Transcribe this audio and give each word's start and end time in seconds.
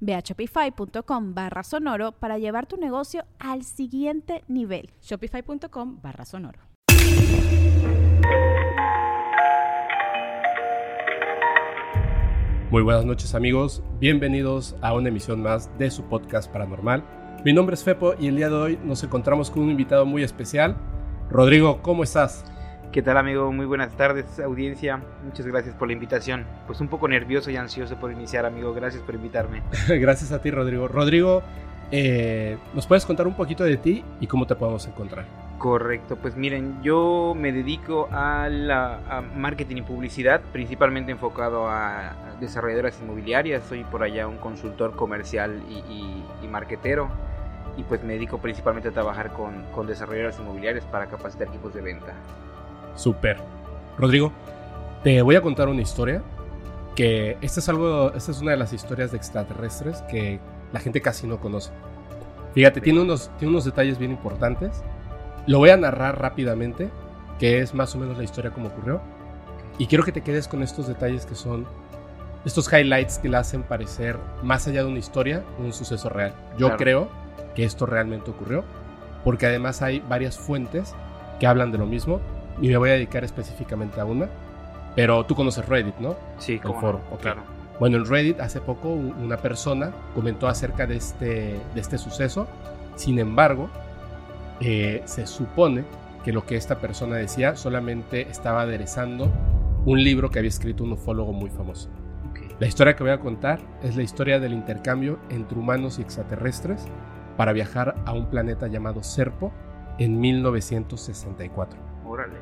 Ve 0.00 0.14
a 0.14 0.20
shopify.com 0.20 1.34
barra 1.34 1.62
sonoro 1.62 2.12
para 2.12 2.38
llevar 2.38 2.66
tu 2.66 2.76
negocio 2.76 3.24
al 3.38 3.64
siguiente 3.64 4.44
nivel. 4.48 4.90
Shopify.com 5.02 6.00
barra 6.02 6.24
sonoro. 6.24 6.60
Muy 12.70 12.82
buenas 12.82 13.06
noches 13.06 13.34
amigos, 13.34 13.82
bienvenidos 13.98 14.76
a 14.82 14.92
una 14.92 15.08
emisión 15.08 15.42
más 15.42 15.70
de 15.78 15.90
su 15.90 16.02
podcast 16.02 16.52
paranormal. 16.52 17.02
Mi 17.42 17.54
nombre 17.54 17.72
es 17.72 17.82
Fepo 17.82 18.12
y 18.18 18.26
el 18.26 18.36
día 18.36 18.50
de 18.50 18.56
hoy 18.56 18.78
nos 18.84 19.02
encontramos 19.02 19.50
con 19.50 19.62
un 19.62 19.70
invitado 19.70 20.04
muy 20.04 20.22
especial. 20.22 20.76
Rodrigo, 21.30 21.80
¿cómo 21.80 22.02
estás? 22.02 22.44
¿Qué 22.92 23.02
tal 23.02 23.18
amigo? 23.18 23.52
Muy 23.52 23.66
buenas 23.66 23.94
tardes 23.98 24.40
audiencia. 24.40 25.02
Muchas 25.22 25.46
gracias 25.46 25.74
por 25.74 25.88
la 25.88 25.92
invitación. 25.92 26.46
Pues 26.66 26.80
un 26.80 26.88
poco 26.88 27.06
nervioso 27.06 27.50
y 27.50 27.56
ansioso 27.56 27.96
por 27.96 28.10
iniciar 28.10 28.46
amigo. 28.46 28.72
Gracias 28.72 29.02
por 29.02 29.14
invitarme. 29.14 29.62
gracias 29.88 30.32
a 30.32 30.40
ti 30.40 30.50
Rodrigo. 30.50 30.88
Rodrigo, 30.88 31.42
eh, 31.92 32.56
¿nos 32.72 32.86
puedes 32.86 33.04
contar 33.04 33.26
un 33.26 33.34
poquito 33.34 33.62
de 33.64 33.76
ti 33.76 34.04
y 34.20 34.26
cómo 34.26 34.46
te 34.46 34.54
podemos 34.54 34.86
encontrar? 34.86 35.26
Correcto, 35.58 36.16
pues 36.16 36.34
miren, 36.34 36.82
yo 36.82 37.34
me 37.36 37.52
dedico 37.52 38.08
a, 38.10 38.48
la, 38.48 39.22
marketing 39.36 39.76
y 39.76 39.82
publicidad, 39.82 40.40
principalmente 40.52 41.12
enfocado 41.12 41.68
a 41.68 42.14
desarrolladoras 42.40 42.98
inmobiliarias. 43.02 43.64
Soy 43.64 43.84
por 43.84 44.02
allá 44.02 44.26
un 44.26 44.38
consultor 44.38 44.96
comercial 44.96 45.60
y, 45.68 46.22
y, 46.42 46.48
marketero 46.48 47.10
y 47.76 47.82
pues 47.82 48.02
me 48.02 48.14
dedico 48.14 48.38
principalmente 48.38 48.88
a 48.88 48.92
trabajar 48.92 49.30
con, 49.34 49.64
con 49.74 49.86
desarrolladoras 49.86 50.38
inmobiliarias 50.38 50.86
para 50.86 51.06
capacitar 51.06 51.48
equipos 51.48 51.74
de 51.74 51.82
venta. 51.82 52.14
Super. 52.98 53.36
Rodrigo, 53.96 54.32
te 55.04 55.22
voy 55.22 55.36
a 55.36 55.40
contar 55.40 55.68
una 55.68 55.80
historia 55.80 56.20
que 56.96 57.38
esta 57.40 57.60
es 57.60 57.68
algo, 57.68 58.12
esta 58.12 58.32
es 58.32 58.40
una 58.40 58.50
de 58.50 58.56
las 58.56 58.72
historias 58.72 59.12
de 59.12 59.16
extraterrestres 59.16 60.02
que 60.10 60.40
la 60.72 60.80
gente 60.80 61.00
casi 61.00 61.28
no 61.28 61.38
conoce. 61.38 61.70
Fíjate, 62.54 62.80
tiene 62.80 63.00
unos, 63.00 63.30
tiene 63.38 63.52
unos 63.52 63.64
detalles 63.64 63.98
bien 63.98 64.10
importantes. 64.10 64.82
Lo 65.46 65.58
voy 65.58 65.70
a 65.70 65.76
narrar 65.76 66.20
rápidamente, 66.20 66.90
que 67.38 67.60
es 67.60 67.72
más 67.72 67.94
o 67.94 67.98
menos 67.98 68.18
la 68.18 68.24
historia 68.24 68.50
como 68.50 68.66
ocurrió. 68.66 69.00
Y 69.78 69.86
quiero 69.86 70.02
que 70.02 70.10
te 70.10 70.22
quedes 70.22 70.48
con 70.48 70.64
estos 70.64 70.88
detalles 70.88 71.24
que 71.24 71.36
son 71.36 71.68
estos 72.44 72.72
highlights 72.72 73.18
que 73.18 73.28
la 73.28 73.38
hacen 73.38 73.62
parecer 73.62 74.16
más 74.42 74.66
allá 74.66 74.82
de 74.82 74.88
una 74.88 74.98
historia, 74.98 75.44
un 75.60 75.72
suceso 75.72 76.08
real. 76.08 76.34
Yo 76.58 76.76
creo 76.76 77.08
que 77.54 77.62
esto 77.62 77.86
realmente 77.86 78.32
ocurrió, 78.32 78.64
porque 79.22 79.46
además 79.46 79.82
hay 79.82 80.00
varias 80.00 80.36
fuentes 80.36 80.96
que 81.38 81.46
hablan 81.46 81.70
de 81.70 81.78
lo 81.78 81.86
mismo 81.86 82.20
y 82.60 82.68
me 82.68 82.76
voy 82.76 82.90
a 82.90 82.92
dedicar 82.94 83.24
específicamente 83.24 84.00
a 84.00 84.04
una. 84.04 84.28
Pero 84.94 85.24
tú 85.24 85.34
conoces 85.34 85.66
Reddit, 85.66 85.96
¿no? 85.98 86.16
Sí, 86.38 86.58
como 86.58 86.80
foro. 86.80 87.00
claro. 87.20 87.42
Bueno, 87.78 87.98
en 87.98 88.06
Reddit 88.06 88.40
hace 88.40 88.60
poco 88.60 88.88
una 88.88 89.36
persona 89.36 89.92
comentó 90.14 90.48
acerca 90.48 90.86
de 90.86 90.96
este, 90.96 91.60
de 91.74 91.80
este 91.80 91.98
suceso. 91.98 92.48
Sin 92.96 93.18
embargo, 93.20 93.68
eh, 94.60 95.02
se 95.04 95.26
supone 95.26 95.84
que 96.24 96.32
lo 96.32 96.44
que 96.44 96.56
esta 96.56 96.80
persona 96.80 97.16
decía 97.16 97.54
solamente 97.54 98.22
estaba 98.22 98.62
aderezando 98.62 99.30
un 99.84 100.02
libro 100.02 100.30
que 100.30 100.40
había 100.40 100.48
escrito 100.48 100.82
un 100.82 100.92
ufólogo 100.92 101.32
muy 101.32 101.50
famoso. 101.50 101.88
La 102.58 102.66
historia 102.66 102.96
que 102.96 103.04
voy 103.04 103.12
a 103.12 103.20
contar 103.20 103.60
es 103.84 103.94
la 103.94 104.02
historia 104.02 104.40
del 104.40 104.52
intercambio 104.52 105.20
entre 105.30 105.56
humanos 105.56 106.00
y 106.00 106.02
extraterrestres 106.02 106.84
para 107.36 107.52
viajar 107.52 107.94
a 108.04 108.12
un 108.12 108.26
planeta 108.26 108.66
llamado 108.66 109.04
Serpo 109.04 109.52
en 109.98 110.18
1964. 110.18 111.87
Órale. 112.08 112.36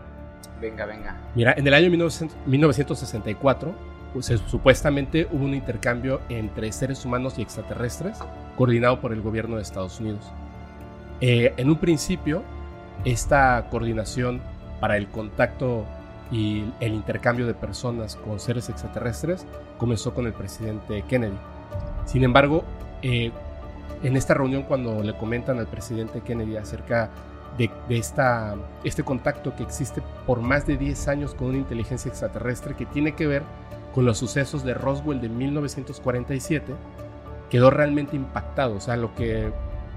Venga, 0.60 0.86
venga. 0.86 1.16
Mira, 1.34 1.54
en 1.56 1.66
el 1.66 1.74
año 1.74 1.90
1964, 1.90 3.74
pues, 4.12 4.26
supuestamente 4.46 5.28
hubo 5.30 5.44
un 5.44 5.54
intercambio 5.54 6.20
entre 6.28 6.72
seres 6.72 7.04
humanos 7.04 7.38
y 7.38 7.42
extraterrestres 7.42 8.18
coordinado 8.56 9.00
por 9.00 9.12
el 9.12 9.20
gobierno 9.20 9.56
de 9.56 9.62
Estados 9.62 10.00
Unidos. 10.00 10.32
Eh, 11.20 11.52
en 11.56 11.68
un 11.68 11.76
principio, 11.76 12.42
esta 13.04 13.66
coordinación 13.70 14.40
para 14.80 14.96
el 14.96 15.08
contacto 15.08 15.84
y 16.30 16.64
el 16.80 16.94
intercambio 16.94 17.46
de 17.46 17.54
personas 17.54 18.16
con 18.16 18.40
seres 18.40 18.68
extraterrestres 18.68 19.46
comenzó 19.78 20.14
con 20.14 20.26
el 20.26 20.32
presidente 20.32 21.02
Kennedy. 21.02 21.36
Sin 22.04 22.24
embargo, 22.24 22.64
eh, 23.02 23.30
en 24.02 24.16
esta 24.16 24.34
reunión 24.34 24.62
cuando 24.62 25.02
le 25.02 25.16
comentan 25.16 25.58
al 25.58 25.66
presidente 25.66 26.20
Kennedy 26.20 26.56
acerca 26.56 27.10
de, 27.58 27.70
esta, 27.88 28.56
este 28.84 29.02
contacto 29.02 29.54
que 29.56 29.62
existe 29.62 30.02
por 30.26 30.40
más 30.40 30.66
de 30.66 30.76
10 30.76 31.08
años 31.08 31.34
con 31.34 31.48
una 31.48 31.58
inteligencia 31.58 32.08
extraterrestre 32.08 32.74
que 32.74 32.86
tiene 32.86 33.14
que 33.14 33.26
ver 33.26 33.42
con 33.94 34.04
los 34.04 34.18
sucesos 34.18 34.62
de 34.62 34.74
Roswell 34.74 35.20
de 35.20 35.28
1947, 35.28 36.74
quedó 37.50 37.70
realmente 37.70 38.14
impactado. 38.16 38.76
O 38.76 38.80
sea, 38.80 38.96
lo 38.96 39.14
que, 39.14 39.50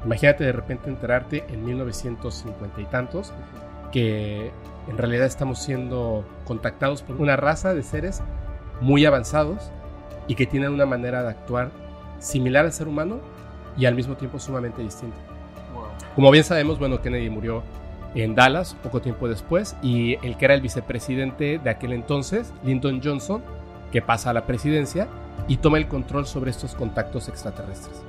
imagínate 0.06 0.46
de 0.46 0.54
repente 0.54 0.90
enterarte 0.90 1.44
en 1.50 1.66
1950 1.66 2.82
y 2.82 2.86
tantos, 2.86 3.34
que 3.92 4.52
en 4.88 4.98
realidad 4.98 5.26
estamos 5.26 5.60
siendo 5.60 6.26
contactados 6.46 7.02
por 7.02 7.20
una 7.20 7.36
raza 7.36 7.74
de 7.74 7.84
seres 7.84 8.22
muy 8.80 9.06
avanzados 9.06 9.72
y 10.28 10.36
que 10.36 10.46
tienen 10.46 10.72
una 10.72 10.86
manera 10.86 11.22
de 11.24 11.30
actuar 11.30 11.72
similar 12.20 12.66
al 12.66 12.72
ser 12.72 12.88
humano 12.88 13.20
y 13.78 13.86
al 13.86 13.96
mismo 13.96 14.16
tiempo 14.16 14.40
sumamente 14.40 14.82
distinta. 14.82 15.18
Como 16.20 16.32
bien 16.32 16.44
sabemos, 16.44 16.80
bueno, 16.80 17.02
Kennedy 17.02 17.30
murió 17.30 17.64
en 18.14 18.36
Dallas 18.36 18.76
poco 18.84 19.00
tiempo 19.00 19.30
después 19.30 19.78
y 19.82 20.16
el 20.16 20.36
que 20.36 20.44
era 20.44 20.54
el 20.54 20.60
vicepresidente 20.60 21.60
de 21.60 21.70
aquel 21.70 21.94
entonces, 21.94 22.54
Lyndon 22.62 23.00
Johnson, 23.02 23.42
que 23.94 24.02
pasa 24.02 24.32
a 24.32 24.34
la 24.34 24.46
presidencia 24.46 25.08
y 25.48 25.56
toma 25.56 25.78
el 25.78 25.88
control 25.88 26.28
sobre 26.28 26.52
estos 26.52 26.76
contactos 26.76 27.30
extraterrestres. 27.30 28.04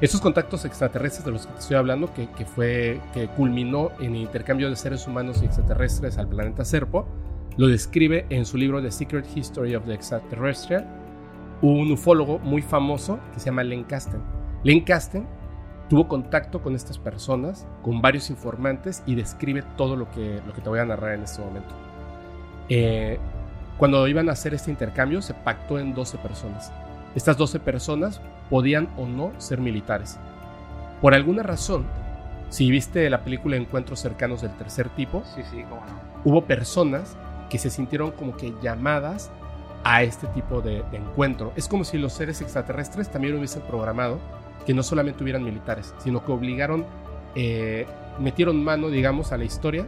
Estos 0.00 0.20
contactos 0.20 0.64
extraterrestres 0.64 1.24
de 1.24 1.32
los 1.32 1.48
que 1.48 1.54
te 1.54 1.58
estoy 1.58 1.76
hablando, 1.78 2.14
que, 2.14 2.28
fue, 2.44 3.00
que 3.12 3.26
culminó 3.26 3.90
en 3.98 4.14
el 4.14 4.20
intercambio 4.20 4.70
de 4.70 4.76
seres 4.76 5.08
humanos 5.08 5.42
y 5.42 5.46
extraterrestres 5.46 6.18
al 6.18 6.28
planeta 6.28 6.64
Serpo, 6.64 7.08
lo 7.56 7.66
describe 7.66 8.24
en 8.30 8.46
su 8.46 8.56
libro 8.56 8.80
The 8.80 8.92
Secret 8.92 9.26
History 9.34 9.74
of 9.74 9.84
the 9.84 9.94
Extraterrestrial 9.94 10.86
un 11.60 11.90
ufólogo 11.90 12.38
muy 12.38 12.62
famoso 12.62 13.18
que 13.34 13.40
se 13.40 13.46
llama 13.46 13.64
Len 13.64 13.82
Kasten. 13.82 14.22
Len 14.62 14.84
Kasten 14.84 15.41
tuvo 15.92 16.08
contacto 16.08 16.62
con 16.62 16.74
estas 16.74 16.96
personas, 16.96 17.66
con 17.82 18.00
varios 18.00 18.30
informantes 18.30 19.02
y 19.04 19.14
describe 19.14 19.62
todo 19.76 19.94
lo 19.94 20.10
que, 20.10 20.40
lo 20.46 20.54
que 20.54 20.62
te 20.62 20.70
voy 20.70 20.78
a 20.78 20.86
narrar 20.86 21.12
en 21.12 21.24
este 21.24 21.42
momento. 21.42 21.74
Eh, 22.70 23.18
cuando 23.76 24.08
iban 24.08 24.30
a 24.30 24.32
hacer 24.32 24.54
este 24.54 24.70
intercambio 24.70 25.20
se 25.20 25.34
pactó 25.34 25.78
en 25.78 25.92
12 25.92 26.16
personas. 26.16 26.72
Estas 27.14 27.36
12 27.36 27.60
personas 27.60 28.22
podían 28.48 28.88
o 28.96 29.04
no 29.04 29.32
ser 29.36 29.60
militares. 29.60 30.18
Por 31.02 31.12
alguna 31.12 31.42
razón, 31.42 31.84
si 32.48 32.70
viste 32.70 33.10
la 33.10 33.22
película 33.22 33.56
Encuentros 33.56 34.00
cercanos 34.00 34.40
del 34.40 34.56
tercer 34.56 34.88
tipo, 34.88 35.22
sí, 35.26 35.42
sí, 35.50 35.62
cómo 35.68 35.82
no. 35.84 36.00
hubo 36.24 36.46
personas 36.46 37.18
que 37.50 37.58
se 37.58 37.68
sintieron 37.68 38.12
como 38.12 38.34
que 38.34 38.54
llamadas 38.62 39.30
a 39.84 40.04
este 40.04 40.26
tipo 40.28 40.62
de, 40.62 40.84
de 40.90 40.96
encuentro. 40.96 41.52
Es 41.54 41.68
como 41.68 41.84
si 41.84 41.98
los 41.98 42.14
seres 42.14 42.40
extraterrestres 42.40 43.10
también 43.10 43.36
hubiesen 43.36 43.60
programado 43.60 44.20
que 44.66 44.74
no 44.74 44.82
solamente 44.82 45.22
hubieran 45.22 45.44
militares, 45.44 45.94
sino 45.98 46.24
que 46.24 46.32
obligaron, 46.32 46.84
eh, 47.34 47.86
metieron 48.18 48.62
mano, 48.62 48.88
digamos, 48.88 49.32
a 49.32 49.36
la 49.36 49.44
historia 49.44 49.86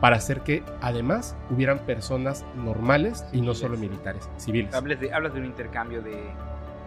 para 0.00 0.16
hacer 0.16 0.40
que 0.40 0.62
además 0.80 1.36
hubieran 1.50 1.78
personas 1.80 2.44
normales 2.56 3.24
y 3.32 3.40
no 3.40 3.54
solo 3.54 3.76
militares, 3.76 4.28
civiles. 4.36 4.74
Hablas 4.74 5.00
de, 5.00 5.12
hablas 5.12 5.32
de 5.32 5.40
un 5.40 5.46
intercambio 5.46 6.02
de, 6.02 6.30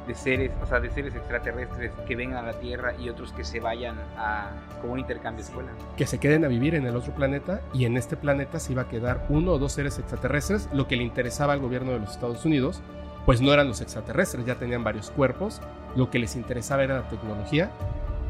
de 0.07 0.15
seres, 0.15 0.51
o 0.61 0.65
sea, 0.65 0.79
de 0.79 0.89
seres 0.89 1.13
extraterrestres 1.15 1.91
que 2.07 2.15
vengan 2.15 2.45
a 2.45 2.47
la 2.51 2.59
Tierra 2.59 2.93
y 2.97 3.09
otros 3.09 3.33
que 3.33 3.43
se 3.43 3.59
vayan 3.59 3.97
a 4.17 4.51
como 4.81 4.93
un 4.93 4.99
intercambio 4.99 5.43
de 5.43 5.49
escuela. 5.49 5.71
Que 5.97 6.07
se 6.07 6.19
queden 6.19 6.45
a 6.45 6.47
vivir 6.47 6.75
en 6.75 6.85
el 6.85 6.95
otro 6.95 7.13
planeta 7.13 7.61
y 7.73 7.85
en 7.85 7.97
este 7.97 8.15
planeta 8.15 8.59
se 8.59 8.71
iba 8.71 8.83
a 8.83 8.87
quedar 8.87 9.25
uno 9.29 9.51
o 9.53 9.59
dos 9.59 9.73
seres 9.73 9.99
extraterrestres. 9.99 10.69
Lo 10.73 10.87
que 10.87 10.95
le 10.95 11.03
interesaba 11.03 11.53
al 11.53 11.59
gobierno 11.59 11.91
de 11.91 11.99
los 11.99 12.11
Estados 12.11 12.45
Unidos, 12.45 12.81
pues 13.27 13.41
no 13.41 13.51
eran 13.51 13.67
los 13.67 13.81
extraterrestres, 13.81 14.45
ya 14.45 14.55
tenían 14.55 14.85
varios 14.85 15.11
cuerpos. 15.11 15.61
Lo 15.97 16.09
que 16.09 16.17
les 16.17 16.37
interesaba 16.37 16.85
era 16.85 17.01
la 17.01 17.09
tecnología 17.09 17.69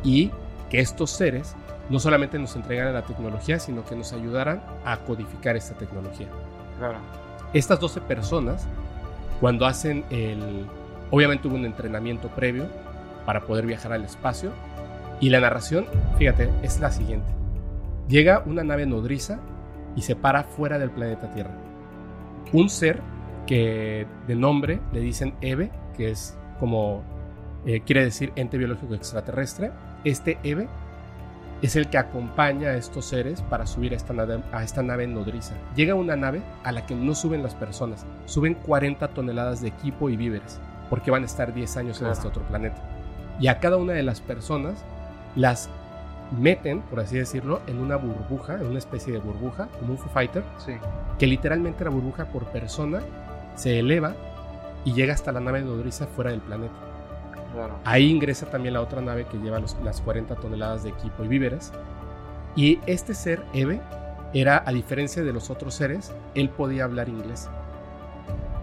y 0.04 0.32
que 0.72 0.80
estos 0.80 1.12
seres 1.12 1.56
no 1.92 2.00
solamente 2.00 2.40
nos 2.40 2.56
entregaran 2.56 2.96
la 2.96 3.04
tecnología, 3.04 3.60
sino 3.60 3.86
que 3.86 3.96
nos 3.96 4.12
ayudaran 4.12 4.60
a 4.86 4.98
codificar 4.98 5.56
esta 5.56 5.76
tecnología. 5.76 6.26
Claro. 6.80 6.98
Estas 7.54 7.80
12 7.80 8.02
personas, 8.02 8.66
cuando 9.40 9.68
hacen 9.68 10.04
el... 10.10 10.66
Obviamente 11.12 11.48
hubo 11.48 11.58
un 11.58 11.66
entrenamiento 11.66 12.30
previo 12.30 12.66
para 13.24 13.42
poder 13.42 13.68
viajar 13.68 13.94
al 13.94 14.04
espacio. 14.04 14.50
Y 15.20 15.30
la 15.30 15.40
narración, 15.40 15.86
fíjate, 16.18 16.50
es 16.64 16.80
la 16.80 16.90
siguiente. 16.90 17.32
Llega 18.08 18.42
una 18.48 18.64
nave 18.64 18.88
nodriza 18.88 19.38
y 19.96 20.02
se 20.02 20.16
para 20.16 20.44
fuera 20.44 20.80
del 20.80 20.90
planeta 20.90 21.32
Tierra. 21.36 21.54
Un 22.52 22.68
ser 22.72 23.00
que 23.48 24.06
de 24.28 24.36
nombre 24.36 24.80
le 24.94 25.00
dicen 25.00 25.34
Eve, 25.42 25.72
que 25.96 26.12
es 26.12 26.38
como 26.60 27.04
eh, 27.66 27.82
quiere 27.86 28.04
decir 28.04 28.32
ente 28.36 28.58
biológico 28.58 28.94
extraterrestre. 28.94 29.72
Este 30.04 30.38
Eve 30.44 30.68
es 31.62 31.76
el 31.76 31.90
que 31.90 31.98
acompaña 31.98 32.70
a 32.70 32.76
estos 32.76 33.06
seres 33.06 33.42
para 33.42 33.66
subir 33.66 33.94
a 33.94 33.96
esta, 33.96 34.14
nave, 34.14 34.44
a 34.52 34.64
esta 34.64 34.84
nave 34.84 35.08
nodriza. 35.08 35.56
Llega 35.76 35.96
una 35.96 36.16
nave 36.16 36.44
a 36.64 36.72
la 36.72 36.86
que 36.86 36.94
no 36.94 37.16
suben 37.16 37.42
las 37.42 37.56
personas, 37.56 38.06
suben 38.26 38.54
40 38.54 39.08
toneladas 39.10 39.62
de 39.62 39.70
equipo 39.70 40.10
y 40.10 40.18
víveres, 40.18 40.60
porque 40.90 41.10
van 41.10 41.24
a 41.24 41.26
estar 41.26 41.54
10 41.54 41.78
años 41.78 42.02
en 42.02 42.08
este 42.08 42.28
otro 42.28 42.44
planeta. 42.44 42.78
Y 43.40 43.48
a 43.48 43.60
cada 43.60 43.78
una 43.78 43.94
de 43.94 44.04
las 44.04 44.22
personas 44.22 44.84
las 45.36 45.70
meten, 46.40 46.82
por 46.82 47.00
así 47.00 47.18
decirlo, 47.18 47.62
en 47.68 47.80
una 47.80 47.96
burbuja, 47.96 48.56
en 48.56 48.68
una 48.68 48.78
especie 48.80 49.14
de 49.14 49.20
burbuja, 49.20 49.68
como 49.80 49.94
un 49.94 49.98
Foo 49.98 50.10
Fighter, 50.10 50.44
Sí. 50.58 50.74
que 51.18 51.26
literalmente 51.26 51.84
la 51.84 51.90
burbuja 51.90 52.26
por 52.26 52.46
persona 52.48 53.00
se 53.58 53.80
eleva 53.80 54.16
y 54.86 54.94
llega 54.94 55.14
hasta 55.14 55.34
la 55.34 55.42
nave 55.42 55.62
nodriza 55.62 56.08
fuera 56.08 56.32
del 56.32 56.40
planeta. 56.40 56.74
Claro. 57.54 57.80
Ahí 57.84 58.10
ingresa 58.10 58.46
también 58.46 58.74
la 58.76 58.82
otra 58.82 59.02
nave 59.02 59.26
que 59.26 59.38
lleva 59.38 59.60
los- 59.60 59.76
las 59.84 60.00
40 60.00 60.36
toneladas 60.36 60.84
de 60.84 60.92
equipo 60.92 61.24
y 61.26 61.28
víveres. 61.28 61.74
Y 62.56 62.80
este 62.86 63.14
ser, 63.14 63.44
Eve, 63.54 63.82
era, 64.34 64.64
a 64.66 64.72
diferencia 64.72 65.24
de 65.24 65.34
los 65.34 65.50
otros 65.50 65.74
seres, 65.74 66.14
él 66.36 66.50
podía 66.50 66.86
hablar 66.86 67.10
inglés. 67.10 67.50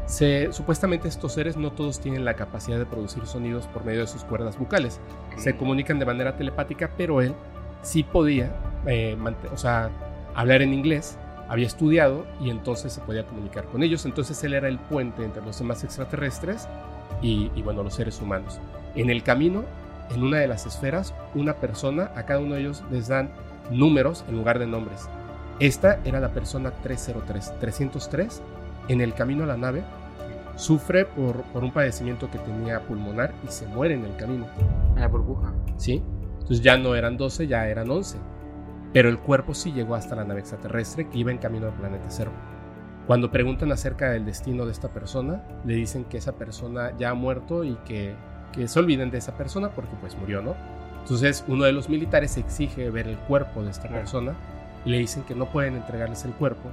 Se, 0.07 0.53
supuestamente 0.53 1.09
estos 1.09 1.33
seres 1.33 1.57
no 1.57 1.73
todos 1.73 1.99
tienen 1.99 2.25
la 2.27 2.35
capacidad 2.35 2.79
de 2.79 2.85
producir 2.85 3.27
sonidos 3.27 3.67
por 3.69 3.85
medio 3.85 4.01
de 4.01 4.07
sus 4.07 4.23
cuerdas 4.23 4.59
bucales. 4.59 5.01
Se 5.37 5.57
comunican 5.57 5.99
de 5.99 6.05
manera 6.05 6.37
telepática, 6.37 6.91
pero 6.97 7.23
él 7.23 7.35
sí 7.83 8.03
podía 8.03 8.55
eh, 8.87 9.17
mante- 9.19 9.49
o 9.53 9.57
sea, 9.57 9.89
hablar 10.35 10.61
en 10.61 10.75
inglés, 10.75 11.17
había 11.49 11.67
estudiado 11.67 12.27
y 12.41 12.51
entonces 12.51 12.93
se 12.93 13.01
podía 13.01 13.27
comunicar 13.27 13.65
con 13.67 13.83
ellos. 13.83 14.05
Entonces 14.05 14.43
él 14.45 14.55
era 14.55 14.69
el 14.69 14.79
puente 14.79 15.25
entre 15.25 15.43
los 15.43 15.59
demás 15.59 15.85
extraterrestres 15.85 16.69
y, 17.23 17.51
y, 17.55 17.63
bueno, 17.63 17.83
los 17.83 17.95
seres 17.95 18.21
humanos. 18.21 18.61
En 18.95 19.11
el 19.11 19.23
camino, 19.23 19.65
en 20.11 20.23
una 20.23 20.39
de 20.39 20.49
las 20.49 20.67
esferas, 20.67 21.15
una 21.35 21.55
persona, 21.55 22.11
a 22.15 22.25
cada 22.25 22.41
uno 22.41 22.55
de 22.55 22.61
ellos 22.61 22.83
les 22.91 23.09
dan 23.09 23.31
números 23.71 24.25
en 24.29 24.37
lugar 24.37 24.59
de 24.59 24.67
nombres. 24.67 25.09
Esta 25.61 26.01
era 26.05 26.21
la 26.21 26.31
persona 26.31 26.73
303. 26.83 27.61
303, 27.61 28.43
en 28.89 29.01
el 29.01 29.15
camino 29.15 29.45
a 29.45 29.47
la 29.47 29.57
nave, 29.57 29.83
sufre 30.57 31.05
por, 31.05 31.43
por 31.45 31.65
un 31.65 31.73
padecimiento 31.73 32.31
que 32.31 32.39
tenía 32.39 32.81
pulmonar 32.81 33.33
y 33.47 33.51
se 33.51 33.67
muere 33.67 33.95
en 33.95 34.05
el 34.05 34.17
camino. 34.17 34.47
En 34.95 35.01
la 35.01 35.09
burbuja. 35.09 35.53
¿sí? 35.77 36.03
Entonces 36.35 36.61
ya 36.61 36.77
no 36.77 36.95
eran 36.95 37.17
12, 37.17 37.47
ya 37.47 37.69
eran 37.69 37.91
11. 37.91 38.19
Pero 38.95 39.11
el 39.11 39.19
cuerpo 39.19 39.53
sí 39.53 39.73
llegó 39.73 39.95
hasta 39.97 40.15
la 40.17 40.25
nave 40.25 40.41
extraterrestre 40.41 41.09
que 41.11 41.19
iba 41.19 41.31
en 41.31 41.37
camino 41.39 41.67
al 41.67 41.75
planeta 41.75 42.07
Cero. 42.09 42.31
Cuando 43.07 43.31
preguntan 43.31 43.71
acerca 43.73 44.09
del 44.11 44.25
destino 44.25 44.65
de 44.65 44.73
esta 44.73 44.89
persona, 44.89 45.43
le 45.67 45.75
dicen 45.75 46.05
que 46.05 46.17
esa 46.17 46.33
persona 46.33 46.93
ya 46.97 47.11
ha 47.11 47.15
muerto 47.15 47.63
y 47.65 47.75
que, 47.85 48.15
que 48.53 48.67
se 48.67 48.79
olviden 48.79 49.11
de 49.11 49.19
esa 49.19 49.37
persona 49.37 49.69
porque 49.69 49.95
pues 50.01 50.17
murió, 50.17 50.41
¿no? 50.41 50.55
Entonces 51.03 51.45
uno 51.49 51.65
de 51.65 51.73
los 51.73 51.91
militares 51.91 52.39
exige 52.39 52.89
ver 52.89 53.07
el 53.09 53.19
cuerpo 53.19 53.63
de 53.63 53.71
esta 53.73 53.91
persona 53.91 54.33
y 54.87 54.91
le 54.91 54.99
dicen 54.99 55.23
que 55.25 55.35
no 55.35 55.45
pueden 55.51 55.75
entregarles 55.77 56.25
el 56.25 56.33
cuerpo 56.33 56.71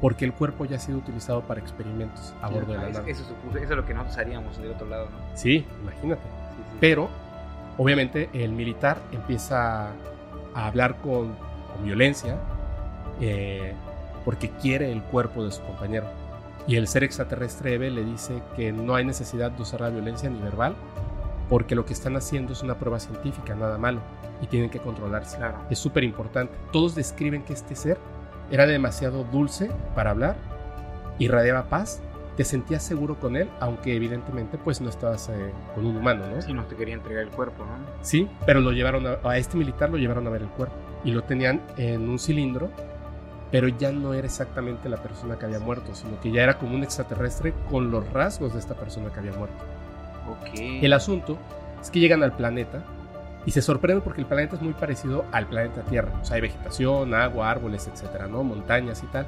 porque 0.00 0.24
el 0.24 0.32
cuerpo 0.32 0.64
ya 0.64 0.76
ha 0.76 0.80
sido 0.80 0.98
utilizado 0.98 1.42
para 1.42 1.60
experimentos 1.60 2.34
a 2.42 2.48
bordo 2.48 2.72
de 2.72 2.78
Ah, 2.78 2.82
la 2.82 2.88
es- 2.88 2.94
nave. 2.98 3.10
eso, 3.12 3.22
supuse- 3.24 3.58
eso 3.62 3.72
es 3.72 3.76
lo 3.76 3.84
que 3.84 3.94
nosotros 3.94 4.18
haríamos 4.18 4.56
del 4.58 4.70
otro 4.72 4.88
lado, 4.88 5.04
¿no? 5.10 5.18
Sí, 5.36 5.64
imagínate. 5.82 6.22
Sí, 6.22 6.62
sí. 6.72 6.76
Pero, 6.80 7.08
obviamente, 7.76 8.30
el 8.32 8.52
militar 8.52 8.98
empieza 9.12 9.88
a 10.54 10.66
hablar 10.66 10.96
con, 10.96 11.36
violencia 11.82 12.36
eh, 13.20 13.74
porque 14.24 14.50
quiere 14.50 14.92
el 14.92 15.02
cuerpo 15.02 15.44
de 15.44 15.52
su 15.52 15.62
compañero. 15.62 16.06
Y 16.66 16.76
el 16.76 16.86
ser 16.86 17.02
extraterrestre 17.02 17.74
Eve 17.74 17.90
le 17.90 18.04
dice 18.04 18.42
que 18.54 18.72
no 18.72 18.94
hay 18.94 19.04
necesidad 19.04 19.50
de 19.50 19.62
usar 19.62 19.80
la 19.80 19.88
violencia 19.88 20.28
ni 20.28 20.38
verbal 20.38 20.76
porque 21.48 21.74
lo 21.74 21.86
que 21.86 21.92
están 21.92 22.16
haciendo 22.16 22.52
es 22.52 22.62
una 22.62 22.78
prueba 22.78 23.00
científica, 23.00 23.54
nada 23.54 23.78
malo, 23.78 24.00
y 24.42 24.46
tienen 24.46 24.70
que 24.70 24.78
controlarse. 24.78 25.38
Claro. 25.38 25.58
Es 25.70 25.78
súper 25.78 26.04
importante. 26.04 26.52
Todos 26.72 26.94
describen 26.94 27.42
que 27.42 27.54
este 27.54 27.74
ser 27.74 27.98
era 28.50 28.66
demasiado 28.66 29.24
dulce 29.24 29.70
para 29.94 30.10
hablar, 30.10 30.36
irradiaba 31.18 31.64
paz, 31.64 32.00
te 32.38 32.44
sentías 32.44 32.84
seguro 32.84 33.18
con 33.18 33.34
él, 33.34 33.50
aunque 33.58 33.96
evidentemente 33.96 34.58
pues 34.58 34.80
no 34.80 34.88
estabas 34.88 35.28
eh, 35.28 35.52
con 35.74 35.84
un 35.84 35.96
humano, 35.96 36.22
¿no? 36.32 36.40
Si 36.40 36.52
no 36.52 36.62
te 36.66 36.76
quería 36.76 36.94
entregar 36.94 37.24
el 37.24 37.30
cuerpo, 37.30 37.64
¿no? 37.64 37.72
Sí, 38.00 38.28
pero 38.46 38.60
lo 38.60 38.70
llevaron 38.70 39.08
a, 39.08 39.18
a 39.28 39.38
este 39.38 39.56
militar 39.56 39.90
lo 39.90 39.98
llevaron 39.98 40.24
a 40.28 40.30
ver 40.30 40.42
el 40.42 40.48
cuerpo 40.50 40.76
y 41.02 41.10
lo 41.10 41.24
tenían 41.24 41.60
en 41.76 42.08
un 42.08 42.16
cilindro, 42.20 42.70
pero 43.50 43.66
ya 43.66 43.90
no 43.90 44.14
era 44.14 44.24
exactamente 44.24 44.88
la 44.88 44.98
persona 44.98 45.36
que 45.36 45.46
había 45.46 45.58
muerto, 45.58 45.96
sino 45.96 46.20
que 46.20 46.30
ya 46.30 46.44
era 46.44 46.58
como 46.58 46.76
un 46.76 46.84
extraterrestre 46.84 47.54
con 47.68 47.90
los 47.90 48.08
rasgos 48.12 48.52
de 48.52 48.60
esta 48.60 48.74
persona 48.74 49.10
que 49.10 49.18
había 49.18 49.32
muerto. 49.32 49.64
Ok. 50.30 50.60
El 50.80 50.92
asunto 50.92 51.36
es 51.82 51.90
que 51.90 51.98
llegan 51.98 52.22
al 52.22 52.36
planeta 52.36 52.84
y 53.46 53.50
se 53.50 53.62
sorprenden 53.62 54.04
porque 54.04 54.20
el 54.20 54.28
planeta 54.28 54.54
es 54.54 54.62
muy 54.62 54.74
parecido 54.74 55.24
al 55.32 55.48
planeta 55.48 55.82
Tierra. 55.82 56.12
O 56.22 56.24
sea, 56.24 56.36
hay 56.36 56.42
vegetación, 56.42 57.14
agua, 57.14 57.50
árboles, 57.50 57.88
etcétera, 57.92 58.28
¿no? 58.28 58.44
Montañas 58.44 59.02
y 59.02 59.06
tal. 59.06 59.26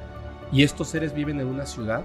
Y 0.53 0.63
estos 0.63 0.87
seres 0.87 1.13
viven 1.13 1.41
en 1.41 1.47
una 1.47 1.65
ciudad 1.65 2.03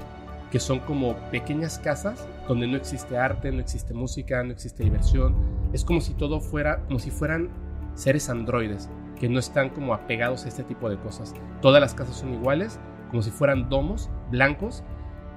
que 0.56 0.60
son 0.60 0.80
como 0.80 1.16
pequeñas 1.30 1.78
casas 1.78 2.26
donde 2.48 2.66
no 2.66 2.78
existe 2.78 3.18
arte, 3.18 3.52
no 3.52 3.60
existe 3.60 3.92
música, 3.92 4.42
no 4.42 4.52
existe 4.52 4.84
diversión. 4.84 5.36
Es 5.74 5.84
como 5.84 6.00
si 6.00 6.14
todo 6.14 6.40
fuera, 6.40 6.82
como 6.84 6.98
si 6.98 7.10
fueran 7.10 7.50
seres 7.92 8.30
androides 8.30 8.88
que 9.20 9.28
no 9.28 9.38
están 9.38 9.68
como 9.68 9.92
apegados 9.92 10.46
a 10.46 10.48
este 10.48 10.62
tipo 10.62 10.88
de 10.88 10.96
cosas. 10.96 11.34
Todas 11.60 11.82
las 11.82 11.92
casas 11.92 12.16
son 12.16 12.32
iguales, 12.32 12.80
como 13.10 13.20
si 13.20 13.30
fueran 13.30 13.68
domos 13.68 14.08
blancos. 14.30 14.82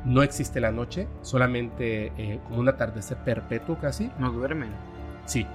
No 0.06 0.24
existe 0.24 0.62
la 0.62 0.72
noche, 0.72 1.10
solamente 1.22 2.14
eh, 2.18 2.40
como 2.48 2.62
un 2.62 2.70
atardecer 2.70 3.18
perpetuo 3.18 3.78
casi. 3.78 4.10
No 4.20 4.32
duermen. 4.32 4.70
Sí, 5.26 5.46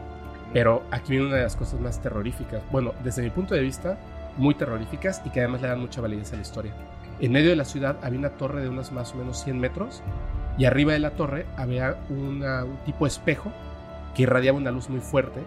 pero 0.53 0.83
aquí 0.91 1.13
viene 1.13 1.29
una 1.29 1.37
de 1.37 1.45
las 1.45 1.57
cosas 1.57 1.81
más 1.81 2.03
terroríficas. 2.03 2.63
Bueno, 2.71 2.93
desde 3.03 3.23
mi 3.23 3.31
punto 3.31 3.55
de 3.55 3.63
vista, 3.63 3.99
muy 4.37 4.57
terroríficas 4.57 5.23
y 5.25 5.31
que 5.31 5.41
además 5.41 5.63
le 5.63 5.69
dan 5.69 5.81
mucha 5.81 6.03
validez 6.03 6.35
a 6.35 6.37
la 6.37 6.43
historia. 6.43 6.75
En 7.21 7.33
medio 7.33 7.51
de 7.51 7.57
la 7.57 7.65
ciudad 7.65 7.97
había 8.03 8.19
una 8.19 8.31
torre 8.31 8.63
de 8.63 8.69
unos 8.69 8.93
más 8.93 9.13
o 9.15 9.17
menos 9.17 9.39
100 9.43 9.59
metros 9.61 10.03
y 10.59 10.65
arriba 10.65 10.93
de 10.93 10.99
la 10.99 11.11
torre 11.11 11.47
había 11.57 11.97
una- 12.11 12.65
un 12.65 12.77
tipo 12.85 13.05
de 13.05 13.09
espejo 13.11 13.51
que 14.15 14.23
irradiaba 14.23 14.59
una 14.59 14.71
luz 14.71 14.89
muy 14.89 15.01
fuerte 15.01 15.41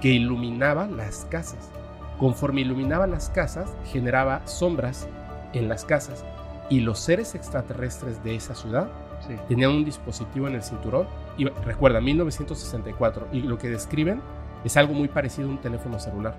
que 0.00 0.08
iluminaba 0.08 0.86
las 0.86 1.26
casas. 1.30 1.70
Conforme 2.18 2.62
iluminaba 2.62 3.06
las 3.06 3.30
casas, 3.30 3.72
generaba 3.86 4.42
sombras 4.46 5.08
en 5.52 5.68
las 5.68 5.84
casas 5.84 6.24
y 6.68 6.80
los 6.80 6.98
seres 6.98 7.34
extraterrestres 7.34 8.22
de 8.24 8.34
esa 8.36 8.54
ciudad 8.54 8.88
Sí. 9.26 9.34
tenían 9.48 9.70
un 9.72 9.84
dispositivo 9.84 10.46
en 10.46 10.54
el 10.54 10.62
cinturón. 10.62 11.06
Y 11.36 11.44
recuerda, 11.46 12.00
1964. 12.00 13.26
Y 13.32 13.40
lo 13.42 13.58
que 13.58 13.68
describen 13.68 14.20
es 14.64 14.76
algo 14.76 14.94
muy 14.94 15.08
parecido 15.08 15.48
a 15.48 15.50
un 15.52 15.58
teléfono 15.58 15.98
celular. 15.98 16.36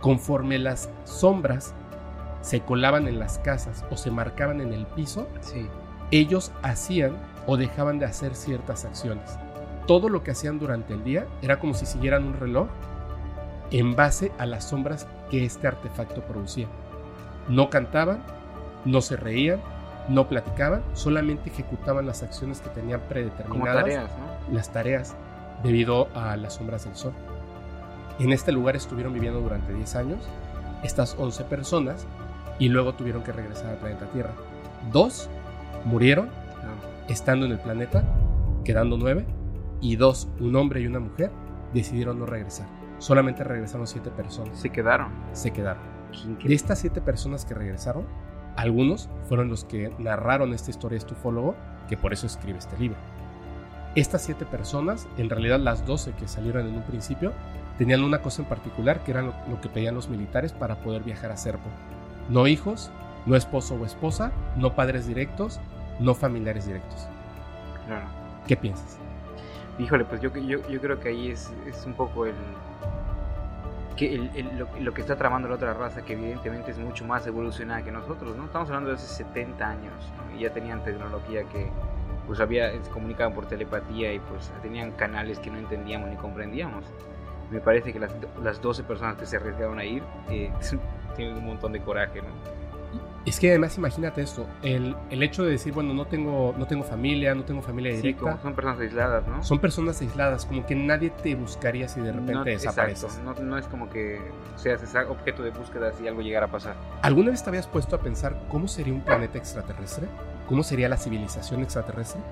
Conforme 0.00 0.58
las 0.58 0.88
sombras 1.04 1.74
se 2.42 2.60
colaban 2.60 3.06
en 3.08 3.18
las 3.18 3.38
casas 3.38 3.84
o 3.90 3.96
se 3.96 4.10
marcaban 4.10 4.60
en 4.60 4.72
el 4.72 4.86
piso, 4.86 5.28
Sí. 5.40 5.66
ellos 6.10 6.52
hacían 6.62 7.16
o 7.46 7.56
dejaban 7.56 7.98
de 7.98 8.06
hacer 8.06 8.34
ciertas 8.34 8.84
acciones. 8.84 9.36
Todo 9.86 10.08
lo 10.08 10.22
que 10.22 10.30
hacían 10.32 10.58
durante 10.58 10.94
el 10.94 11.02
día 11.04 11.26
era 11.42 11.58
como 11.58 11.74
si 11.74 11.86
siguieran 11.86 12.24
un 12.24 12.34
reloj 12.38 12.68
en 13.70 13.94
base 13.96 14.32
a 14.38 14.46
las 14.46 14.64
sombras 14.64 15.06
que 15.30 15.44
este 15.44 15.66
artefacto 15.68 16.22
producía. 16.22 16.66
No 17.48 17.70
cantaban, 17.70 18.22
no 18.84 19.00
se 19.00 19.16
reían, 19.16 19.60
no 20.08 20.28
platicaban, 20.28 20.82
solamente 20.94 21.50
ejecutaban 21.50 22.06
las 22.06 22.22
acciones 22.22 22.60
que 22.60 22.68
tenían 22.70 23.00
predeterminadas, 23.08 23.82
tareas, 23.84 24.10
¿no? 24.48 24.54
las 24.54 24.72
tareas, 24.72 25.14
debido 25.62 26.08
a 26.14 26.36
las 26.36 26.54
sombras 26.54 26.84
del 26.84 26.96
sol. 26.96 27.12
En 28.18 28.32
este 28.32 28.52
lugar 28.52 28.76
estuvieron 28.76 29.12
viviendo 29.12 29.40
durante 29.40 29.72
10 29.72 29.96
años, 29.96 30.18
estas 30.82 31.14
11 31.18 31.44
personas, 31.44 32.06
y 32.60 32.68
luego 32.68 32.94
tuvieron 32.94 33.24
que 33.24 33.32
regresar 33.32 33.70
al 33.70 33.78
planeta 33.78 34.06
Tierra. 34.12 34.30
Dos 34.92 35.28
murieron 35.84 36.28
estando 37.08 37.46
en 37.46 37.52
el 37.52 37.58
planeta, 37.58 38.04
quedando 38.64 38.96
nueve, 38.96 39.26
y 39.80 39.96
dos, 39.96 40.28
un 40.38 40.54
hombre 40.54 40.80
y 40.80 40.86
una 40.86 41.00
mujer, 41.00 41.32
decidieron 41.74 42.20
no 42.20 42.26
regresar. 42.26 42.68
Solamente 42.98 43.42
regresaron 43.42 43.86
siete 43.86 44.10
personas. 44.10 44.58
Se 44.58 44.70
quedaron. 44.70 45.08
Se 45.32 45.50
quedaron. 45.50 45.82
De 46.44 46.54
estas 46.54 46.78
siete 46.78 47.00
personas 47.00 47.44
que 47.44 47.54
regresaron, 47.54 48.04
algunos 48.56 49.08
fueron 49.28 49.48
los 49.48 49.64
que 49.64 49.92
narraron 49.98 50.52
esta 50.52 50.70
historia 50.70 50.98
estufólogo, 50.98 51.56
que 51.88 51.96
por 51.96 52.12
eso 52.12 52.26
escribe 52.26 52.58
este 52.58 52.76
libro. 52.78 52.98
Estas 53.94 54.22
siete 54.22 54.44
personas, 54.44 55.08
en 55.16 55.30
realidad 55.30 55.58
las 55.58 55.86
doce 55.86 56.12
que 56.12 56.28
salieron 56.28 56.66
en 56.68 56.74
un 56.74 56.82
principio, 56.82 57.32
tenían 57.78 58.04
una 58.04 58.20
cosa 58.20 58.42
en 58.42 58.48
particular 58.48 59.02
que 59.02 59.12
era 59.12 59.22
lo, 59.22 59.60
que 59.60 59.68
pedían 59.68 59.94
los 59.94 60.08
militares 60.08 60.52
para 60.52 60.76
poder 60.82 61.02
viajar 61.02 61.32
a 61.32 61.36
Serpo. 61.36 61.68
No 62.30 62.46
hijos, 62.46 62.90
no 63.26 63.34
esposo 63.34 63.74
o 63.74 63.84
esposa, 63.84 64.30
no 64.56 64.74
padres 64.74 65.06
directos, 65.06 65.60
no 65.98 66.14
familiares 66.14 66.66
directos. 66.66 67.08
Claro. 67.86 68.06
¿Qué 68.46 68.56
piensas? 68.56 68.98
Híjole, 69.80 70.04
pues 70.04 70.20
yo, 70.20 70.32
yo, 70.36 70.66
yo 70.68 70.80
creo 70.80 71.00
que 71.00 71.08
ahí 71.08 71.30
es, 71.30 71.52
es 71.66 71.84
un 71.86 71.94
poco 71.94 72.26
el, 72.26 72.34
que 73.96 74.14
el, 74.14 74.64
lo, 74.80 74.94
que 74.94 75.00
está 75.00 75.16
tramando 75.16 75.48
la 75.48 75.56
otra 75.56 75.74
raza, 75.74 76.02
que 76.02 76.12
evidentemente 76.12 76.70
es 76.70 76.78
mucho 76.78 77.04
más 77.04 77.26
evolucionada 77.26 77.82
que 77.82 77.90
nosotros, 77.90 78.36
¿no? 78.36 78.44
Estamos 78.44 78.68
hablando 78.68 78.90
de 78.90 78.96
hace 78.96 79.08
70 79.24 79.68
años, 79.68 79.92
y 80.36 80.42
ya 80.42 80.52
tenían 80.52 80.84
tecnología 80.84 81.42
que 81.44 81.68
pues 82.28 82.38
había, 82.38 82.70
se 82.70 82.90
comunicaban 82.90 83.34
por 83.34 83.46
telepatía 83.46 84.12
y 84.12 84.20
pues 84.20 84.52
tenían 84.62 84.92
canales 84.92 85.40
que 85.40 85.50
no 85.50 85.58
entendíamos 85.58 86.08
ni 86.08 86.16
comprendíamos. 86.16 86.84
Me 87.50 87.58
parece 87.60 87.92
que 87.92 87.98
las, 87.98 88.14
las 88.40 88.62
12 88.62 88.84
personas 88.84 89.16
que 89.16 89.26
se 89.26 89.36
arriesgaron 89.36 89.80
a 89.80 89.84
ir 89.84 90.04
eh, 90.28 90.52
un 91.28 91.44
montón 91.44 91.72
de 91.72 91.80
coraje, 91.80 92.20
¿no? 92.22 92.60
Es 93.26 93.38
que 93.38 93.50
además 93.50 93.76
imagínate 93.76 94.22
esto, 94.22 94.46
el, 94.62 94.96
el, 95.10 95.22
hecho 95.22 95.44
de 95.44 95.50
decir, 95.50 95.74
bueno, 95.74 95.92
no 95.92 96.06
tengo, 96.06 96.54
no 96.56 96.66
tengo 96.66 96.84
familia, 96.84 97.34
no 97.34 97.44
tengo 97.44 97.60
familia 97.60 97.92
directa. 97.94 98.40
son 98.40 98.54
personas 98.54 98.80
aisladas, 98.80 99.28
¿no? 99.28 99.44
Son 99.44 99.58
personas 99.58 100.00
aisladas, 100.00 100.46
como 100.46 100.64
que 100.64 100.74
nadie 100.74 101.10
te 101.10 101.34
buscaría 101.34 101.86
si 101.86 102.00
de 102.00 102.12
repente 102.12 102.32
no, 102.32 102.44
desapareces. 102.44 103.20
no, 103.22 103.34
no, 103.34 103.58
es 103.58 103.66
como 103.66 103.90
que 103.90 104.18
seas 104.56 104.82
objeto 105.08 105.42
de 105.42 105.50
búsqueda 105.50 105.92
si 105.92 106.08
algo 106.08 106.22
llegara 106.22 106.46
a 106.46 106.50
pasar. 106.50 106.76
¿Alguna 107.02 107.30
vez 107.30 107.42
te 107.44 107.50
habías 107.50 107.66
puesto 107.66 107.94
a 107.94 108.00
pensar 108.00 108.40
cómo 108.48 108.66
sería 108.68 108.94
un 108.94 109.02
planeta 109.02 109.36
extraterrestre? 109.36 110.08
¿Cómo 110.48 110.62
sería 110.62 110.88
la 110.88 110.96
civilización 110.96 111.62
extraterrestre? 111.62 112.22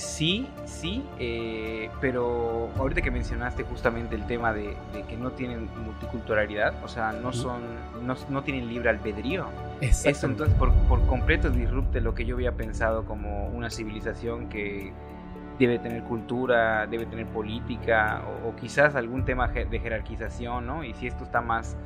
Sí, 0.00 0.48
sí, 0.64 1.04
eh, 1.18 1.90
pero 2.00 2.70
ahorita 2.78 3.02
que 3.02 3.10
mencionaste 3.10 3.64
justamente 3.64 4.16
el 4.16 4.24
tema 4.24 4.50
de, 4.50 4.74
que 5.06 5.14
no 5.18 5.32
tienen 5.32 5.68
multiculturalidad, 5.84 6.72
o 6.82 6.88
sea, 6.88 7.12
no 7.12 7.34
son, 7.34 7.60
no, 8.30 8.42
tienen 8.42 8.66
libre 8.66 8.88
albedrío. 8.88 9.44
Eso 9.82 10.26
entonces 10.26 10.56
por, 10.56 10.72
por, 10.88 11.06
completo 11.06 11.50
disrupte 11.50 12.00
lo 12.00 12.14
que 12.14 12.24
yo 12.24 12.36
había 12.36 12.52
pensado 12.52 13.04
como 13.04 13.48
una 13.48 13.68
civilización 13.68 14.48
que 14.48 14.90
debe 15.58 15.78
tener 15.78 16.02
cultura, 16.04 16.86
debe 16.86 17.04
tener 17.04 17.26
política 17.26 18.22
o, 18.46 18.56
quizás 18.56 18.94
algún 18.94 19.26
tema 19.26 19.48
de 19.48 19.78
jerarquización, 19.80 20.66
¿no? 20.66 20.82
Y 20.82 20.94
si 20.94 21.08
esto 21.08 21.24
está 21.24 21.42
más 21.42 21.76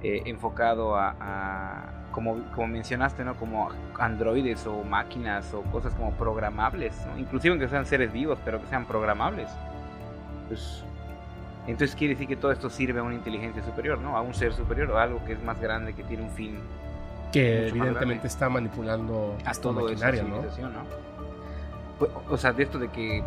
eh, 0.00 0.22
enfocado 0.26 0.96
a 0.96 2.03
como, 2.14 2.38
como 2.54 2.68
mencionaste, 2.68 3.24
¿no? 3.24 3.34
Como 3.34 3.70
androides 3.98 4.64
o 4.68 4.84
máquinas 4.84 5.52
o 5.52 5.62
cosas 5.62 5.92
como 5.94 6.12
programables, 6.12 6.94
¿no? 7.06 7.18
Inclusive 7.18 7.58
que 7.58 7.68
sean 7.68 7.86
seres 7.86 8.12
vivos, 8.12 8.38
pero 8.44 8.60
que 8.60 8.68
sean 8.68 8.86
programables. 8.86 9.48
Pues, 10.46 10.84
entonces 11.66 11.96
quiere 11.96 12.14
decir 12.14 12.28
que 12.28 12.36
todo 12.36 12.52
esto 12.52 12.70
sirve 12.70 13.00
a 13.00 13.02
una 13.02 13.16
inteligencia 13.16 13.64
superior, 13.64 13.98
¿no? 13.98 14.16
A 14.16 14.22
un 14.22 14.32
ser 14.32 14.52
superior 14.52 14.92
o 14.92 14.98
algo 14.98 15.24
que 15.24 15.32
es 15.32 15.42
más 15.42 15.60
grande, 15.60 15.92
que 15.92 16.04
tiene 16.04 16.22
un 16.22 16.30
fin. 16.30 16.60
Que 17.32 17.66
evidentemente 17.66 18.28
está 18.28 18.48
manipulando 18.48 19.36
a 19.44 19.52
todo 19.52 19.72
maquinaria, 19.72 20.22
¿no? 20.22 20.44
Pues, 21.98 22.10
o 22.30 22.36
sea, 22.36 22.52
de 22.52 22.62
esto 22.62 22.78
de 22.78 22.88
que 22.90 23.24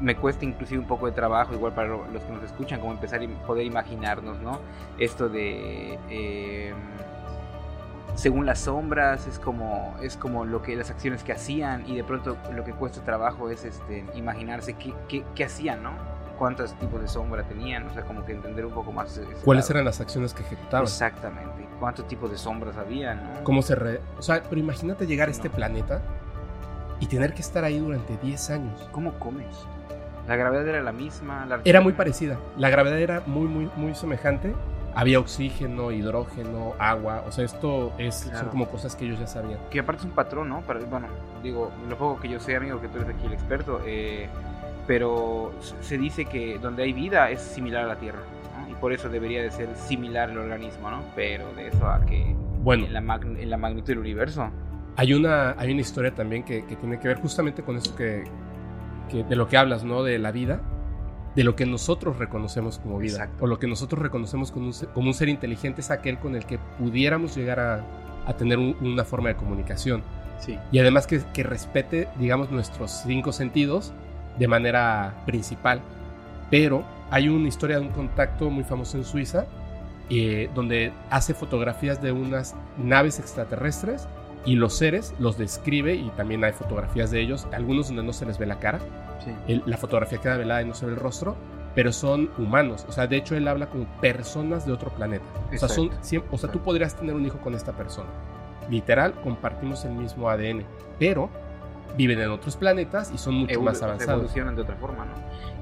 me 0.00 0.16
cuesta 0.16 0.46
inclusive 0.46 0.80
un 0.80 0.88
poco 0.88 1.04
de 1.04 1.12
trabajo, 1.12 1.52
igual 1.52 1.74
para 1.74 1.88
los 1.88 2.22
que 2.22 2.32
nos 2.32 2.42
escuchan, 2.42 2.80
como 2.80 2.92
empezar 2.92 3.20
a 3.22 3.46
poder 3.46 3.66
imaginarnos, 3.66 4.40
¿no? 4.40 4.60
Esto 4.98 5.28
de... 5.28 5.98
Eh, 6.08 6.72
según 8.14 8.46
las 8.46 8.60
sombras, 8.60 9.26
es 9.26 9.38
como, 9.38 9.94
es 10.02 10.16
como 10.16 10.44
lo 10.44 10.62
que 10.62 10.76
las 10.76 10.90
acciones 10.90 11.22
que 11.22 11.32
hacían 11.32 11.88
y 11.88 11.96
de 11.96 12.04
pronto 12.04 12.36
lo 12.52 12.64
que 12.64 12.72
cuesta 12.72 13.02
trabajo 13.02 13.50
es 13.50 13.64
este, 13.64 14.04
imaginarse 14.14 14.74
qué, 14.74 14.94
qué, 15.08 15.24
qué 15.34 15.44
hacían, 15.44 15.82
¿no? 15.82 16.10
cuántos 16.40 16.72
tipos 16.78 17.02
de 17.02 17.06
sombra 17.06 17.42
tenían, 17.42 17.86
o 17.86 17.92
sea, 17.92 18.02
como 18.02 18.24
que 18.24 18.32
entender 18.32 18.64
un 18.64 18.72
poco 18.72 18.92
más. 18.92 19.20
¿Cuáles 19.44 19.68
eran 19.68 19.84
las 19.84 20.00
acciones 20.00 20.32
que 20.32 20.42
ejecutaban? 20.42 20.84
Exactamente, 20.84 21.68
cuántos 21.78 22.08
tipos 22.08 22.30
de 22.30 22.38
sombras 22.38 22.78
había, 22.78 23.14
¿no? 23.14 23.44
¿Cómo 23.44 23.60
se 23.60 23.74
re... 23.74 24.00
O 24.18 24.22
sea, 24.22 24.42
pero 24.42 24.58
imagínate 24.58 25.06
llegar 25.06 25.28
a 25.28 25.32
este 25.32 25.50
planeta 25.50 26.00
y 26.98 27.08
tener 27.08 27.34
que 27.34 27.42
estar 27.42 27.62
ahí 27.62 27.78
durante 27.78 28.16
10 28.16 28.50
años. 28.50 28.88
¿Cómo 28.90 29.18
comes? 29.18 29.54
La 30.26 30.36
gravedad 30.36 30.66
era 30.66 30.82
la 30.82 30.92
misma. 30.92 31.46
era 31.62 31.82
muy 31.82 31.92
parecida. 31.92 32.38
La 32.56 32.70
gravedad 32.70 32.98
era 32.98 33.22
muy, 33.26 33.46
muy, 33.46 33.70
muy 33.76 33.94
semejante 33.94 34.54
había 34.94 35.18
oxígeno, 35.18 35.92
hidrógeno, 35.92 36.74
agua, 36.78 37.24
o 37.26 37.32
sea, 37.32 37.44
esto 37.44 37.92
es, 37.98 38.30
son 38.32 38.48
como 38.48 38.68
cosas 38.68 38.96
que 38.96 39.04
ellos 39.04 39.18
ya 39.18 39.26
sabían. 39.26 39.58
Que 39.70 39.80
aparte 39.80 40.00
es 40.00 40.06
un 40.06 40.12
patrón, 40.12 40.48
¿no? 40.48 40.62
bueno, 40.88 41.08
digo, 41.42 41.70
lo 41.88 41.96
poco 41.96 42.20
que 42.20 42.28
yo 42.28 42.40
sé, 42.40 42.56
amigo, 42.56 42.80
que 42.80 42.88
tú 42.88 42.98
eres 42.98 43.14
aquí 43.14 43.26
el 43.26 43.32
experto, 43.32 43.80
eh, 43.86 44.28
pero 44.86 45.52
se 45.80 45.98
dice 45.98 46.24
que 46.24 46.58
donde 46.58 46.82
hay 46.82 46.92
vida 46.92 47.30
es 47.30 47.40
similar 47.40 47.84
a 47.84 47.88
la 47.88 47.96
Tierra, 47.96 48.18
¿no? 48.58 48.70
Y 48.70 48.74
por 48.74 48.92
eso 48.92 49.08
debería 49.08 49.42
de 49.42 49.50
ser 49.50 49.68
similar 49.76 50.30
el 50.30 50.38
organismo, 50.38 50.90
¿no? 50.90 51.02
Pero 51.14 51.52
de 51.54 51.68
eso 51.68 51.86
a 51.86 52.00
que 52.04 52.34
bueno, 52.62 52.86
en, 52.86 52.92
la, 52.92 53.20
en 53.22 53.50
la 53.50 53.56
magnitud 53.56 53.88
del 53.88 53.98
universo. 53.98 54.50
Hay 54.96 55.14
una, 55.14 55.52
hay 55.52 55.70
una 55.72 55.80
historia 55.80 56.14
también 56.14 56.42
que, 56.42 56.66
que 56.66 56.76
tiene 56.76 56.98
que 56.98 57.08
ver 57.08 57.18
justamente 57.18 57.62
con 57.62 57.76
eso 57.76 57.94
que, 57.94 58.24
que, 59.08 59.24
de 59.24 59.36
lo 59.36 59.46
que 59.48 59.56
hablas, 59.56 59.84
¿no? 59.84 60.02
De 60.02 60.18
la 60.18 60.32
vida 60.32 60.60
de 61.34 61.44
lo 61.44 61.56
que 61.56 61.66
nosotros 61.66 62.18
reconocemos 62.18 62.78
como 62.78 62.98
vida. 62.98 63.30
O 63.40 63.46
lo 63.46 63.58
que 63.58 63.66
nosotros 63.66 64.02
reconocemos 64.02 64.50
como 64.50 64.66
un, 64.66 64.72
ser, 64.72 64.88
como 64.88 65.08
un, 65.08 65.14
ser, 65.14 65.28
inteligente 65.28 65.80
es 65.80 65.90
aquel 65.90 66.18
con 66.18 66.34
el 66.34 66.44
que 66.44 66.58
pudiéramos 66.78 67.36
llegar 67.36 67.60
a, 67.60 67.84
a 68.26 68.34
tener 68.34 68.58
una 68.58 69.04
forma 69.04 69.28
de 69.28 69.36
comunicación. 69.36 70.02
Sí. 70.40 70.58
Y 70.72 70.78
además 70.78 71.06
que, 71.06 71.20
que, 71.32 71.42
respete, 71.42 72.08
digamos, 72.18 72.50
nuestros 72.50 73.02
cinco 73.06 73.32
sentidos 73.32 73.92
de 74.38 74.48
manera 74.48 75.22
principal. 75.26 75.80
Pero 76.50 76.84
hay 77.10 77.28
una 77.28 77.48
historia 77.48 77.78
de 77.78 77.86
un 77.86 77.92
contacto 77.92 78.50
muy 78.50 78.64
famoso 78.64 78.96
en 78.96 79.04
Suiza, 79.04 79.46
eh, 80.08 80.50
donde 80.54 80.92
hace 81.10 81.34
fotografías 81.34 82.02
de 82.02 82.10
unas 82.10 82.56
naves 82.76 83.20
extraterrestres 83.20 84.08
y 84.44 84.56
los 84.56 84.74
seres 84.74 85.14
los 85.18 85.36
describe 85.36 85.94
y 85.94 86.08
también 86.10 86.42
hay 86.44 86.52
fotografías 86.52 87.10
de 87.10 87.20
ellos, 87.20 87.46
algunos 87.52 87.88
donde 87.88 88.02
no 88.02 88.12
se 88.12 88.26
les 88.26 88.38
ve 88.38 88.46
la 88.46 88.58
cara 88.58 88.80
la 89.46 89.76
fotografía 89.76 90.18
queda 90.18 90.36
velada 90.36 90.62
y 90.62 90.64
no 90.64 90.74
se 90.74 90.86
ve 90.86 90.92
el 90.92 90.98
rostro, 90.98 91.36
pero 91.74 91.92
son 91.92 92.30
humanos. 92.38 92.84
O 92.88 92.92
sea, 92.92 93.06
de 93.06 93.16
hecho 93.16 93.36
él 93.36 93.48
habla 93.48 93.66
con 93.66 93.86
personas 94.00 94.66
de 94.66 94.72
otro 94.72 94.90
planeta. 94.90 95.24
O 95.52 95.56
sea, 95.56 95.68
son, 95.68 95.90
o 96.30 96.38
sea, 96.38 96.50
tú 96.50 96.60
podrías 96.60 96.96
tener 96.96 97.14
un 97.14 97.24
hijo 97.24 97.38
con 97.38 97.54
esta 97.54 97.72
persona. 97.72 98.08
Literal, 98.68 99.14
compartimos 99.22 99.84
el 99.84 99.92
mismo 99.92 100.28
ADN, 100.28 100.64
pero 100.98 101.28
viven 101.96 102.20
en 102.20 102.30
otros 102.30 102.56
planetas 102.56 103.10
y 103.12 103.18
son 103.18 103.34
mucho 103.34 103.60
más 103.60 103.82
avanzados. 103.82 104.14
Evolucionan 104.14 104.54
de 104.54 104.62
otra 104.62 104.76
forma, 104.76 105.06
¿no? 105.06 105.12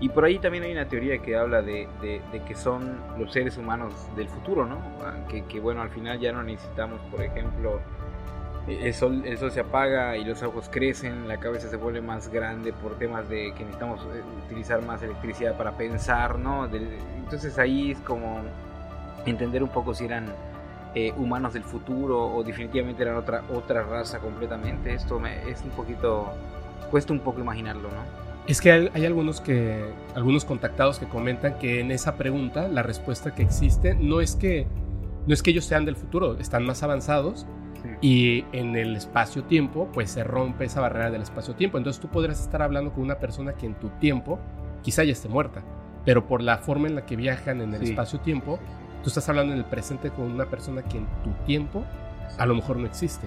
Y 0.01 0.11
por 0.11 0.25
ahí 0.25 0.39
también 0.39 0.65
hay 0.65 0.73
una 0.73 0.87
teoría 0.87 1.19
que 1.19 1.37
habla 1.37 1.63
de, 1.63 1.89
de, 2.01 2.21
que 2.47 2.55
son 2.55 3.01
los 3.19 3.33
seres 3.33 3.57
humanos 3.57 3.95
del 4.15 4.29
futuro, 4.29 4.67
¿no? 4.67 4.79
Que, 5.29 5.45
que, 5.45 5.59
bueno, 5.59 5.83
al 5.83 5.91
final 5.91 6.21
ya 6.21 6.33
no 6.33 6.43
necesitamos, 6.43 7.01
por 7.11 7.23
ejemplo, 7.23 7.81
el 8.69 8.95
sol, 8.95 9.23
el 9.25 9.39
sol 9.39 9.51
se 9.51 9.61
apaga 9.61 10.17
y 10.17 10.25
los 10.25 10.43
ojos 10.43 10.69
crecen, 10.71 11.27
la 11.27 11.39
cabeza 11.39 11.69
se 11.69 11.77
vuelve 11.77 12.01
más 12.01 12.29
grande 12.29 12.73
por 12.73 12.99
temas 12.99 13.29
de 13.29 13.53
que 13.55 13.65
necesitamos 13.65 14.01
eh, 14.15 14.23
utilizar 14.47 14.83
más 14.83 15.03
electricidad 15.03 15.57
para 15.57 15.73
pensar, 15.73 16.39
¿no? 16.39 16.67
entonces 16.67 17.59
ahí 17.59 17.93
es 17.93 17.99
como 18.01 18.41
entender 19.27 19.63
un 19.63 19.69
poco 19.71 19.95
si 19.95 20.05
eran 20.05 20.27
eh, 20.95 21.13
humanos 21.17 21.53
del 21.53 21.65
futuro 21.65 22.35
o 22.35 22.43
definitivamente 22.43 23.03
eran 23.03 23.17
otra, 23.17 23.43
otra 23.55 23.83
raza 23.83 24.19
completamente. 24.19 24.95
Esto 24.95 25.21
me, 25.21 25.49
es 25.49 25.63
un 25.63 25.71
poquito, 25.71 26.33
cuesta 26.91 27.13
un 27.13 27.21
poco 27.21 27.41
imaginarlo, 27.41 27.89
¿no? 27.89 28.29
Es 28.47 28.63
que 28.63 28.73
hay, 28.73 28.91
hay, 28.95 29.05
algunos 29.05 29.43
que 29.43 29.85
algunos 30.15 30.47
contactados 30.47 30.99
que 30.99 31.07
comentan 31.07 31.59
que 31.59 31.81
en 31.81 31.91
esa 31.91 32.17
pregunta 32.17 32.69
la 32.69 32.83
respuesta 32.83 33.35
que 33.35 33.43
existe 33.43 33.95
no 33.95 34.23
es 34.23 34.35
que 34.35 34.67
no 35.27 35.35
es 35.35 35.43
que 35.43 35.51
ellos 35.51 35.67
sean 35.67 35.85
del 35.85 35.97
futuro, 35.97 36.39
están 36.39 36.65
más 36.65 36.83
avanzados 36.83 37.47
y 38.01 38.45
en 38.53 38.77
el 38.77 38.97
espacio-tiempo, 38.97 39.89
pues 39.93 40.11
se 40.11 40.25
rompe 40.25 40.65
esa 40.65 40.81
barrera 40.81 41.11
del 41.11 41.23
espacio-tiempo. 41.23 41.79
Entonces 41.79 42.01
tú 42.01 42.09
podrías 42.09 42.41
estar 42.41 42.63
hablando 42.63 42.93
con 42.93 43.03
una 43.03 43.19
persona 43.19 43.55
que 43.55 43.67
en 43.67 43.75
tu 43.75 43.89
tiempo 44.01 44.39
quizá 44.83 45.05
ya 45.05 45.13
esté 45.13 45.29
muerta, 45.29 45.63
pero 46.05 46.27
por 46.27 46.43
la 46.43 46.59
forma 46.59 46.89
en 46.89 46.95
la 46.95 47.05
que 47.05 47.17
viajan 47.17 47.61
en 47.61 47.75
el 47.75 47.83
espacio-tiempo, 47.83 48.59
tú 49.03 49.09
estás 49.09 49.29
hablando 49.29 49.53
en 49.53 49.59
el 49.59 49.65
presente 49.65 50.11
con 50.11 50.31
una 50.31 50.47
persona 50.47 50.83
que 50.83 50.99
en 50.99 51.07
tu 51.23 51.31
tiempo 51.45 51.85
a 52.39 52.47
lo 52.47 52.55
mejor 52.55 52.77
no 52.77 52.87
existe, 52.87 53.27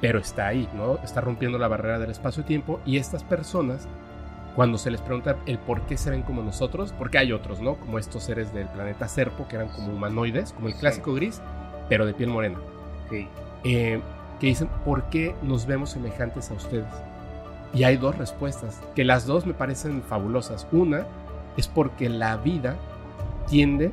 pero 0.00 0.18
está 0.18 0.46
ahí, 0.46 0.68
¿no? 0.74 0.98
Está 1.02 1.20
rompiendo 1.20 1.58
la 1.58 1.68
barrera 1.68 1.98
del 1.98 2.10
espacio-tiempo 2.10 2.80
y 2.86 2.98
estas 2.98 3.24
personas, 3.24 3.88
cuando 4.54 4.78
se 4.78 4.90
les 4.90 5.00
pregunta 5.00 5.36
el 5.46 5.58
por 5.58 5.82
qué 5.82 5.96
se 5.96 6.10
ven 6.10 6.22
como 6.22 6.42
nosotros, 6.42 6.94
porque 6.96 7.18
hay 7.18 7.32
otros, 7.32 7.60
¿no? 7.60 7.74
Como 7.76 7.98
estos 7.98 8.22
seres 8.22 8.54
del 8.54 8.68
planeta 8.68 9.08
Serpo, 9.08 9.48
que 9.48 9.56
eran 9.56 9.68
como 9.68 9.92
humanoides, 9.92 10.52
como 10.52 10.68
el 10.68 10.74
clásico 10.74 11.14
gris, 11.14 11.42
pero 11.88 12.06
de 12.06 12.14
piel 12.14 12.30
morena. 12.30 12.58
Sí. 13.10 13.28
Eh, 13.64 14.00
que 14.40 14.46
dicen, 14.48 14.68
¿por 14.84 15.04
qué 15.04 15.34
nos 15.42 15.66
vemos 15.66 15.90
semejantes 15.90 16.50
a 16.50 16.54
ustedes? 16.54 16.86
Y 17.72 17.84
hay 17.84 17.96
dos 17.96 18.16
respuestas, 18.18 18.80
que 18.94 19.04
las 19.04 19.26
dos 19.26 19.46
me 19.46 19.54
parecen 19.54 20.02
fabulosas. 20.02 20.66
Una 20.70 21.06
es 21.56 21.66
porque 21.68 22.08
la 22.08 22.36
vida 22.36 22.76
tiende 23.48 23.92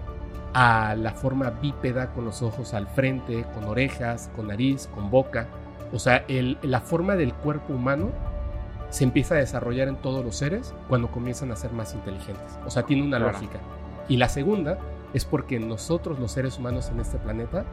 a 0.53 0.95
la 0.95 1.11
forma 1.11 1.49
bípeda 1.49 2.07
con 2.13 2.25
los 2.25 2.41
ojos 2.41 2.73
al 2.73 2.87
frente, 2.87 3.45
con 3.53 3.63
orejas, 3.65 4.29
con 4.35 4.47
nariz, 4.47 4.87
con 4.93 5.09
boca. 5.09 5.47
O 5.93 5.99
sea, 5.99 6.25
el- 6.27 6.57
la 6.61 6.81
forma 6.81 7.15
del 7.15 7.33
cuerpo 7.33 7.73
humano 7.73 8.09
se 8.89 9.05
empieza 9.05 9.35
a 9.35 9.37
desarrollar 9.37 9.87
en 9.87 9.95
todos 9.95 10.23
los 10.25 10.35
seres 10.35 10.73
cuando 10.89 11.09
comienzan 11.09 11.51
a 11.51 11.55
ser 11.55 11.71
más 11.71 11.93
inteligentes. 11.93 12.59
O 12.65 12.69
sea, 12.69 12.83
tiene 12.83 13.03
una 13.03 13.17
Claro. 13.17 13.31
lógica. 13.33 13.59
Y 14.09 14.17
la 14.17 14.27
segunda 14.27 14.77
es 15.13 15.23
porque 15.23 15.59
nosotros 15.59 16.19
los 16.19 16.31
seres 16.33 16.57
humanos 16.57 16.89
en 16.89 16.99
este 16.99 17.17
planeta 17.17 17.63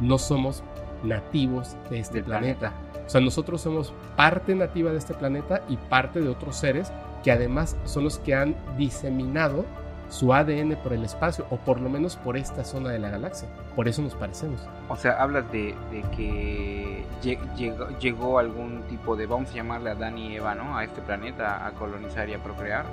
no 0.00 0.18
somos 0.18 0.62
nativos 1.04 1.76
de 1.90 2.00
este 2.00 2.14
Del 2.16 2.24
planeta. 2.24 2.72
O 3.06 3.10
sea, 3.10 3.20
nosotros 3.20 3.60
somos 3.62 3.94
parte 4.16 4.54
nativa 4.54 4.90
de 4.92 4.98
este 4.98 5.14
planeta 5.14 5.62
y 5.68 5.76
parte 5.76 6.20
de 6.20 6.28
otros 6.28 6.56
seres 6.56 6.92
que 7.24 7.32
además 7.32 7.76
son 7.84 8.04
los 8.04 8.18
que 8.18 8.34
han 8.34 8.54
diseminado 8.76 9.64
su 10.10 10.32
ADN 10.32 10.76
por 10.82 10.92
el 10.94 11.04
espacio 11.04 11.44
o 11.50 11.56
por 11.58 11.80
lo 11.80 11.90
menos 11.90 12.16
por 12.16 12.36
esta 12.36 12.64
zona 12.64 12.90
de 12.90 12.98
la 12.98 13.10
galaxia. 13.10 13.48
Por 13.76 13.88
eso 13.88 14.00
nos 14.02 14.14
parecemos. 14.14 14.66
O 14.88 14.96
sea, 14.96 15.22
hablas 15.22 15.50
de, 15.52 15.74
de 15.90 16.02
que 16.16 17.04
lle- 17.22 17.54
llegó, 17.56 17.88
llegó 17.98 18.38
algún 18.38 18.82
tipo 18.88 19.16
de, 19.16 19.26
vamos 19.26 19.50
a 19.50 19.54
llamarle 19.54 19.90
a 19.90 19.94
Dan 19.94 20.16
y 20.16 20.36
Eva, 20.36 20.54
¿no? 20.54 20.78
A 20.78 20.84
este 20.84 21.02
planeta 21.02 21.66
a 21.66 21.72
colonizar 21.72 22.28
y 22.28 22.34
a 22.34 22.38
procrear. 22.42 22.86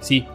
Sí. 0.00 0.26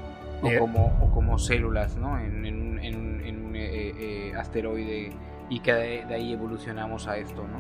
O, 0.42 0.48
eh, 0.48 0.60
como, 0.60 0.98
o 1.02 1.12
como 1.14 1.38
células, 1.40 1.96
¿no? 1.98 2.18
En, 2.20 2.46
en 2.46 2.62
un, 2.62 2.80
en 2.80 3.22
en 3.26 3.46
un, 3.46 3.56
eh, 3.56 3.60
eh, 3.98 4.34
asteroide 4.38 5.12
y 5.50 5.60
que 5.60 5.74
de, 5.74 6.06
de 6.06 6.16
ahí 6.16 6.34
evolucionamos 6.34 7.08
a 7.08 7.18
esto, 7.18 7.42
¿no? 7.44 7.60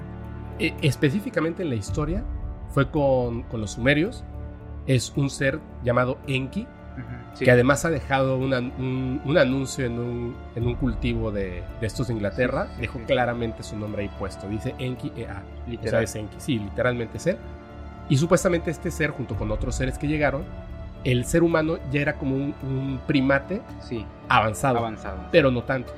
eh, 0.60 0.74
específicamente 0.82 1.62
en 1.63 1.70
la 1.70 1.75
historia 1.75 2.24
fue 2.70 2.89
con, 2.89 3.44
con 3.44 3.62
los 3.62 3.72
sumerios. 3.72 4.24
Es 4.88 5.13
un 5.15 5.29
ser 5.29 5.60
llamado 5.84 6.17
Enki, 6.27 6.67
Sí. 7.36 7.46
que 7.46 7.51
además 7.51 7.86
ha 7.86 7.91
dejado 7.91 8.39
una- 8.39 8.58
un, 8.58 9.22
un 9.24 9.38
anuncio 9.38 9.86
en 9.86 10.00
un, 10.00 10.36
en 10.56 10.65
un 10.65 10.74
cultivo 10.74 11.32
de, 11.32 11.62
de 11.79 11.86
estos 11.88 12.08
de 12.08 12.13
Inglaterra. 12.15 12.70
Sí, 12.75 12.82
Dejó 12.82 12.98
sí. 12.98 13.06
claramente 13.06 13.62
su 13.62 13.77
nombre 13.77 14.01
ahí 14.01 14.10
puesto. 14.17 14.48
Dice 14.50 14.74
Enki 14.79 15.12
EA. 15.15 15.25
O 15.25 15.36
sea, 15.36 15.44
Literal. 15.67 16.03
es 16.03 16.15
Enki. 16.15 16.36
Sí, 16.39 16.58
literalmente 16.58 17.20
él. 17.29 17.38
Y 18.10 18.17
supuestamente 18.17 18.72
este 18.72 18.89
ser, 18.89 19.12
junto 19.12 19.36
con 19.36 19.51
otros 19.51 19.75
seres 19.75 20.00
que 20.00 20.08
llegaron, 20.08 20.44
el 21.03 21.25
ser 21.25 21.44
humano 21.44 21.77
ya 21.91 22.01
era 22.01 22.13
como 22.13 22.36
un, 22.36 22.56
un 22.63 23.00
primate 23.06 23.62
Sí, 23.82 24.03
avanzado, 24.27 24.79
avanzado. 24.79 25.20
pero 25.32 25.51
no 25.51 25.62
tanto. 25.63 25.94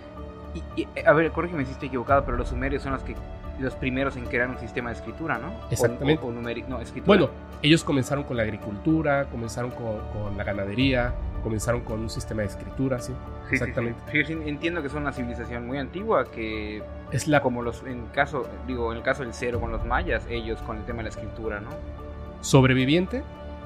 Y, 0.54 0.82
y, 0.82 0.88
a 1.06 1.14
ver, 1.14 1.32
corrígeme 1.32 1.66
si 1.66 1.72
estoy 1.72 1.88
equivocado, 1.90 2.24
pero 2.26 2.38
los 2.38 2.50
sumerios 2.50 2.84
son 2.84 2.94
los 2.94 3.04
que 3.04 3.16
los 3.60 3.76
primeros 3.76 4.16
en 4.16 4.26
crear 4.26 4.48
un 4.50 4.58
sistema 4.58 4.90
de 4.90 4.96
escritura, 4.96 5.38
¿no? 5.38 5.52
Exactamente. 5.70 6.24
O, 6.24 6.30
o 6.30 6.34
numeri- 6.34 6.66
no, 6.68 6.80
escritura. 6.80 7.06
Bueno, 7.18 7.30
ellos 7.62 7.84
comenzaron 7.84 8.24
con 8.24 8.38
la 8.38 8.44
agricultura, 8.44 9.26
comenzaron 9.26 9.72
con, 9.72 10.00
con 10.14 10.38
la 10.38 10.46
ganadería, 10.46 11.14
comenzaron 11.44 11.82
con 11.82 12.00
un 12.00 12.10
sistema 12.10 12.42
de 12.44 12.48
escritura, 12.48 13.00
sí. 13.00 13.12
Exactamente. 13.52 14.00
Sí, 14.14 14.24
sí, 14.24 14.34
entiendo 14.46 14.82
que 14.82 14.88
son 14.88 15.02
una 15.02 15.12
civilización 15.12 15.68
muy 15.68 15.78
antigua 15.78 16.24
que 16.32 16.82
Es 17.12 17.28
la 17.28 17.42
como 17.42 17.62
los 17.62 17.84
en 17.84 18.06
caso 18.08 18.48
digo 18.66 18.92
en 18.92 18.98
el 19.00 19.04
caso 19.04 19.24
del 19.24 19.34
cero 19.34 19.60
con 19.60 19.72
los 19.72 19.84
mayas 19.86 20.26
ellos 20.30 20.62
con 20.62 20.78
el 20.78 20.84
tema 20.86 20.98
de 21.00 21.04
la 21.04 21.10
escritura 21.10 21.60
no 21.60 21.70
sobreviviente, 22.42 23.24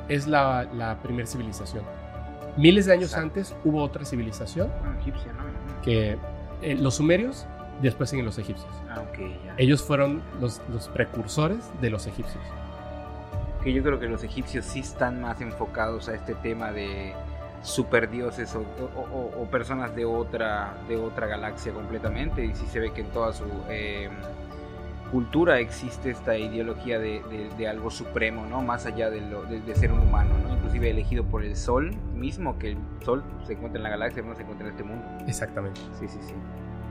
es 0.09 0.27
la, 0.27 0.63
la 0.73 0.97
primera 1.01 1.27
civilización. 1.27 1.83
Miles 2.57 2.85
de 2.85 2.93
años 2.93 3.11
Exacto. 3.11 3.27
antes 3.27 3.55
hubo 3.63 3.83
otra 3.83 4.05
civilización 4.05 4.69
Ah, 4.83 4.95
egipcia 5.01 5.31
no 5.33 5.43
que 5.83 6.17
eh, 6.63 6.75
los 6.75 6.95
sumerios, 6.95 7.45
después 7.81 8.09
siguen 8.09 8.25
los 8.25 8.37
egipcios. 8.37 8.69
ah 8.89 9.01
ok 9.01 9.19
ya 9.45 9.53
Ellos 9.57 9.81
fueron 9.83 10.21
los, 10.41 10.61
los 10.71 10.87
precursores 10.89 11.59
de 11.81 11.89
los 11.89 12.07
egipcios. 12.07 12.43
que 13.63 13.71
yo 13.73 13.81
creo 13.83 13.99
que 13.99 14.07
los 14.07 14.23
egipcios 14.23 14.65
sí 14.65 14.79
están 14.81 15.21
más 15.21 15.39
enfocados 15.41 16.09
a 16.09 16.15
este 16.15 16.35
tema 16.35 16.71
de 16.71 17.13
superdioses 17.63 18.53
o, 18.55 18.59
o- 18.59 18.99
o- 19.15 19.41
o 19.41 19.45
personas 19.45 19.95
de 19.95 20.03
otra 20.05 20.73
de 20.89 20.97
otra 20.97 21.27
galaxia 21.27 21.71
completamente 21.71 22.43
y 22.45 22.53
sí 22.55 22.65
se 22.67 22.79
ve 22.81 22.91
que 22.91 23.01
en 23.01 23.07
toda 23.07 23.31
su 23.31 23.45
eh, 23.69 24.09
cultura 25.13 25.59
existe 25.59 26.09
esta 26.09 26.37
ideología 26.37 26.97
de, 26.99 27.21
de- 27.29 27.49
de 27.55 27.67
algo 27.67 27.89
supremo 27.91 28.45
no 28.49 28.61
más 28.63 28.85
allá 28.87 29.09
de, 29.11 29.21
lo, 29.21 29.43
de, 29.43 29.61
de 29.61 29.75
ser 29.75 29.91
un 29.91 29.99
humano 29.99 30.31
no 30.45 30.53
inclusive 30.55 30.89
elegido 30.89 31.23
por 31.23 31.43
el 31.45 31.55
sol 31.55 31.91
mismo 32.15 32.57
que 32.57 32.71
el 32.71 32.77
sol 33.05 33.23
se 33.45 33.53
encuentra 33.53 33.77
en 33.79 33.83
la 33.83 33.89
galaxia 33.91 34.23
pero 34.23 34.29
no 34.31 34.35
se 34.35 34.41
encuentra 34.41 34.67
en 34.67 34.71
este 34.73 34.83
mundo 34.83 35.05
Exactamente. 35.27 35.79
Sí, 35.99 36.07
sí, 36.07 36.17
sí. 36.21 36.33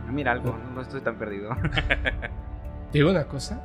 Ah, 0.09 0.13
Mira 0.13 0.33
algo, 0.33 0.57
no, 0.57 0.71
no 0.77 0.81
estoy 0.83 1.01
tan 1.01 1.17
perdido. 1.17 1.51
Te 2.93 2.99
digo 2.99 3.11
una 3.11 3.25
cosa, 3.25 3.61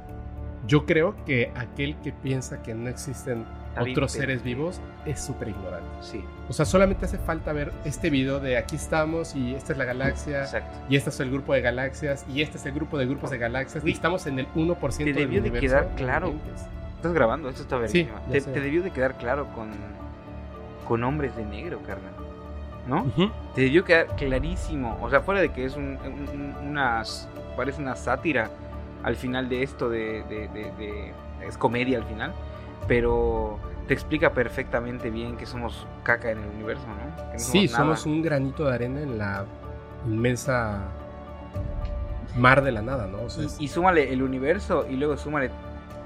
yo 0.66 0.86
creo 0.86 1.16
que 1.26 1.52
aquel 1.56 1.96
que 1.98 2.12
piensa 2.12 2.62
que 2.64 2.74
no 2.74 2.90
existen 2.90 3.46
Está 3.78 3.84
bien 3.86 3.96
otros 3.98 4.12
perdido. 4.14 4.28
seres 4.28 4.44
vivos 4.44 4.82
es 5.06 5.20
súper 5.24 5.50
ignorante. 5.50 5.88
sí, 6.02 6.24
O 6.50 6.54
sea, 6.54 6.66
solamente 6.66 7.06
hace 7.06 7.18
falta 7.18 7.54
ver 7.54 7.72
este 7.86 8.10
video 8.10 8.40
de 8.40 8.58
aquí 8.58 8.76
estamos 8.76 9.36
y 9.36 9.54
esta 9.56 9.72
es 9.74 9.78
la 9.78 9.86
galaxia 9.86 10.42
exacto. 10.44 10.78
y 10.90 10.96
este 10.96 11.10
es 11.10 11.20
el 11.20 11.32
grupo 11.32 11.54
de 11.54 11.62
galaxias 11.62 12.26
y 12.34 12.42
este 12.42 12.58
es 12.58 12.66
el 12.66 12.74
grupo 12.74 12.98
de 12.98 13.06
grupos 13.06 13.30
de 13.32 13.38
galaxias 13.38 13.84
y 13.84 13.88
Uy, 13.88 13.94
estamos 13.94 14.26
en 14.28 14.40
el 14.40 14.48
1% 14.54 14.98
te 14.98 15.04
del 15.06 15.14
debió 15.16 15.42
de 15.42 15.50
universo. 15.50 15.62
quedar 15.78 15.96
claro. 15.96 16.34
Estás 16.96 17.14
grabando, 17.14 17.50
esto 17.50 17.62
está 17.62 17.88
Sí, 17.88 18.08
te, 18.32 18.42
te 18.42 18.60
debió 18.62 18.82
de 18.82 18.92
quedar 18.92 19.16
claro 19.18 19.48
con, 19.54 19.70
con 20.88 21.04
hombres 21.04 21.36
de 21.36 21.46
negro, 21.46 21.80
carnal. 21.86 22.14
¿No? 22.88 23.04
Ujú. 23.04 23.30
Te 23.54 23.62
debió 23.62 23.84
quedar 23.84 24.08
clarísimo. 24.16 24.98
O 25.02 25.10
sea, 25.10 25.20
fuera 25.20 25.42
de 25.42 25.50
que 25.50 25.66
es 25.66 25.76
un, 25.76 25.98
un- 26.06 26.30
un- 26.30 26.56
una. 26.70 27.04
Parece 27.58 27.82
una 27.82 27.96
sátira 27.98 28.50
al 29.04 29.18
final 29.18 29.50
de 29.50 29.62
esto, 29.62 29.90
de, 29.90 30.24
de- 30.24 30.48
de- 30.48 30.72
de- 30.78 31.14
Es 31.46 31.58
comedia 31.58 31.98
al 31.98 32.06
final. 32.06 32.32
Pero 32.88 33.60
te 33.88 33.94
explica 33.94 34.34
perfectamente 34.34 35.10
bien 35.10 35.38
que 35.38 35.46
somos 35.46 35.88
caca 36.04 36.30
en 36.32 36.40
el 36.40 36.50
universo, 36.50 36.84
¿no? 36.88 37.16
Que 37.32 37.34
no 37.34 37.40
Sí, 37.40 37.66
nada. 37.68 37.78
somos 37.78 38.06
un 38.06 38.22
granito 38.22 38.66
de 38.66 38.74
arena 38.76 39.02
en 39.02 39.18
la 39.18 39.46
inmensa 40.06 40.80
mar 42.36 42.64
de 42.64 42.72
la 42.72 42.82
nada, 42.82 43.08
¿no? 43.08 43.22
O 43.24 43.30
sea, 43.30 43.46
es- 43.46 43.60
Y, 43.60 43.66
y 43.66 43.68
súmale 43.68 44.12
el 44.14 44.22
universo 44.22 44.86
y 44.90 44.96
luego 44.96 45.18
súmale 45.18 45.50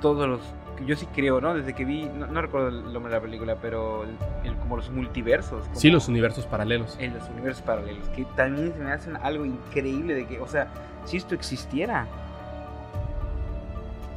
todos 0.01 0.27
los. 0.27 0.39
Yo 0.85 0.95
sí 0.95 1.05
creo, 1.13 1.39
¿no? 1.41 1.53
Desde 1.53 1.73
que 1.75 1.85
vi. 1.85 2.05
No, 2.05 2.25
no 2.27 2.41
recuerdo 2.41 2.69
el 2.69 2.91
nombre 2.93 3.11
de 3.13 3.17
la 3.19 3.21
película, 3.21 3.55
pero. 3.61 4.03
el- 4.03 4.17
el- 4.43 4.55
como 4.57 4.77
los 4.77 4.89
multiversos. 4.89 5.63
como- 5.67 5.75
sí, 5.79 5.89
los 5.91 6.07
universos 6.07 6.45
paralelos. 6.47 6.95
En 6.99 7.13
los 7.13 7.27
universos 7.29 7.61
paralelos. 7.61 8.07
Que 8.09 8.25
también 8.35 8.73
se 8.73 8.79
me 8.79 8.91
hacen 8.91 9.15
algo 9.17 9.45
increíble 9.45 10.15
de 10.15 10.25
que. 10.25 10.39
O 10.39 10.47
sea, 10.47 10.67
si 11.05 11.17
esto 11.17 11.35
existiera. 11.35 12.07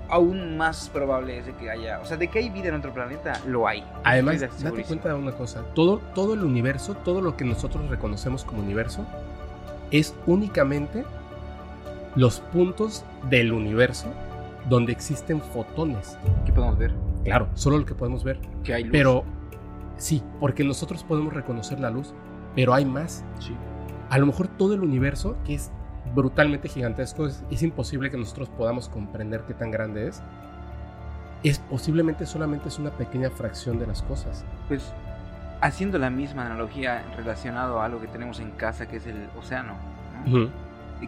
Aún 0.08 0.56
más 0.56 0.88
probable 0.90 1.38
es 1.38 1.46
de 1.46 1.54
que 1.54 1.70
haya. 1.70 2.00
O 2.00 2.04
sea, 2.04 2.16
de 2.16 2.28
que 2.28 2.38
hay 2.38 2.50
vida 2.50 2.68
en 2.68 2.74
otro 2.74 2.92
planeta, 2.92 3.40
lo 3.46 3.66
hay. 3.66 3.84
Además, 4.04 4.40
date 4.40 4.54
segurísimo. 4.58 4.86
cuenta 4.86 5.08
de 5.08 5.14
una 5.14 5.32
cosa, 5.32 5.62
todo, 5.74 5.98
todo 6.14 6.34
el 6.34 6.44
universo, 6.44 6.94
todo 6.94 7.20
lo 7.20 7.36
que 7.36 7.44
nosotros 7.44 7.88
reconocemos 7.88 8.44
como 8.44 8.62
universo, 8.62 9.06
es 9.90 10.14
únicamente 10.26 11.04
los 12.16 12.40
puntos 12.40 13.04
del 13.30 13.52
universo 13.52 14.06
donde 14.68 14.92
existen 14.92 15.40
fotones. 15.40 16.18
¿Qué 16.44 16.52
podemos 16.52 16.78
ver? 16.78 16.94
Claro, 17.24 17.48
solo 17.54 17.78
lo 17.78 17.86
que 17.86 17.94
podemos 17.94 18.24
ver. 18.24 18.38
Que 18.62 18.74
hay 18.74 18.84
luz. 18.84 18.92
Pero 18.92 19.24
sí, 19.96 20.22
porque 20.40 20.64
nosotros 20.64 21.04
podemos 21.04 21.32
reconocer 21.32 21.80
la 21.80 21.90
luz, 21.90 22.14
pero 22.54 22.74
hay 22.74 22.84
más. 22.84 23.24
Sí. 23.38 23.54
A 24.10 24.18
lo 24.18 24.26
mejor 24.26 24.48
todo 24.48 24.74
el 24.74 24.82
universo, 24.82 25.36
que 25.44 25.54
es 25.54 25.70
brutalmente 26.12 26.68
gigantesco, 26.68 27.26
es, 27.26 27.42
es 27.50 27.62
imposible 27.62 28.10
que 28.10 28.16
nosotros 28.16 28.48
podamos 28.48 28.88
comprender 28.88 29.42
qué 29.46 29.54
tan 29.54 29.70
grande 29.70 30.08
es. 30.08 30.22
Es 31.42 31.58
posiblemente 31.58 32.26
solamente 32.26 32.68
es 32.68 32.78
una 32.78 32.90
pequeña 32.90 33.30
fracción 33.30 33.78
de 33.78 33.86
las 33.86 34.02
cosas. 34.02 34.44
Pues. 34.68 34.92
Haciendo 35.60 35.98
la 35.98 36.10
misma 36.10 36.44
analogía 36.44 37.04
relacionado 37.16 37.80
a 37.80 37.86
algo 37.86 38.00
que 38.00 38.08
tenemos 38.08 38.38
en 38.40 38.50
casa, 38.50 38.86
que 38.86 38.96
es 38.96 39.06
el 39.06 39.28
océano. 39.38 39.74
¿no? 40.26 40.50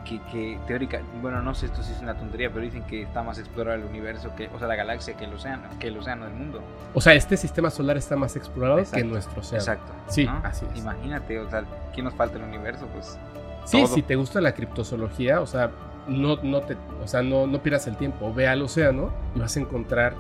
Que, 0.05 0.21
que 0.31 0.59
teórica, 0.67 1.01
bueno, 1.23 1.41
no 1.41 1.55
sé, 1.55 1.67
esto 1.67 1.83
sí 1.83 1.93
es 1.93 2.03
una 2.03 2.15
tontería, 2.15 2.51
pero 2.51 2.61
dicen 2.63 2.83
que 2.83 3.03
está 3.03 3.23
más 3.23 3.39
explorado 3.39 3.79
el 3.79 3.85
universo, 3.85 4.35
que, 4.37 4.49
o 4.49 4.59
sea, 4.59 4.69
la 4.69 4.77
galaxia 4.77 5.17
que 5.17 5.25
el 5.25 5.33
océano, 5.33 5.63
que 5.79 5.89
el 5.89 5.97
océano 5.97 6.27
del 6.27 6.35
mundo. 6.35 6.61
O 6.93 7.01
sea, 7.01 7.15
este 7.15 7.37
sistema 7.39 7.71
solar 7.71 7.97
está 7.97 8.15
más 8.15 8.37
explorado 8.37 8.79
Exacto, 8.79 8.99
que 8.99 9.05
nuestro 9.05 9.41
océano. 9.41 9.63
Exacto. 9.63 9.93
Sí, 10.09 10.27
¿no? 10.27 10.39
así 10.45 10.67
es. 10.71 10.79
Imagínate, 10.81 11.39
o 11.39 11.49
sea, 11.49 11.65
¿qué 11.95 12.03
nos 12.03 12.13
falta 12.13 12.37
en 12.37 12.43
el 12.45 12.49
universo? 12.51 12.87
Pues 12.93 13.19
Sí, 13.67 13.83
todo. 13.83 13.95
si 13.95 14.03
te 14.03 14.17
gusta 14.17 14.41
la 14.41 14.55
criptozoología, 14.55 15.41
o 15.41 15.47
sea, 15.47 15.71
no, 16.09 16.37
no 16.43 16.63
te, 16.63 16.77
o 17.03 17.07
sea, 17.07 17.23
no, 17.23 17.47
no 17.47 17.63
pierdas 17.63 17.87
el 17.87 17.97
tiempo. 17.97 18.33
Ve 18.33 18.49
al 18.49 18.63
océano 18.63 19.11
y 19.35 19.41
vas 19.41 19.57
a 19.57 19.61
encontrar 19.61 20.15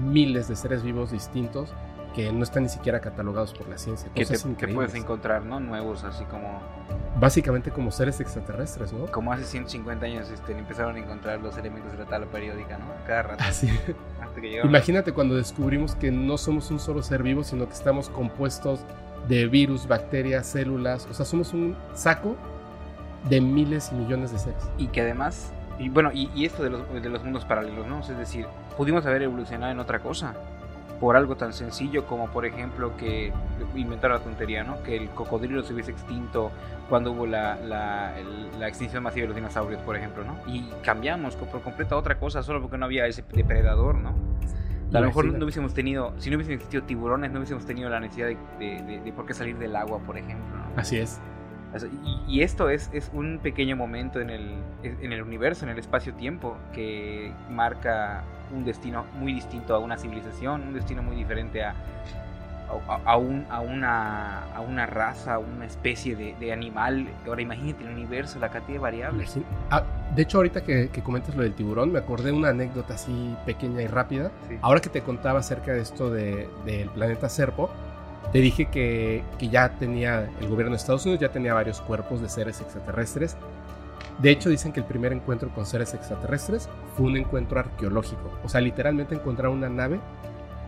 miles 0.00 0.48
de 0.48 0.56
seres 0.56 0.82
vivos 0.82 1.10
distintos 1.10 1.74
que 2.14 2.32
no 2.32 2.42
están 2.42 2.64
ni 2.64 2.68
siquiera 2.68 3.00
catalogados 3.00 3.52
por 3.54 3.68
la 3.68 3.78
ciencia. 3.78 4.10
que 4.14 4.24
te, 4.24 4.36
que 4.56 4.68
puedes 4.68 4.94
encontrar, 4.94 5.44
¿no? 5.44 5.60
Nuevos, 5.60 6.04
así 6.04 6.24
como, 6.24 6.60
Básicamente 7.18 7.70
como 7.70 7.90
seres 7.90 8.20
extraterrestres, 8.20 8.92
¿no? 8.92 9.06
como 9.06 9.32
hace 9.32 9.44
150 9.44 10.06
años 10.06 10.30
este, 10.30 10.56
empezaron 10.56 10.96
a 10.96 10.98
encontrar 10.98 11.40
los 11.40 11.56
elementos 11.58 11.92
de 11.92 11.98
la 11.98 12.06
tabla 12.06 12.26
periódica, 12.26 12.78
¿no? 12.78 12.86
Cada 13.06 13.22
rato, 13.22 13.44
Así. 13.46 13.68
hasta 14.20 14.40
que 14.40 14.48
llegaron. 14.48 14.70
Imagínate 14.70 15.12
cuando 15.12 15.36
descubrimos 15.36 15.94
que 15.94 16.10
no 16.10 16.38
somos 16.38 16.70
un 16.70 16.80
solo 16.80 17.02
ser 17.02 17.22
vivo, 17.22 17.44
sino 17.44 17.66
que 17.66 17.74
estamos 17.74 18.08
compuestos 18.08 18.80
de 19.28 19.46
virus, 19.46 19.86
bacterias, 19.86 20.46
células. 20.46 21.06
O 21.10 21.14
sea, 21.14 21.26
somos 21.26 21.52
un 21.52 21.76
saco 21.94 22.36
de 23.28 23.40
miles 23.40 23.90
y 23.92 23.94
millones 23.96 24.32
de 24.32 24.38
seres. 24.38 24.70
Y 24.78 24.88
que 24.88 25.00
además, 25.02 25.52
y 25.78 25.88
bueno, 25.88 26.10
y, 26.12 26.30
y 26.34 26.44
esto 26.44 26.62
de 26.62 26.70
los, 26.70 26.92
de 26.92 27.08
los 27.08 27.22
mundos 27.24 27.44
paralelos, 27.44 27.86
¿no? 27.86 28.00
Es 28.00 28.16
decir, 28.16 28.46
pudimos 28.76 29.06
haber 29.06 29.22
evolucionado 29.22 29.72
en 29.72 29.78
otra 29.80 29.98
cosa. 30.00 30.34
por 31.00 31.16
algo 31.16 31.34
tan 31.34 31.52
sencillo 31.52 32.06
como 32.06 32.28
por 32.30 32.46
ejemplo 32.46 32.96
que 32.96 33.32
inventar 33.74 34.12
la 34.12 34.20
tontería, 34.20 34.62
¿no? 34.62 34.82
Que 34.84 34.96
el 34.96 35.10
cocodrilo 35.10 35.64
se 35.64 35.72
hubiese 35.74 35.90
extinto 35.90 36.52
cuando 36.88 37.10
hubo 37.10 37.26
la, 37.26 37.56
la, 37.56 38.12
la, 38.56 38.68
extinción 38.68 39.02
masiva 39.02 39.22
de 39.22 39.28
los 39.28 39.34
dinosaurios, 39.34 39.80
por 39.82 39.96
ejemplo, 39.96 40.22
¿no? 40.24 40.36
Y 40.46 40.68
cambiamos 40.84 41.34
por 41.34 41.60
completo 41.60 41.96
a 41.96 41.98
otra 41.98 42.20
cosa 42.20 42.44
solo 42.44 42.60
porque 42.60 42.78
no 42.78 42.84
había 42.84 43.06
ese 43.06 43.24
depredador, 43.32 43.96
¿no? 43.96 44.14
A 44.94 45.00
lo 45.00 45.06
mejor 45.06 45.24
no 45.24 45.42
hubiésemos 45.44 45.74
tenido, 45.74 46.12
si 46.18 46.28
no 46.30 46.36
hubiesen 46.36 46.54
existido 46.54 46.84
tiburones, 46.84 47.32
no 47.32 47.38
hubiésemos 47.38 47.64
tenido 47.64 47.88
la 47.88 47.98
necesidad 47.98 48.28
de, 48.28 48.36
de, 48.58 49.00
de, 49.02 49.12
por 49.12 49.24
qué 49.26 49.32
salir 49.34 49.56
del 49.58 49.74
agua, 49.74 49.98
por 50.00 50.18
ejemplo. 50.18 50.54
¿no? 50.54 50.64
Así 50.76 50.98
es. 50.98 51.18
Y, 52.04 52.36
y, 52.38 52.42
esto 52.42 52.68
es, 52.68 52.90
es 52.92 53.10
un 53.14 53.38
pequeño 53.42 53.76
momento 53.76 54.20
en 54.20 54.30
el, 54.30 54.54
en 54.82 55.12
el 55.12 55.22
universo, 55.22 55.64
en 55.64 55.70
el 55.70 55.78
espacio-tiempo, 55.78 56.56
que 56.74 57.32
marca 57.50 58.24
un 58.52 58.64
destino 58.64 59.06
muy 59.18 59.32
distinto 59.32 59.74
a 59.74 59.78
una 59.78 59.96
civilización, 59.96 60.62
un 60.68 60.74
destino 60.74 61.02
muy 61.02 61.16
diferente 61.16 61.64
a, 61.64 61.74
a, 62.88 63.00
a, 63.04 63.16
un, 63.16 63.46
a, 63.50 63.60
una, 63.60 64.44
a 64.54 64.60
una 64.60 64.86
raza, 64.86 65.34
a 65.34 65.38
una 65.38 65.66
especie 65.66 66.16
de, 66.16 66.34
de, 66.38 66.52
animal. 66.52 67.08
Ahora 67.26 67.42
imagínate 67.42 67.84
el 67.84 67.90
universo, 67.90 68.38
la 68.38 68.50
cantidad 68.50 68.76
de 68.76 68.82
variables. 68.82 69.38
Ah, 69.70 69.82
de 70.14 70.22
hecho, 70.22 70.38
ahorita 70.38 70.62
que, 70.62 70.88
que, 70.90 71.02
comentas 71.02 71.34
lo 71.34 71.42
del 71.42 71.54
tiburón, 71.54 71.92
me 71.92 71.98
acordé 71.98 72.26
de 72.26 72.32
una 72.32 72.50
anécdota 72.50 72.94
así 72.94 73.34
pequeña 73.46 73.82
y 73.82 73.86
rápida. 73.86 74.30
Sí. 74.48 74.58
Ahora 74.62 74.80
que 74.80 74.90
te 74.90 75.02
contaba 75.02 75.40
acerca 75.40 75.72
de 75.72 75.80
esto 75.80 76.10
del 76.10 76.48
de, 76.64 76.88
planeta 76.94 77.28
Serpo, 77.28 77.70
te 78.32 78.38
dije 78.38 78.66
que, 78.66 79.22
que 79.38 79.48
ya 79.48 79.76
tenía 79.76 80.30
el 80.40 80.48
gobierno 80.48 80.70
de 80.70 80.78
Estados 80.78 81.04
Unidos, 81.04 81.20
ya 81.20 81.30
tenía 81.30 81.52
varios 81.54 81.80
cuerpos 81.80 82.20
de 82.22 82.28
seres 82.28 82.60
extraterrestres. 82.60 83.36
De 84.18 84.30
hecho, 84.30 84.48
dicen 84.48 84.72
que 84.72 84.80
el 84.80 84.86
primer 84.86 85.12
encuentro 85.12 85.50
con 85.50 85.66
seres 85.66 85.94
extraterrestres 85.94 86.68
fue 86.96 87.06
un 87.06 87.16
encuentro 87.16 87.60
arqueológico. 87.60 88.30
O 88.44 88.48
sea, 88.48 88.60
literalmente 88.60 89.14
encontraron 89.14 89.58
una 89.58 89.68
nave 89.68 90.00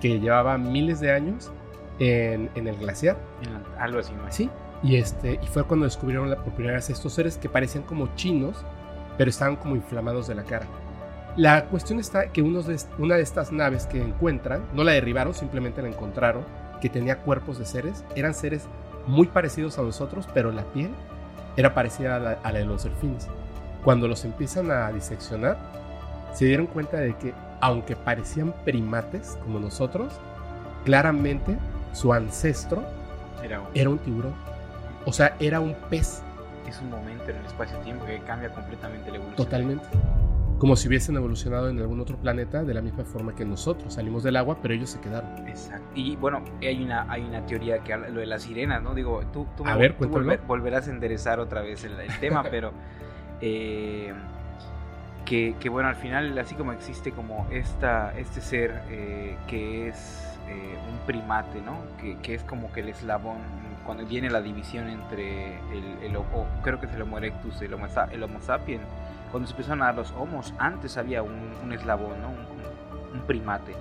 que 0.00 0.20
llevaba 0.20 0.58
miles 0.58 1.00
de 1.00 1.12
años 1.12 1.50
en, 1.98 2.50
en 2.54 2.68
el 2.68 2.76
glaciar. 2.76 3.16
Algo 3.78 3.98
así, 3.98 4.12
¿no? 4.12 4.30
Sí. 4.30 4.50
Y, 4.82 4.96
este, 4.96 5.40
y 5.42 5.46
fue 5.46 5.64
cuando 5.64 5.84
descubrieron 5.84 6.28
la, 6.28 6.36
por 6.36 6.52
primera 6.52 6.76
vez 6.76 6.90
estos 6.90 7.14
seres 7.14 7.38
que 7.38 7.48
parecían 7.48 7.84
como 7.84 8.14
chinos, 8.16 8.64
pero 9.16 9.30
estaban 9.30 9.56
como 9.56 9.76
inflamados 9.76 10.26
de 10.26 10.34
la 10.34 10.44
cara. 10.44 10.66
La 11.36 11.64
cuestión 11.66 11.98
está 11.98 12.30
que 12.30 12.42
unos 12.42 12.66
de, 12.66 12.78
una 12.98 13.16
de 13.16 13.22
estas 13.22 13.50
naves 13.50 13.86
que 13.86 14.02
encuentran, 14.02 14.64
no 14.74 14.84
la 14.84 14.92
derribaron, 14.92 15.32
simplemente 15.32 15.80
la 15.80 15.88
encontraron, 15.88 16.44
que 16.84 16.90
tenía 16.90 17.16
cuerpos 17.16 17.58
de 17.58 17.64
seres, 17.64 18.04
eran 18.14 18.34
seres 18.34 18.66
muy 19.06 19.26
parecidos 19.26 19.78
a 19.78 19.82
nosotros, 19.82 20.28
pero 20.34 20.52
la 20.52 20.64
piel 20.64 20.90
era 21.56 21.72
parecida 21.72 22.16
a 22.16 22.18
la, 22.18 22.30
a 22.42 22.52
la 22.52 22.58
de 22.58 22.66
los 22.66 22.84
delfines. 22.84 23.26
Cuando 23.82 24.06
los 24.06 24.22
empiezan 24.26 24.70
a 24.70 24.92
diseccionar, 24.92 25.56
se 26.34 26.44
dieron 26.44 26.66
cuenta 26.66 26.98
de 26.98 27.16
que, 27.16 27.32
aunque 27.62 27.96
parecían 27.96 28.52
primates 28.66 29.38
como 29.42 29.60
nosotros, 29.60 30.12
claramente 30.84 31.56
su 31.94 32.12
ancestro 32.12 32.82
era 33.42 33.60
un, 33.60 33.68
era 33.72 33.88
un 33.88 33.96
tiburón. 33.96 34.34
O 35.06 35.12
sea, 35.14 35.36
era 35.40 35.60
un 35.60 35.74
pez. 35.88 36.20
Es 36.68 36.82
un 36.82 36.90
momento 36.90 37.30
en 37.30 37.36
el 37.36 37.46
espacio-tiempo 37.46 38.04
que 38.04 38.18
cambia 38.18 38.50
completamente 38.50 39.10
la 39.10 39.16
evolución. 39.16 39.36
Totalmente. 39.36 39.86
Como 40.58 40.76
si 40.76 40.88
hubiesen 40.88 41.16
evolucionado 41.16 41.68
en 41.68 41.78
algún 41.78 42.00
otro 42.00 42.16
planeta 42.16 42.62
de 42.62 42.74
la 42.74 42.80
misma 42.80 43.04
forma 43.04 43.34
que 43.34 43.44
nosotros. 43.44 43.94
Salimos 43.94 44.22
del 44.22 44.36
agua, 44.36 44.58
pero 44.62 44.74
ellos 44.74 44.90
se 44.90 45.00
quedaron. 45.00 45.46
Exacto. 45.48 45.86
Y 45.94 46.16
bueno, 46.16 46.42
hay 46.60 46.82
una, 46.82 47.10
hay 47.10 47.22
una 47.22 47.44
teoría 47.44 47.80
que 47.80 47.92
habla 47.92 48.08
lo 48.08 48.20
de 48.20 48.26
las 48.26 48.42
sirenas, 48.42 48.82
¿no? 48.82 48.94
Digo, 48.94 49.22
tú, 49.32 49.46
tú, 49.56 49.66
a 49.66 49.76
ver, 49.76 49.96
tú 49.98 50.08
volver, 50.08 50.40
volverás 50.46 50.88
a 50.88 50.90
enderezar 50.90 51.40
otra 51.40 51.60
vez 51.60 51.84
el, 51.84 51.98
el 51.98 52.18
tema, 52.20 52.42
pero... 52.50 52.72
Eh, 53.40 54.12
que, 55.24 55.54
que, 55.58 55.68
bueno, 55.68 55.88
al 55.88 55.96
final, 55.96 56.38
así 56.38 56.54
como 56.54 56.72
existe 56.72 57.10
como 57.12 57.46
esta, 57.50 58.16
este 58.18 58.40
ser 58.40 58.82
eh, 58.90 59.36
que 59.46 59.88
es 59.88 60.24
eh, 60.48 60.78
un 60.90 60.98
primate, 61.06 61.60
¿no? 61.60 61.78
Que, 62.00 62.18
que, 62.18 62.34
es 62.34 62.42
como 62.44 62.70
que 62.72 62.80
el 62.80 62.90
eslabón, 62.90 63.38
cuando 63.86 64.04
viene 64.06 64.30
la 64.30 64.42
división 64.42 64.88
entre 64.88 65.58
el, 65.72 65.98
el 66.02 66.16
o, 66.16 66.24
creo 66.62 66.78
que 66.78 66.86
es 66.86 66.92
el 66.92 67.02
Homo 67.02 67.18
erectus, 67.18 67.60
el 67.62 67.74
Homo, 67.74 67.86
el 68.12 68.22
homo 68.22 68.40
sapiens, 68.42 68.84
cuando 69.34 69.48
se 69.48 69.54
empezaron 69.54 69.82
a 69.82 69.86
dar 69.86 69.96
los 69.96 70.12
homos, 70.12 70.54
antes 70.58 70.96
había 70.96 71.20
un, 71.24 71.50
un 71.60 71.72
eslabón, 71.72 72.22
¿no? 72.22 72.28
Un, 72.28 73.18
un, 73.18 73.26
primate, 73.26 73.74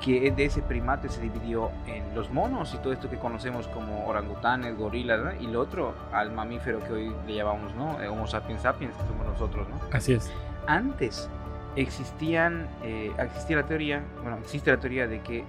que 0.00 0.30
de 0.30 0.44
ese 0.44 0.62
primate 0.62 1.08
se 1.08 1.20
dividió 1.20 1.72
en 1.88 2.14
los 2.14 2.30
monos 2.30 2.72
y 2.74 2.78
todo 2.78 2.92
esto 2.92 3.10
que 3.10 3.16
conocemos 3.16 3.66
como 3.66 4.06
orangutanes, 4.06 4.78
gorilas, 4.78 5.18
¿no? 5.18 5.32
y 5.34 5.46
el 5.46 5.56
otro 5.56 5.96
al 6.12 6.30
mamífero 6.30 6.78
que 6.78 6.92
hoy 6.92 7.12
le 7.26 7.34
llamamos, 7.34 7.74
¿no? 7.74 7.96
Homo 8.08 8.28
sapiens 8.28 8.62
sapiens, 8.62 8.94
que 8.94 9.02
somos 9.02 9.26
nosotros, 9.26 9.68
¿no? 9.68 9.80
Así 9.92 10.12
es. 10.12 10.30
Antes 10.68 11.28
existían, 11.74 12.68
eh, 12.84 13.10
existía 13.18 13.56
la 13.56 13.64
teoría, 13.64 14.04
bueno, 14.22 14.36
existe 14.36 14.70
la 14.70 14.78
teoría 14.78 15.08
de 15.08 15.22
que 15.22 15.44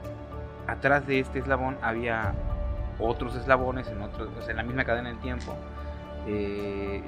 atrás 0.65 1.05
de 1.05 1.19
este 1.19 1.37
eslabón 1.37 1.77
había 1.83 2.33
otros 2.97 3.35
eslabones 3.35 3.89
en, 3.89 4.01
o 4.01 4.41
sea, 4.41 4.49
en 4.49 4.57
la 4.57 4.63
misma 4.63 4.85
cadena 4.85 5.09
del 5.09 5.19
tiempo 5.19 5.55
eh, 6.25 7.03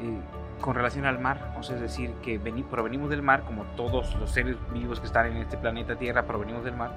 con 0.61 0.75
relación 0.75 1.05
al 1.05 1.19
mar, 1.19 1.53
o 1.59 1.63
sea, 1.63 1.75
es 1.75 1.81
decir, 1.81 2.11
que 2.23 2.37
vení, 2.37 2.63
provenimos 2.63 3.09
del 3.09 3.21
mar, 3.21 3.41
como 3.41 3.63
todos 3.75 4.15
los 4.15 4.31
seres 4.31 4.55
vivos 4.73 4.99
que 4.99 5.07
están 5.07 5.25
en 5.27 5.37
este 5.37 5.57
planeta 5.57 5.95
Tierra 5.95 6.23
provenimos 6.23 6.63
del 6.63 6.75
mar, 6.75 6.91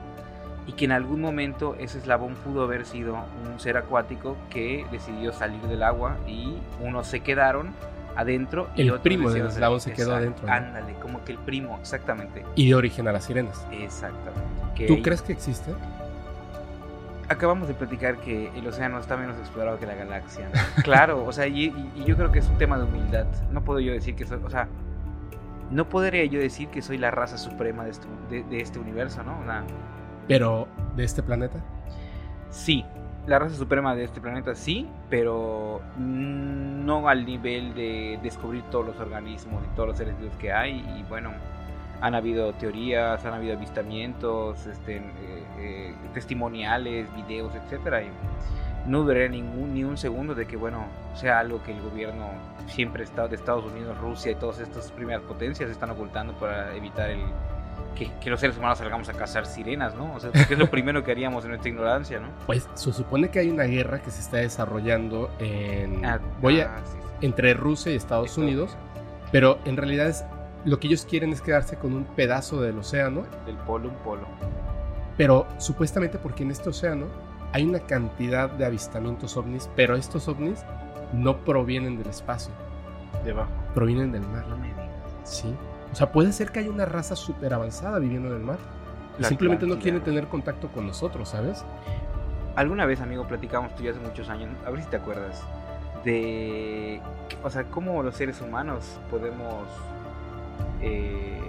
y 0.67 0.73
que 0.73 0.85
en 0.85 0.93
algún 0.93 1.21
momento 1.21 1.75
ese 1.79 1.99
eslabón 1.99 2.35
pudo 2.37 2.63
haber 2.63 2.87
sido 2.87 3.17
un 3.45 3.59
ser 3.59 3.77
acuático 3.77 4.37
que 4.51 4.87
decidió 4.91 5.33
salir 5.33 5.61
del 5.63 5.83
agua 5.83 6.17
y 6.27 6.55
unos 6.81 7.07
se 7.07 7.21
quedaron 7.21 7.75
adentro 8.17 8.69
el 8.77 8.87
y 8.87 8.91
otro 8.91 9.03
primo 9.03 9.31
del 9.31 9.47
eslabón 9.47 9.81
se 9.81 9.93
quedó 9.93 10.15
adentro. 10.15 10.47
¿no? 10.47 10.53
Ándale, 10.53 10.95
como 10.95 11.25
que 11.25 11.33
el 11.33 11.39
primo, 11.39 11.79
exactamente. 11.81 12.45
Y 12.55 12.69
de 12.69 12.75
origen 12.75 13.09
a 13.09 13.13
las 13.13 13.25
sirenas. 13.25 13.67
Exactamente. 13.73 14.87
¿Tú 14.87 15.03
crees 15.03 15.23
que 15.23 15.33
existe? 15.33 15.73
Acabamos 17.29 17.69
de 17.69 17.75
platicar 17.75 18.19
que 18.19 18.49
el 18.57 18.67
océano 18.67 18.99
está 18.99 19.17
menos 19.17 19.37
explorado 19.39 19.79
que 19.79 19.87
la 19.87 19.95
galaxia. 19.95 20.49
¿no? 20.53 20.83
claro, 20.83 21.25
o 21.25 21.33
sea, 21.33 21.47
y, 21.47 21.73
yo 22.07 22.17
creo 22.17 22.33
que 22.33 22.39
es 22.39 22.49
un 22.49 22.59
tema 22.59 22.79
de 22.79 22.85
humildad. 22.85 23.27
No 23.51 23.63
puedo 23.63 23.81
yo 23.81 23.93
decir 23.93 24.15
que 24.15 24.27
soy, 24.27 24.41
o 24.45 24.51
sea, 24.51 24.69
no 25.71 25.89
podría 25.89 26.25
yo 26.25 26.39
decir 26.39 26.69
que 26.69 26.83
soy 26.83 26.99
la 26.99 27.11
raza 27.11 27.39
suprema 27.39 27.85
de 27.85 27.91
este, 27.91 28.07
de, 28.31 28.43
de 28.45 28.61
este 28.61 28.79
universo, 28.79 29.23
¿no? 29.23 29.43
Sea, 29.45 29.65
Pero 30.29 30.69
de 30.97 31.05
este 31.05 31.23
planeta. 31.23 31.59
sí, 32.51 32.85
la 33.27 33.39
raza 33.39 33.57
suprema 33.57 33.95
de 33.95 34.05
este 34.05 34.21
planeta 34.21 34.55
sí, 34.55 34.87
pero 35.09 35.81
no 35.99 37.09
al 37.09 37.25
nivel 37.25 37.75
de 37.75 38.19
descubrir 38.23 38.63
todos 38.65 38.87
los 38.87 39.01
organismos 39.01 39.63
y 39.65 39.75
todos 39.75 39.89
los 39.89 39.97
seres 39.97 40.19
vivos 40.19 40.37
que 40.37 40.53
hay. 40.53 40.85
Y 40.99 41.05
bueno, 41.09 41.31
han 42.01 42.15
habido 42.15 42.53
teorías, 42.55 43.25
han 43.25 43.35
habido 43.35 43.57
avistamientos, 43.57 44.67
este, 44.67 44.97
eh, 44.97 45.03
eh, 45.59 45.95
testimoniales, 46.13 47.09
videos, 47.15 47.55
etcétera. 47.55 48.03
Y 48.03 48.09
no 48.87 49.01
dudaría 49.03 49.29
ningún, 49.29 49.75
ni 49.75 49.85
un 49.85 49.97
segundo 49.97 50.35
de 50.35 50.47
que, 50.47 50.57
bueno, 50.57 50.85
sea 51.15 51.39
algo 51.39 51.63
que 51.63 51.73
el 51.73 51.81
gobierno 51.81 52.29
siempre 52.67 53.05
está, 53.05 53.29
de 53.29 53.37
Estados 53.37 53.65
Unidos, 53.65 53.97
Rusia 53.99 54.33
y 54.33 54.35
todas 54.35 54.59
estas 54.61 54.91
primeras 54.93 55.23
potencias 55.23 55.71
están 55.71 55.91
ocultando 55.91 56.35
para 56.35 56.75
evitar 56.75 57.11
el 57.11 57.21
que, 57.95 58.11
que 58.21 58.29
los 58.29 58.41
seres 58.41 58.59
humanos 58.59 58.79
salgamos 58.79 59.09
a 59.09 59.13
cazar 59.13 59.47
sirenas, 59.47 59.95
¿no? 59.95 60.13
O 60.15 60.21
sea, 60.21 60.31
porque 60.33 60.55
es 60.55 60.59
lo 60.59 60.67
primero 60.71 61.05
que 61.05 61.13
haríamos 61.13 61.45
en 61.45 61.51
nuestra 61.51 61.71
ignorancia, 61.71 62.19
¿no? 62.19 62.29
Pues 62.47 62.69
se 62.75 62.93
supone 62.93 63.29
que 63.31 63.39
hay 63.39 63.51
una 63.51 63.65
guerra 63.65 64.01
que 64.03 64.11
se 64.11 64.21
está 64.21 64.39
desarrollando 64.39 65.31
en. 65.39 66.05
Ah, 66.05 66.19
voy 66.41 66.61
a- 66.61 66.75
ah, 66.77 66.81
sí, 66.85 66.99
sí. 67.21 67.27
entre 67.27 67.55
Rusia 67.55 67.93
y 67.93 67.97
Estados 67.97 68.31
Estados 68.31 68.39
Unidos, 68.45 68.77
pero 69.31 69.59
en 69.65 69.77
realidad 69.77 70.09
es 70.09 70.25
lo 70.65 70.79
que 70.81 70.87
ellos 70.89 71.05
quieren 71.09 71.33
es 71.33 71.41
quedarse 71.41 71.77
con 71.77 71.95
un 71.95 72.05
pedazo 72.05 72.61
del 72.61 72.79
océano, 72.79 73.25
Del 73.47 73.57
polo 73.57 73.89
un 73.89 73.95
polo. 73.97 74.27
pero 75.17 75.47
supuestamente 75.59 76.19
porque 76.19 76.43
en 76.43 76.51
este 76.51 76.69
océano 76.71 77.07
hay 77.53 77.65
una 77.65 77.81
cantidad 77.81 78.51
de 78.51 78.65
avistamientos 78.65 79.37
ovnis, 79.37 79.69
pero 79.77 79.95
estos 79.97 80.27
ovnis 80.29 80.65
no 81.13 81.45
provienen 81.45 81.97
del 81.99 82.09
espacio, 82.09 82.53
Debajo. 83.25 83.51
provienen 83.75 84.11
del 84.11 84.23
mar. 84.27 84.47
No 84.49 84.57
me 84.57 84.69
digas. 84.69 84.89
Sí. 85.23 85.55
O 85.93 85.95
sea, 85.95 86.11
puede 86.11 86.33
ser 86.33 86.51
que 86.51 86.59
haya 86.61 86.71
una 86.71 86.85
raza 86.85 87.15
súper 87.15 87.55
avanzada 87.55 87.99
viviendo 88.01 88.29
en 88.31 88.35
el 88.35 88.43
mar. 88.43 88.59
La 89.19 89.29
simplemente 89.29 89.65
no 89.67 89.79
quieren 89.79 90.03
tener 90.03 90.27
contacto 90.27 90.67
con 90.69 90.87
nosotros, 90.89 91.29
¿sabes? 91.29 91.65
Alguna 92.57 92.85
vez, 92.87 93.01
amigo, 93.01 93.25
platicamos 93.29 93.73
tú 93.77 93.85
ya 93.85 93.93
hace 93.93 94.01
muchos 94.01 94.29
años, 94.29 94.51
a 94.67 94.71
ver 94.71 94.83
si 94.83 94.89
te 94.89 94.97
acuerdas, 94.97 95.41
de, 96.05 97.01
o 97.45 97.51
sea, 97.51 97.65
cómo 97.65 98.03
los 98.03 98.17
seres 98.17 98.41
humanos 98.41 98.99
podemos 99.11 99.63
eh, 100.81 101.41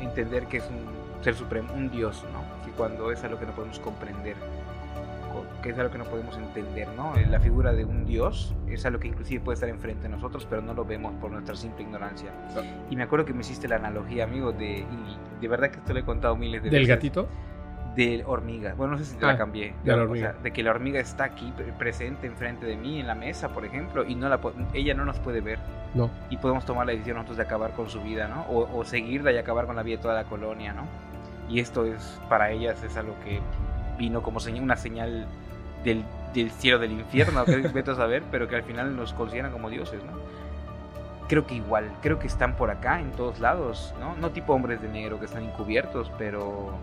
entender 0.00 0.46
que 0.46 0.58
es 0.58 0.64
un 0.68 1.22
ser 1.24 1.34
supremo, 1.34 1.72
un 1.74 1.90
dios, 1.90 2.24
¿no? 2.32 2.42
Que 2.64 2.70
cuando 2.72 3.10
es 3.10 3.22
algo 3.24 3.38
que 3.38 3.46
no 3.46 3.52
podemos 3.52 3.78
comprender, 3.80 4.36
co- 5.32 5.44
que 5.62 5.70
es 5.70 5.78
algo 5.78 5.90
que 5.90 5.98
no 5.98 6.04
podemos 6.04 6.36
entender, 6.36 6.88
¿no? 6.96 7.16
Eh, 7.16 7.26
La 7.26 7.40
figura 7.40 7.72
de 7.72 7.84
un 7.84 8.04
dios 8.04 8.54
es 8.68 8.84
algo 8.86 9.00
que 9.00 9.08
inclusive 9.08 9.40
puede 9.42 9.54
estar 9.54 9.68
enfrente 9.68 10.04
de 10.04 10.08
nosotros, 10.10 10.46
pero 10.48 10.62
no 10.62 10.74
lo 10.74 10.84
vemos 10.84 11.12
por 11.20 11.30
nuestra 11.30 11.56
simple 11.56 11.82
ignorancia. 11.84 12.30
Y 12.90 12.96
me 12.96 13.02
acuerdo 13.02 13.24
que 13.24 13.32
me 13.34 13.40
hiciste 13.40 13.66
la 13.68 13.76
analogía, 13.76 14.24
amigo, 14.24 14.52
de, 14.52 14.78
y 14.80 14.86
de 15.40 15.48
verdad 15.48 15.70
que 15.70 15.78
esto 15.78 15.92
lo 15.92 16.00
he 16.00 16.04
contado 16.04 16.36
miles 16.36 16.62
de 16.62 16.70
Del 16.70 16.80
veces 16.82 16.94
gatito. 16.96 17.28
De 17.96 18.22
hormiga. 18.26 18.74
Bueno, 18.76 18.92
no 18.92 18.98
sé 18.98 19.06
si 19.06 19.16
te 19.16 19.24
Ah, 19.24 19.32
la 19.32 19.38
cambié. 19.38 19.74
de 19.82 19.90
la 19.92 19.98
O 19.98 20.04
hormiga. 20.04 20.32
sea, 20.32 20.42
de 20.42 20.52
que 20.52 20.62
la 20.62 20.70
hormiga 20.70 21.00
está 21.00 21.24
aquí 21.24 21.50
pre- 21.56 21.72
presente 21.72 22.26
enfrente 22.26 22.66
de 22.66 22.76
mí 22.76 23.00
en 23.00 23.06
la 23.06 23.14
mesa, 23.14 23.48
por 23.48 23.64
ejemplo, 23.64 24.04
y 24.04 24.14
no 24.14 24.28
la 24.28 24.38
ella 24.74 24.92
no 24.94 25.04
nos 25.06 25.18
puede 25.18 25.40
ver. 25.40 25.58
No. 25.94 26.10
Y 26.28 26.36
podemos 26.36 26.64
tomar 26.66 26.84
la 26.86 26.92
decisión 26.92 27.16
nosotros 27.16 27.38
de 27.38 27.44
acabar 27.44 27.70
con 27.72 27.88
su 27.88 28.02
vida, 28.02 28.28
¿no? 28.28 28.42
O, 28.50 28.78
o 28.80 28.84
seguirla 28.84 29.32
y 29.32 29.38
acabar 29.38 29.66
con 29.66 29.76
la 29.76 29.82
vida 29.82 29.96
de 29.96 30.02
toda 30.02 30.14
la 30.14 30.24
colonia, 30.24 30.74
¿no? 30.74 30.82
Y 31.48 31.60
esto 31.60 31.86
es, 31.86 32.20
para 32.28 32.50
ellas 32.50 32.82
es 32.82 32.96
algo 32.98 33.14
que 33.24 33.40
vino 33.98 34.22
como 34.22 34.40
señal, 34.40 34.62
una 34.64 34.76
señal 34.76 35.26
del, 35.82 36.04
del 36.34 36.50
cielo 36.50 36.78
del 36.78 36.92
infierno, 36.92 37.44
que 37.46 37.56
vete 37.74 37.92
a 37.92 37.94
saber, 37.94 38.22
pero 38.30 38.46
que 38.46 38.56
al 38.56 38.62
final 38.64 38.94
nos 38.94 39.14
consideran 39.14 39.52
como 39.52 39.70
dioses, 39.70 40.02
¿no? 40.04 40.12
Creo 41.28 41.46
que 41.46 41.54
igual, 41.54 41.90
creo 42.02 42.18
que 42.18 42.26
están 42.26 42.56
por 42.56 42.70
acá 42.70 43.00
en 43.00 43.10
todos 43.12 43.40
lados, 43.40 43.94
¿no? 43.98 44.14
No 44.16 44.30
tipo 44.30 44.52
hombres 44.52 44.82
de 44.82 44.88
negro 44.88 45.18
que 45.18 45.24
están 45.24 45.44
encubiertos, 45.44 46.12
pero 46.18 46.74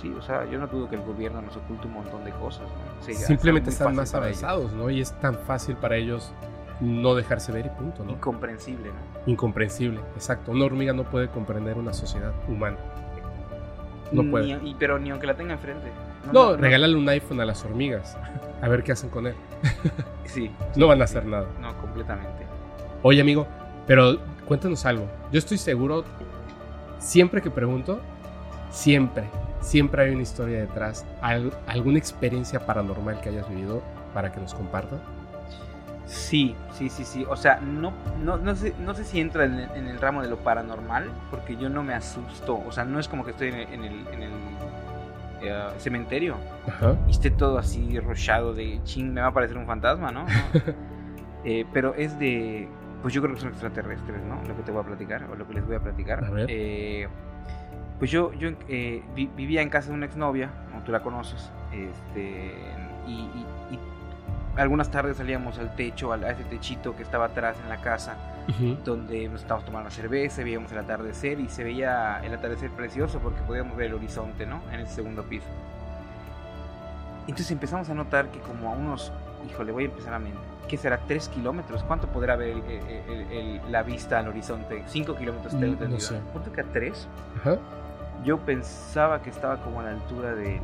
sí, 0.00 0.12
o 0.16 0.22
sea, 0.22 0.44
yo 0.50 0.58
no 0.58 0.66
dudo 0.66 0.88
que 0.88 0.96
el 0.96 1.02
gobierno 1.02 1.40
nos 1.42 1.56
oculte 1.56 1.86
un 1.86 1.94
montón 1.94 2.24
de 2.24 2.30
cosas, 2.32 2.62
¿no? 2.68 3.02
Sí, 3.04 3.14
Simplemente 3.14 3.70
está 3.70 3.84
están 3.84 3.96
más 3.96 4.14
avanzados, 4.14 4.72
¿no? 4.72 4.90
Y 4.90 5.00
es 5.00 5.12
tan 5.20 5.34
fácil 5.34 5.76
para 5.76 5.96
ellos 5.96 6.32
no 6.80 7.14
dejarse 7.14 7.52
ver 7.52 7.66
y 7.66 7.68
punto, 7.70 8.04
¿no? 8.04 8.10
Incomprensible, 8.10 8.88
¿no? 8.88 9.30
Incomprensible, 9.30 10.00
exacto. 10.14 10.50
Una 10.52 10.64
hormiga 10.64 10.92
no 10.92 11.04
puede 11.04 11.28
comprender 11.28 11.78
una 11.78 11.92
sociedad 11.92 12.32
humana. 12.48 12.76
No 14.12 14.30
puede. 14.30 14.56
Ni- 14.60 14.74
pero 14.74 14.98
ni 14.98 15.10
aunque 15.10 15.26
la 15.26 15.34
tenga 15.34 15.54
enfrente. 15.54 15.90
No, 16.32 16.56
regálale 16.56 16.94
un 16.96 17.08
iPhone 17.08 17.40
a 17.40 17.44
las 17.44 17.64
hormigas. 17.64 18.16
A 18.62 18.68
ver 18.68 18.82
qué 18.82 18.92
hacen 18.92 19.10
con 19.10 19.26
él. 19.26 19.34
Sí. 20.24 20.50
No 20.74 20.88
van 20.88 21.00
a 21.00 21.04
hacer 21.04 21.24
nada. 21.26 21.46
No, 21.60 21.76
completamente. 21.76 22.44
Oye, 23.02 23.20
amigo, 23.20 23.46
pero 23.86 24.18
cuéntanos 24.46 24.84
algo. 24.84 25.06
Yo 25.30 25.38
estoy 25.38 25.58
seguro, 25.58 26.02
siempre 26.98 27.40
que 27.40 27.50
pregunto, 27.50 28.00
siempre, 28.70 29.24
siempre 29.64 30.04
hay 30.04 30.10
una 30.12 30.22
historia 30.22 30.60
detrás, 30.60 31.06
al- 31.22 31.52
alguna 31.66 31.98
experiencia 31.98 32.64
paranormal 32.66 33.20
que 33.20 33.30
hayas 33.30 33.48
vivido 33.48 33.82
para 34.12 34.30
que 34.30 34.40
nos 34.40 34.54
compartas. 34.54 35.00
Sí, 36.06 36.54
sí, 36.72 36.90
sí, 36.90 37.04
sí. 37.04 37.24
O 37.28 37.36
sea, 37.36 37.58
no, 37.60 37.92
no, 38.22 38.36
no, 38.36 38.54
sé, 38.54 38.74
no 38.78 38.94
sé 38.94 39.04
si 39.04 39.20
entra 39.20 39.44
en 39.46 39.54
el, 39.54 39.70
en 39.74 39.88
el 39.88 39.98
ramo 39.98 40.20
de 40.22 40.28
lo 40.28 40.36
paranormal, 40.36 41.10
porque 41.30 41.56
yo 41.56 41.68
no 41.70 41.82
me 41.82 41.94
asusto. 41.94 42.60
O 42.66 42.70
sea, 42.72 42.84
no 42.84 43.00
es 43.00 43.08
como 43.08 43.24
que 43.24 43.30
estoy 43.30 43.48
en 43.48 43.54
el, 43.54 43.68
en 43.72 43.84
el, 43.84 44.08
en 44.08 44.22
el, 44.22 44.30
eh, 45.42 45.62
cementerio 45.78 46.36
Ajá. 46.68 46.96
y 47.08 47.10
esté 47.10 47.30
todo 47.30 47.58
así 47.58 47.98
rochado 48.00 48.52
de 48.54 48.80
ching, 48.84 49.12
me 49.12 49.20
va 49.22 49.28
a 49.28 49.30
aparecer 49.30 49.56
un 49.56 49.66
fantasma, 49.66 50.10
¿no? 50.12 50.24
No. 50.24 50.28
Eh, 51.46 51.66
pero 51.74 51.94
es 51.94 52.18
de. 52.18 52.66
Pues 53.02 53.12
yo 53.12 53.20
creo 53.20 53.34
que 53.34 53.40
son 53.42 53.50
extraterrestres, 53.50 54.22
¿no? 54.24 54.36
Lo 54.48 54.56
que 54.56 54.62
te 54.62 54.72
voy 54.72 54.80
a 54.82 54.86
platicar, 54.86 55.24
o 55.30 55.34
lo 55.36 55.46
que 55.46 55.52
les 55.52 55.66
voy 55.66 55.76
a 55.76 55.80
platicar. 55.80 56.24
A 56.24 56.30
ver. 56.30 56.46
Eh, 56.48 57.06
pues 57.98 58.10
yo, 58.10 58.32
yo 58.34 58.50
eh, 58.68 59.02
vi- 59.14 59.30
vivía 59.36 59.62
en 59.62 59.70
casa 59.70 59.88
de 59.88 59.94
una 59.94 60.06
exnovia, 60.06 60.50
¿no? 60.72 60.82
tú 60.82 60.92
la 60.92 61.00
conoces, 61.02 61.50
este, 61.72 62.54
y, 63.06 63.12
y- 63.12 63.46
y 63.74 63.78
algunas 64.56 64.90
tardes 64.90 65.16
salíamos 65.16 65.58
al 65.58 65.74
techo, 65.74 66.12
a 66.12 66.16
ese 66.30 66.44
techito 66.44 66.94
que 66.96 67.02
estaba 67.02 67.26
atrás 67.26 67.56
en 67.62 67.68
la 67.68 67.78
casa, 67.80 68.16
Ujú. 68.48 68.76
donde 68.84 69.28
nos 69.28 69.40
estábamos 69.42 69.64
tomando 69.64 69.88
una 69.88 69.94
cerveza, 69.94 70.42
veíamos 70.44 70.70
el 70.72 70.78
atardecer 70.78 71.40
y 71.40 71.48
se 71.48 71.64
veía 71.64 72.20
el 72.22 72.34
atardecer 72.34 72.70
precioso 72.70 73.18
porque 73.20 73.40
podíamos 73.42 73.76
ver 73.76 73.86
el 73.86 73.94
horizonte, 73.94 74.44
¿no? 74.46 74.60
En 74.72 74.80
el 74.80 74.86
segundo 74.86 75.22
piso. 75.24 75.46
Entonces 77.22 77.50
empezamos 77.50 77.88
a 77.90 77.94
notar 77.94 78.28
que 78.30 78.38
como 78.40 78.70
a 78.70 78.72
unos, 78.76 79.10
híjole, 79.48 79.72
voy 79.72 79.84
a 79.84 79.86
empezar 79.86 80.12
a 80.14 80.18
mentir, 80.18 80.38
¿qué 80.68 80.76
será? 80.76 80.98
¿Tres 81.06 81.28
kilómetros? 81.28 81.82
¿Cuánto 81.84 82.06
podrá 82.08 82.36
ver 82.36 82.50
el- 82.50 82.62
el- 83.10 83.32
el- 83.32 83.72
la 83.72 83.82
vista 83.82 84.18
al 84.18 84.28
horizonte? 84.28 84.82
¿Cinco 84.86 85.16
kilómetros? 85.16 85.54
Mm, 85.54 85.60
no 85.60 85.66
entendido. 85.66 86.00
sé. 86.00 86.20
¿Cuánto 86.32 86.52
que 86.52 86.60
a 86.60 86.64
tres? 86.64 87.08
Ajá. 87.40 87.56
Yo 88.24 88.38
pensaba 88.38 89.20
que 89.22 89.30
estaba 89.30 89.58
como 89.62 89.80
a 89.80 89.84
la 89.84 89.90
altura 89.90 90.34
del, 90.34 90.60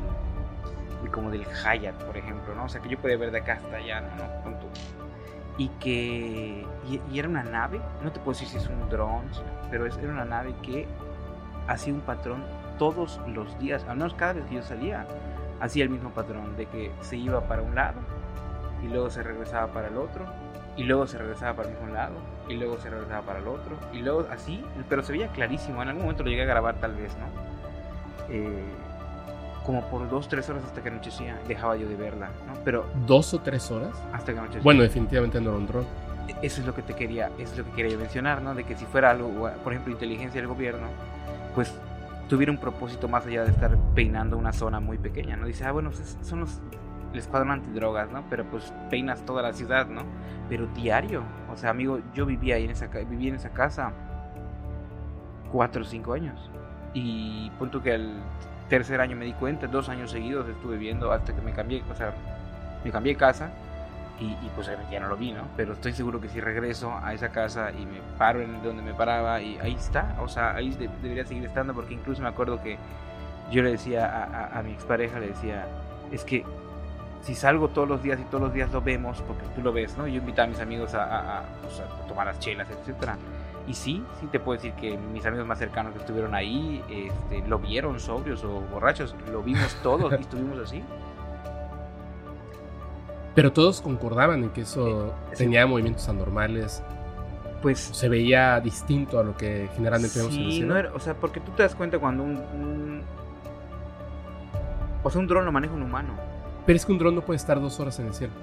de 1.03 1.09
como 1.11 1.29
del 1.29 1.45
Hyatt, 1.45 1.95
por 2.03 2.17
ejemplo, 2.17 2.55
¿no? 2.55 2.65
O 2.65 2.69
sea, 2.69 2.81
que 2.81 2.89
yo 2.89 2.97
podía 2.97 3.17
ver 3.17 3.31
de 3.31 3.37
acá 3.39 3.53
hasta 3.53 3.77
allá, 3.77 4.01
¿no? 4.01 4.49
¿no? 4.49 4.57
Y 5.57 5.67
que... 5.79 6.65
Y, 6.89 7.01
y 7.11 7.19
era 7.19 7.27
una 7.29 7.43
nave, 7.43 7.79
no 8.03 8.11
te 8.11 8.19
puedo 8.19 8.31
decir 8.31 8.47
si 8.47 8.57
es 8.57 8.67
un 8.67 8.89
dron, 8.89 9.23
pero 9.69 9.85
es- 9.85 9.97
era 9.97 10.11
una 10.11 10.25
nave 10.25 10.55
que 10.63 10.87
hacía 11.67 11.93
un 11.93 12.01
patrón 12.01 12.43
todos 12.79 13.19
los 13.27 13.57
días, 13.59 13.83
al 13.87 13.97
menos 13.97 14.15
cada 14.15 14.33
vez 14.33 14.45
que 14.45 14.55
yo 14.55 14.63
salía, 14.63 15.05
hacía 15.59 15.83
el 15.83 15.89
mismo 15.91 16.09
patrón, 16.09 16.55
de 16.57 16.65
que 16.65 16.91
se 17.01 17.15
iba 17.17 17.41
para 17.41 17.61
un 17.61 17.75
lado, 17.75 17.99
y 18.81 18.87
luego 18.87 19.11
se 19.11 19.21
regresaba 19.21 19.71
para 19.71 19.89
el 19.89 19.97
otro, 19.97 20.25
y 20.77 20.83
luego 20.83 21.05
se 21.05 21.19
regresaba 21.19 21.53
para 21.57 21.69
el 21.69 21.75
mismo 21.75 21.93
lado, 21.93 22.15
y 22.47 22.55
luego 22.55 22.77
se 22.79 22.89
regresaba 22.89 23.21
para 23.21 23.37
el 23.39 23.47
otro, 23.47 23.77
y 23.93 23.99
luego 23.99 24.25
así, 24.31 24.65
pero 24.89 25.03
se 25.03 25.11
veía 25.11 25.27
clarísimo, 25.27 25.83
en 25.83 25.89
algún 25.89 26.03
momento 26.03 26.23
lo 26.23 26.29
llegué 26.31 26.41
a 26.41 26.45
grabar 26.45 26.75
tal 26.75 26.95
vez, 26.95 27.15
¿no? 27.17 27.50
Eh, 28.29 28.63
como 29.65 29.83
por 29.89 30.09
dos, 30.09 30.27
tres 30.27 30.49
horas 30.49 30.63
hasta 30.63 30.81
que 30.81 30.89
anochecía, 30.89 31.39
dejaba 31.47 31.75
yo 31.75 31.87
de 31.87 31.95
verla, 31.95 32.29
¿no? 32.47 32.59
Pero 32.65 32.85
¿Dos 33.05 33.33
o 33.33 33.39
tres 33.39 33.69
horas? 33.69 33.91
hasta 34.11 34.33
que 34.33 34.39
anochecía. 34.39 34.63
Bueno, 34.63 34.81
definitivamente 34.81 35.39
no 35.39 35.51
era 35.51 35.59
un 35.59 35.67
dron. 35.67 35.85
Eso 36.41 36.61
es 36.61 36.67
lo 36.67 36.73
que 36.73 36.81
te 36.81 36.93
quería, 36.93 37.27
eso 37.37 37.51
es 37.51 37.57
lo 37.59 37.65
que 37.65 37.71
quería 37.71 37.97
mencionar, 37.97 38.41
¿no? 38.41 38.55
De 38.55 38.63
que 38.63 38.75
si 38.75 38.85
fuera 38.85 39.11
algo, 39.11 39.49
por 39.63 39.73
ejemplo, 39.73 39.93
inteligencia 39.93 40.41
del 40.41 40.47
gobierno, 40.47 40.87
pues 41.53 41.73
tuviera 42.29 42.51
un 42.51 42.57
propósito 42.57 43.07
más 43.07 43.25
allá 43.25 43.43
de 43.43 43.51
estar 43.51 43.77
peinando 43.93 44.37
una 44.37 44.53
zona 44.53 44.79
muy 44.79 44.97
pequeña, 44.97 45.35
¿no? 45.35 45.45
Dice, 45.45 45.65
ah, 45.65 45.71
bueno, 45.71 45.91
pues 45.91 46.17
son 46.21 46.41
los 46.41 46.59
el 47.13 47.19
escuadrón 47.19 47.51
antidrogas, 47.51 48.09
¿no? 48.11 48.23
Pero 48.29 48.45
pues 48.45 48.73
peinas 48.89 49.25
toda 49.25 49.41
la 49.41 49.53
ciudad, 49.53 49.87
¿no? 49.87 50.03
Pero 50.49 50.67
diario, 50.67 51.23
o 51.51 51.57
sea, 51.57 51.71
amigo, 51.71 51.99
yo 52.13 52.25
vivía 52.25 52.55
ahí 52.55 52.65
en 52.65 52.71
esa, 52.71 52.87
viví 52.87 53.27
en 53.27 53.35
esa 53.35 53.49
casa 53.49 53.91
cuatro 55.51 55.81
o 55.81 55.85
cinco 55.85 56.13
años 56.13 56.50
y 56.93 57.49
punto 57.57 57.81
que 57.81 57.93
al 57.93 58.11
tercer 58.69 59.01
año 59.01 59.15
me 59.15 59.25
di 59.25 59.33
cuenta, 59.33 59.67
dos 59.67 59.89
años 59.89 60.11
seguidos 60.11 60.47
estuve 60.47 60.77
viendo 60.77 61.11
hasta 61.11 61.33
que 61.33 61.41
me 61.41 61.51
cambié, 61.53 61.83
o 61.91 61.95
sea, 61.95 62.13
me 62.83 62.91
cambié 62.91 63.15
casa 63.15 63.49
y, 64.19 64.35
pues 64.55 64.69
ya 64.91 64.99
no 64.99 65.07
lo 65.07 65.17
vi, 65.17 65.31
¿no? 65.31 65.41
Pero 65.57 65.73
estoy 65.73 65.93
seguro 65.93 66.21
que 66.21 66.29
si 66.29 66.39
regreso 66.39 66.93
a 67.01 67.11
esa 67.13 67.29
casa 67.29 67.71
y 67.71 67.85
me 67.87 67.99
paro 68.19 68.39
en 68.41 68.61
donde 68.61 68.83
me 68.83 68.93
paraba 68.93 69.41
y 69.41 69.57
ahí 69.57 69.73
está, 69.73 70.15
o 70.21 70.27
sea, 70.27 70.55
ahí 70.55 70.69
de- 70.71 70.89
debería 71.01 71.25
seguir 71.25 71.45
estando 71.45 71.73
porque 71.73 71.95
incluso 71.95 72.21
me 72.21 72.27
acuerdo 72.27 72.61
que 72.61 72.77
yo 73.49 73.63
le 73.63 73.71
decía 73.71 74.05
a, 74.05 74.23
a- 74.55 74.59
a 74.59 74.63
mi 74.63 74.73
expareja, 74.73 75.19
le 75.19 75.29
decía, 75.29 75.65
es 76.11 76.23
que 76.23 76.45
si 77.23 77.33
salgo 77.35 77.67
todos 77.69 77.87
los 77.89 78.03
días 78.03 78.19
y 78.19 78.23
todos 78.25 78.41
los 78.43 78.53
días 78.53 78.71
lo 78.71 78.81
vemos, 78.81 79.21
porque 79.23 79.43
tú 79.55 79.61
lo 79.63 79.73
ves, 79.73 79.97
¿no? 79.97 80.05
Yo 80.07 80.17
invitaba 80.19 80.45
a 80.45 80.49
mis 80.49 80.59
amigos 80.59 80.93
a, 80.93 81.39
a- 81.39 81.43
pues, 81.63 81.79
a 81.79 82.07
tomar 82.07 82.27
las 82.27 82.39
chelas, 82.39 82.67
etcétera. 82.69 83.17
Y 83.71 83.73
sí, 83.73 84.03
sí 84.19 84.27
te 84.27 84.37
puedo 84.37 84.57
decir 84.57 84.73
que 84.73 84.97
mis 84.97 85.25
amigos 85.25 85.47
más 85.47 85.57
cercanos 85.57 85.93
que 85.93 85.99
estuvieron 85.99 86.35
ahí, 86.35 86.83
este, 86.89 87.47
lo 87.47 87.57
vieron 87.57 88.01
sobrios 88.01 88.43
o 88.43 88.59
borrachos, 88.69 89.15
lo 89.31 89.41
vimos 89.41 89.73
todos 89.81 90.11
y 90.11 90.21
estuvimos 90.21 90.59
así. 90.59 90.83
Pero 93.33 93.53
todos 93.53 93.79
concordaban 93.79 94.43
en 94.43 94.49
que 94.49 94.61
eso 94.61 95.13
sí. 95.31 95.37
tenía 95.37 95.65
movimientos 95.65 96.09
anormales, 96.09 96.83
Pues 97.61 97.79
se 97.79 98.09
veía 98.09 98.59
distinto 98.59 99.19
a 99.19 99.23
lo 99.23 99.37
que 99.37 99.69
generalmente 99.75 100.17
vemos 100.19 100.35
en 100.35 100.41
el 100.41 100.51
cielo. 100.51 100.67
no 100.73 100.77
era- 100.77 100.91
o 100.93 100.99
sea, 100.99 101.13
porque 101.13 101.39
tú 101.39 101.51
te 101.51 101.63
das 101.63 101.73
cuenta 101.75 101.97
cuando 101.99 102.23
un, 102.23 102.31
un- 102.31 103.01
o 105.03 105.09
sea, 105.09 105.21
un 105.21 105.27
dron 105.27 105.45
lo 105.45 105.51
maneja 105.53 105.73
un 105.73 105.83
humano. 105.83 106.09
Pero 106.65 106.75
es 106.75 106.85
que 106.85 106.91
un 106.91 106.97
dron 106.97 107.15
no 107.15 107.21
puede 107.21 107.37
estar 107.37 107.61
dos 107.61 107.79
horas 107.79 107.97
en 107.99 108.07
el 108.07 108.13
cielo. 108.13 108.33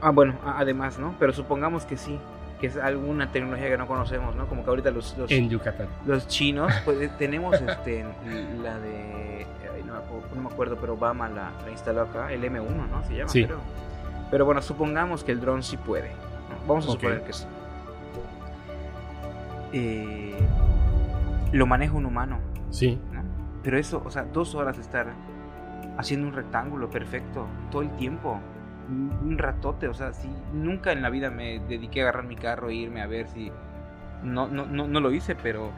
Ah, 0.00 0.10
bueno, 0.12 0.36
además, 0.46 0.98
¿no? 0.98 1.14
Pero 1.18 1.32
supongamos 1.34 1.84
que 1.84 1.96
sí, 1.98 2.18
que 2.60 2.66
es 2.66 2.76
alguna 2.76 3.32
tecnología 3.32 3.68
que 3.70 3.78
no 3.78 3.86
conocemos, 3.86 4.34
¿no? 4.36 4.46
Como 4.46 4.62
que 4.64 4.70
ahorita 4.70 4.90
los, 4.90 5.16
los, 5.16 5.30
En 5.30 5.48
Yucatán. 5.48 5.88
los 6.06 6.28
chinos, 6.28 6.72
pues 6.84 7.10
tenemos 7.18 7.60
este, 7.60 8.04
la 8.62 8.78
de, 8.78 9.46
no, 9.86 10.42
me 10.42 10.48
acuerdo, 10.48 10.76
pero 10.80 10.94
Obama 10.94 11.28
la, 11.28 11.50
la 11.64 11.70
instaló 11.70 12.02
acá, 12.02 12.32
el 12.32 12.42
M1, 12.44 12.88
¿no? 12.90 13.04
Se 13.04 13.16
llama, 13.16 13.30
Sí. 13.30 13.44
creo. 13.46 13.58
Pero 14.30 14.44
bueno, 14.44 14.62
supongamos 14.62 15.24
que 15.24 15.32
el 15.32 15.40
dron 15.40 15.62
sí 15.62 15.76
puede. 15.76 16.10
¿no? 16.10 16.66
Vamos 16.68 16.86
a 16.86 16.92
suponer 16.92 17.22
que 17.24 17.32
sí. 17.32 17.44
Eh, 19.72 20.36
lo 21.52 21.66
maneja 21.66 21.94
un 21.94 22.06
humano. 22.06 22.38
Sí. 22.70 22.98
¿no? 23.12 23.22
Pero 23.62 23.78
eso, 23.78 24.02
o 24.04 24.10
sea, 24.10 24.24
dos 24.24 24.54
horas 24.54 24.76
de 24.76 24.82
estar 24.82 25.06
haciendo 25.98 26.26
un 26.28 26.32
rectángulo 26.32 26.88
perfecto 26.90 27.46
todo 27.70 27.82
el 27.82 27.90
tiempo, 27.96 28.38
un 28.90 29.38
ratote, 29.38 29.88
o 29.88 29.94
sea, 29.94 30.12
sí, 30.12 30.28
nunca 30.52 30.92
en 30.92 31.02
la 31.02 31.10
vida 31.10 31.30
me 31.30 31.60
dediqué 31.60 32.00
a 32.00 32.04
agarrar 32.04 32.24
mi 32.24 32.36
carro 32.36 32.68
e 32.70 32.74
irme 32.74 33.02
a 33.02 33.06
ver 33.06 33.28
si... 33.28 33.50
No, 34.22 34.48
no, 34.48 34.66
no, 34.66 34.86
no 34.86 35.00
lo 35.00 35.10
hice, 35.12 35.34
pero 35.34 35.70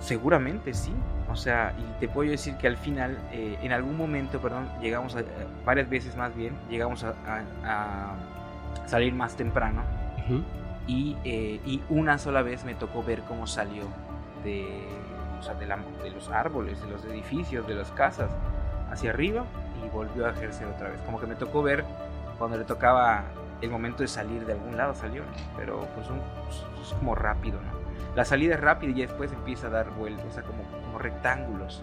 seguramente 0.00 0.74
sí. 0.74 0.92
O 1.30 1.36
sea, 1.36 1.74
y 1.78 2.00
te 2.00 2.08
puedo 2.08 2.28
decir 2.30 2.56
que 2.56 2.66
al 2.66 2.76
final, 2.76 3.16
eh, 3.30 3.56
en 3.62 3.72
algún 3.72 3.96
momento, 3.96 4.40
perdón, 4.40 4.68
llegamos 4.80 5.14
a, 5.14 5.20
eh, 5.20 5.24
varias 5.64 5.88
veces 5.88 6.16
más 6.16 6.34
bien, 6.34 6.54
llegamos 6.68 7.04
a, 7.04 7.10
a- 7.64 8.14
a 8.84 8.88
salir 8.88 9.12
más 9.14 9.36
temprano 9.36 9.82
y, 10.88 11.16
eh, 11.24 11.60
y 11.64 11.82
una 11.88 12.18
sola 12.18 12.42
vez 12.42 12.64
me 12.64 12.74
tocó 12.74 13.04
ver 13.04 13.22
cómo 13.22 13.46
salió 13.46 13.84
de, 14.42 14.66
o 15.38 15.42
sea, 15.42 15.54
de, 15.54 15.66
la- 15.66 15.78
de 16.02 16.10
los 16.10 16.28
árboles, 16.30 16.82
de 16.82 16.90
los 16.90 17.04
edificios, 17.04 17.64
de 17.68 17.74
las 17.76 17.92
casas, 17.92 18.30
hacia 18.90 19.10
arriba 19.10 19.44
y 19.84 19.88
volvió 19.88 20.26
a 20.26 20.30
ejercer 20.30 20.66
otra 20.68 20.88
vez. 20.88 21.00
Como 21.02 21.18
que 21.20 21.26
me 21.26 21.34
tocó 21.34 21.62
ver 21.62 21.84
cuando 22.38 22.56
le 22.56 22.64
tocaba 22.64 23.24
el 23.60 23.70
momento 23.70 24.02
de 24.02 24.08
salir 24.08 24.46
de 24.46 24.52
algún 24.54 24.76
lado, 24.76 24.94
salió, 24.94 25.22
¿no? 25.22 25.30
pero 25.56 25.80
pues 25.94 26.08
un- 26.08 26.20
pues, 26.44 26.64
es 26.86 26.94
como 26.94 27.14
rápido, 27.14 27.60
¿no? 27.60 27.80
La 28.16 28.24
salida 28.24 28.54
es 28.54 28.60
rápida 28.60 28.90
y 28.90 29.00
después 29.02 29.30
empieza 29.32 29.66
a 29.68 29.70
dar 29.70 29.90
vueltas, 29.90 30.24
o 30.26 30.30
sea, 30.32 30.42
como, 30.42 30.62
como 30.84 30.98
rectángulos, 30.98 31.82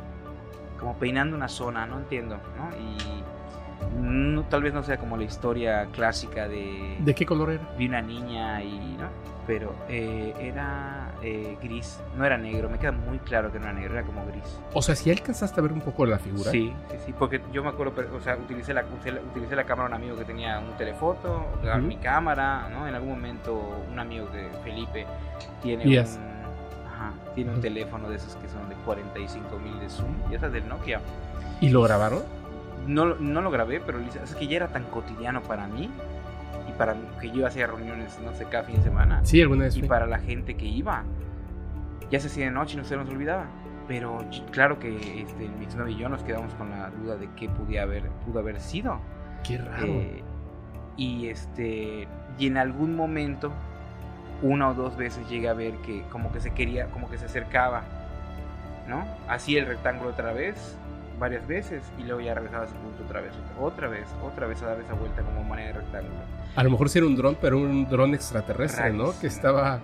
como 0.80 0.96
peinando 0.96 1.36
una 1.38 1.48
zona, 1.48 1.86
no 1.86 1.98
entiendo, 2.00 2.38
¿no? 2.58 2.76
Y 2.78 3.24
no, 4.02 4.44
tal 4.44 4.64
vez 4.64 4.74
no 4.74 4.84
sea 4.84 4.98
como 4.98 5.16
la 5.18 5.24
historia 5.24 5.88
clásica 5.92 6.48
de... 6.48 6.98
¿De 7.00 7.16
qué 7.16 7.26
color 7.26 7.52
era? 7.52 7.64
Vi 7.78 7.88
una 7.88 8.02
niña 8.02 8.62
y... 8.64 8.98
¿no? 9.00 9.08
Pero 9.48 9.74
eh, 9.88 10.34
era 10.40 11.12
eh, 11.24 11.58
gris, 11.64 12.02
no 12.18 12.26
era 12.26 12.38
negro, 12.38 12.70
me 12.70 12.78
queda 12.78 12.92
muy 12.92 13.18
claro 13.20 13.50
que 13.50 13.60
no 13.60 13.66
era 13.66 13.74
negro, 13.74 13.94
era 13.94 14.04
como 14.04 14.26
gris. 14.26 14.44
O 14.74 14.82
sea, 14.82 14.94
si 14.94 15.10
alcanzaste 15.10 15.60
a 15.60 15.64
ver 15.64 15.72
un 15.72 15.80
poco 15.80 16.06
la 16.06 16.20
figura. 16.20 16.52
Sí, 16.52 16.74
sí, 16.92 16.98
sí, 17.06 17.14
porque 17.18 17.42
yo 17.54 17.64
me 17.64 17.70
acuerdo, 17.70 17.94
o 18.16 18.20
sea, 18.20 18.36
utilicé 18.36 18.74
la, 18.74 18.84
utilicé, 18.84 19.56
la 19.56 19.64
cámara 19.64 19.88
de 19.88 19.96
un 19.96 20.02
amigo 20.04 20.18
que 20.18 20.26
tenía 20.26 20.60
un 20.60 20.76
telefoto, 20.78 21.46
Ujú. 21.64 21.78
mi 21.82 21.96
cámara, 21.96 22.68
¿no? 22.70 22.88
En 22.90 22.94
algún 22.96 23.12
momento 23.12 23.84
un 23.90 23.98
amigo 23.98 24.28
de 24.28 24.50
Felipe 24.64 25.06
tiene 25.64 25.86
Yes. 25.86 26.20
un... 26.22 26.38
Tiene 27.36 27.52
un 27.54 27.62
teléfono 27.62 28.10
de 28.10 28.16
esos 28.16 28.36
que 28.38 28.50
son 28.50 28.68
de 28.68 28.76
45 28.84 29.60
mil 29.60 29.80
de 29.80 29.88
zoom, 29.90 30.14
y 30.32 30.36
esas 30.36 30.52
del 30.52 30.68
Nokia. 30.68 31.00
¿Y 31.62 31.70
lo 31.70 31.84
grabaron? 31.84 32.24
No, 32.88 33.06
no 33.16 33.42
lo 33.42 33.52
grabé, 33.52 33.80
pero 33.80 34.00
es 34.00 34.34
que 34.36 34.48
ya 34.48 34.56
era 34.58 34.68
tan 34.70 34.84
cotidiano 34.86 35.42
para 35.44 35.68
mí 35.68 35.92
para 36.78 36.96
que 37.20 37.32
yo 37.32 37.46
hacía 37.46 37.68
reuniones, 37.68 38.20
no 38.24 38.34
sé, 38.34 38.46
cada 38.46 38.64
fin 38.64 38.78
de 38.78 38.84
semana. 38.84 39.20
Sí, 39.24 39.42
alguna 39.42 39.66
vez 39.66 39.76
y 39.76 39.80
fui. 39.80 39.90
para 39.90 40.06
la 40.06 40.20
gente 40.20 40.56
que 40.56 40.66
iba. 40.66 41.04
Ya 42.10 42.20
se 42.20 42.28
hacía 42.28 42.46
de 42.46 42.52
noche 42.52 42.76
y 42.76 42.78
no 42.78 42.84
se 42.84 42.96
nos 42.96 43.10
olvidaba. 43.10 43.48
Pero 43.88 44.24
claro 44.52 44.80
que 44.80 45.22
este, 45.22 45.48
mi 45.48 45.66
exnovio 45.66 45.96
y 45.96 46.00
yo 46.00 46.10
nos 46.10 46.24
quedamos 46.24 46.54
con 46.56 46.70
la 46.70 46.90
duda 46.90 47.16
de 47.16 47.30
qué 47.36 47.48
podía 47.50 47.84
haber, 47.84 48.04
pudo 48.26 48.40
haber 48.40 48.60
sido. 48.60 49.00
Qué 49.44 49.58
raro. 49.58 49.86
Eh, 49.86 50.24
y 50.98 51.28
este 51.28 52.08
y 52.40 52.48
en 52.48 52.58
algún 52.58 52.96
momento 52.96 53.52
una 54.42 54.70
o 54.70 54.74
dos 54.74 54.98
veces 54.98 55.30
llegué 55.30 55.48
a 55.48 55.54
ver 55.54 55.74
que 55.78 56.02
como 56.12 56.32
que 56.32 56.40
se 56.40 56.52
quería 56.52 56.88
como 56.88 57.10
que 57.10 57.18
se 57.18 57.26
acercaba 57.26 57.84
no 58.88 59.06
hacía 59.30 59.60
el 59.62 59.68
rectángulo 59.68 60.10
otra 60.10 60.34
vez 60.34 60.78
varias 61.20 61.48
veces 61.48 61.84
y 61.98 62.04
luego 62.04 62.22
ya 62.22 62.34
regresaba 62.36 62.66
a 62.66 62.68
su 62.68 62.76
punto 62.76 63.04
otra 63.04 63.22
vez 63.22 63.32
otra 63.60 63.88
vez 63.88 64.08
otra 64.24 64.48
vez 64.48 64.62
a 64.62 64.68
dar 64.68 64.80
esa 64.82 64.94
vuelta 64.94 65.22
como 65.24 65.44
manera 65.44 65.70
de 65.70 65.74
rectángulo 65.80 66.16
A 66.56 66.64
lo 66.64 66.70
mejor 66.72 66.90
sí 66.90 67.00
era 67.00 67.08
un 67.08 67.16
dron, 67.16 67.38
pero 67.42 67.58
un 67.58 67.88
dron 67.90 68.14
extraterrestre, 68.14 68.92
¿no? 68.94 69.14
Que 69.20 69.28
estaba... 69.28 69.80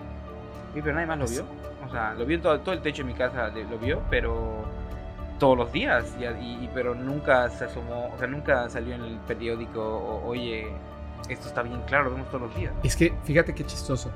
Sí, 0.74 0.80
pero 0.82 0.94
nadie 0.94 1.06
más 1.06 1.18
lo 1.18 1.26
vio. 1.26 1.44
O 1.86 1.90
sea 1.90 2.14
lo 2.14 2.24
vio 2.24 2.36
en 2.36 2.42
todo, 2.42 2.60
todo 2.60 2.74
el 2.74 2.82
techo 2.82 3.02
de 3.02 3.08
mi 3.12 3.14
casa 3.14 3.48
lo 3.48 3.78
vio 3.78 4.00
pero 4.10 4.64
todos 5.38 5.58
los 5.58 5.72
días. 5.72 6.14
Y, 6.18 6.24
y- 6.24 6.70
pero 6.72 6.94
nunca 6.94 7.50
se 7.50 7.64
asomó 7.64 8.12
o 8.14 8.18
sea 8.18 8.26
nunca 8.28 8.68
salió 8.70 8.94
en 8.94 9.02
el 9.02 9.16
periódico 9.26 9.80
o, 9.82 10.24
oye 10.26 10.68
esto 11.28 11.48
está 11.48 11.62
bien 11.62 11.80
claro 11.86 12.04
lo 12.04 12.10
vemos 12.12 12.28
todos 12.28 12.42
los 12.42 12.54
días 12.56 12.72
Es 12.82 12.94
que, 12.96 13.12
fíjate 13.24 13.54
qué 13.54 13.64
chistoso. 13.64 14.10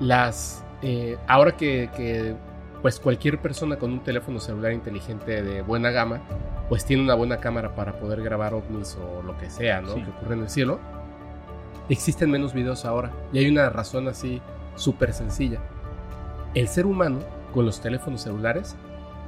Las... 0.00 0.62
eh, 0.82 1.16
ahora 1.26 1.52
que, 1.56 1.88
que, 1.96 2.34
pues 2.82 3.00
cualquier 3.00 3.38
persona 3.40 3.76
con 3.76 3.92
un 3.92 4.00
teléfono 4.00 4.38
celular 4.38 4.72
inteligente 4.72 5.42
de 5.42 5.62
buena 5.62 5.90
gama, 5.90 6.20
pues 6.68 6.84
tiene 6.84 7.02
una 7.02 7.14
buena 7.14 7.38
cámara 7.38 7.74
para 7.74 7.92
poder 7.98 8.22
grabar 8.22 8.54
ovnis 8.54 8.96
o 8.96 9.22
lo 9.22 9.36
que 9.38 9.50
sea, 9.50 9.80
¿no? 9.80 9.94
Sí. 9.94 10.02
Que 10.02 10.10
ocurre 10.10 10.34
en 10.34 10.42
el 10.42 10.48
cielo. 10.50 10.78
Existen 11.88 12.30
menos 12.30 12.52
videos 12.52 12.84
ahora. 12.84 13.12
Y 13.32 13.38
hay 13.38 13.48
una 13.48 13.70
razón 13.70 14.08
así 14.08 14.40
súper 14.74 15.12
sencilla. 15.12 15.58
El 16.54 16.68
ser 16.68 16.86
humano, 16.86 17.20
con 17.54 17.64
los 17.64 17.80
teléfonos 17.80 18.22
celulares, 18.22 18.76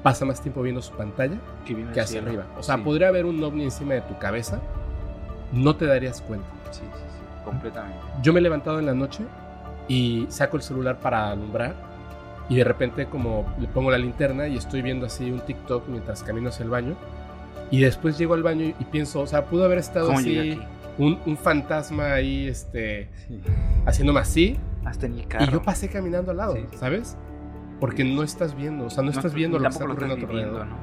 pasa 0.03 0.25
más 0.25 0.41
tiempo 0.41 0.63
viendo 0.63 0.83
su 0.83 0.93
pantalla 0.95 1.37
que 1.67 1.75
que 1.75 2.01
hacia 2.01 2.05
cielo. 2.07 2.29
arriba. 2.29 2.47
O 2.59 2.63
sea, 2.63 2.77
Sí. 2.77 2.83
podría 2.83 3.09
haber 3.09 3.27
un 3.27 3.43
ovni 3.43 3.65
encima 3.65 3.95
de 3.95 4.01
tu 4.03 4.19
cabeza, 4.19 4.61
no 5.53 5.77
te 5.77 5.87
darías 5.87 6.21
cuenta. 6.21 6.47
Sí, 6.71 6.81
sí, 6.81 6.87
sí, 6.93 7.45
completamente. 7.45 7.99
Yo 8.23 8.33
me 8.33 8.41
he 8.41 8.43
levantado 8.43 8.79
en 8.79 8.87
la 8.87 8.95
noche 8.95 9.25
y 9.89 10.27
saco 10.29 10.57
el 10.57 10.63
celular 10.63 10.99
para 10.99 11.31
alumbrar 11.31 11.75
y 12.49 12.57
de 12.57 12.65
repente 12.65 13.07
como 13.07 13.47
le 13.61 13.69
pongo 13.69 13.91
la 13.91 13.99
linterna 13.99 14.49
y 14.49 14.57
estoy 14.57 14.83
viendo 14.83 15.07
así 15.07 15.31
un 15.31 15.41
TikTok 15.41 15.87
mientras 15.89 16.23
camino 16.23 16.49
hacia 16.49 16.65
el 16.65 16.71
baño 16.71 16.97
y 17.71 17.81
después 17.81 18.17
llego 18.19 18.35
al 18.35 18.43
baño 18.43 18.65
y, 18.65 18.75
y 18.79 18.85
pienso, 18.85 19.21
o 19.21 19.27
sea, 19.27 19.45
pudo 19.47 19.65
haber 19.65 19.79
estado 19.79 20.07
¿Cómo 20.07 20.19
así 20.19 20.59
un, 20.97 21.19
un 21.27 21.37
fantasma 21.37 22.15
ahí 22.15 22.49
este 22.49 23.09
haciéndome 23.87 24.21
así 24.21 24.57
Hasta 24.85 25.07
en 25.07 25.15
el 25.19 25.29
carro. 25.29 25.45
y 25.45 25.51
yo 25.53 25.63
pasé 25.63 25.89
caminando 25.89 26.31
al 26.31 26.37
lado, 26.39 26.55
Sí, 26.57 26.65
sí. 26.71 26.77
¿sabes? 26.79 27.17
Porque 27.81 28.03
no 28.05 28.23
estás 28.25 28.57
viendo, 28.57 28.87
o 28.87 28.91
sea, 28.91 29.05
no, 29.05 29.11
estás 29.11 29.33
viendo 29.35 29.59
lo 29.59 29.65
que 29.65 29.69
está 29.71 29.85
ocurriendo 29.85 30.15
a 30.17 30.19
tu 30.19 30.27
alrededor. 30.27 30.67
¿no? 30.67 30.77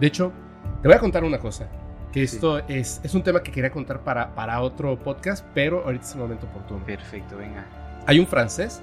De 0.00 0.06
hecho, 0.06 0.32
te 0.80 0.88
voy 0.88 0.96
a 0.96 1.00
contar 1.00 1.22
una 1.24 1.38
cosa. 1.38 1.68
Que 2.12 2.26
Sí. 2.26 2.36
esto 2.36 2.60
es, 2.68 3.00
es 3.04 3.14
un 3.14 3.22
tema 3.22 3.42
que 3.42 3.50
quería 3.52 3.70
contar 3.70 4.00
para, 4.00 4.34
para 4.34 4.60
otro 4.62 4.96
podcast, 4.98 5.44
pero 5.52 5.84
ahorita 5.84 6.04
es 6.04 6.12
el 6.14 6.20
momento 6.20 6.46
oportuno. 6.46 6.82
Perfecto, 6.86 7.36
venga. 7.36 7.66
Hay 8.06 8.18
un 8.20 8.26
francés, 8.26 8.80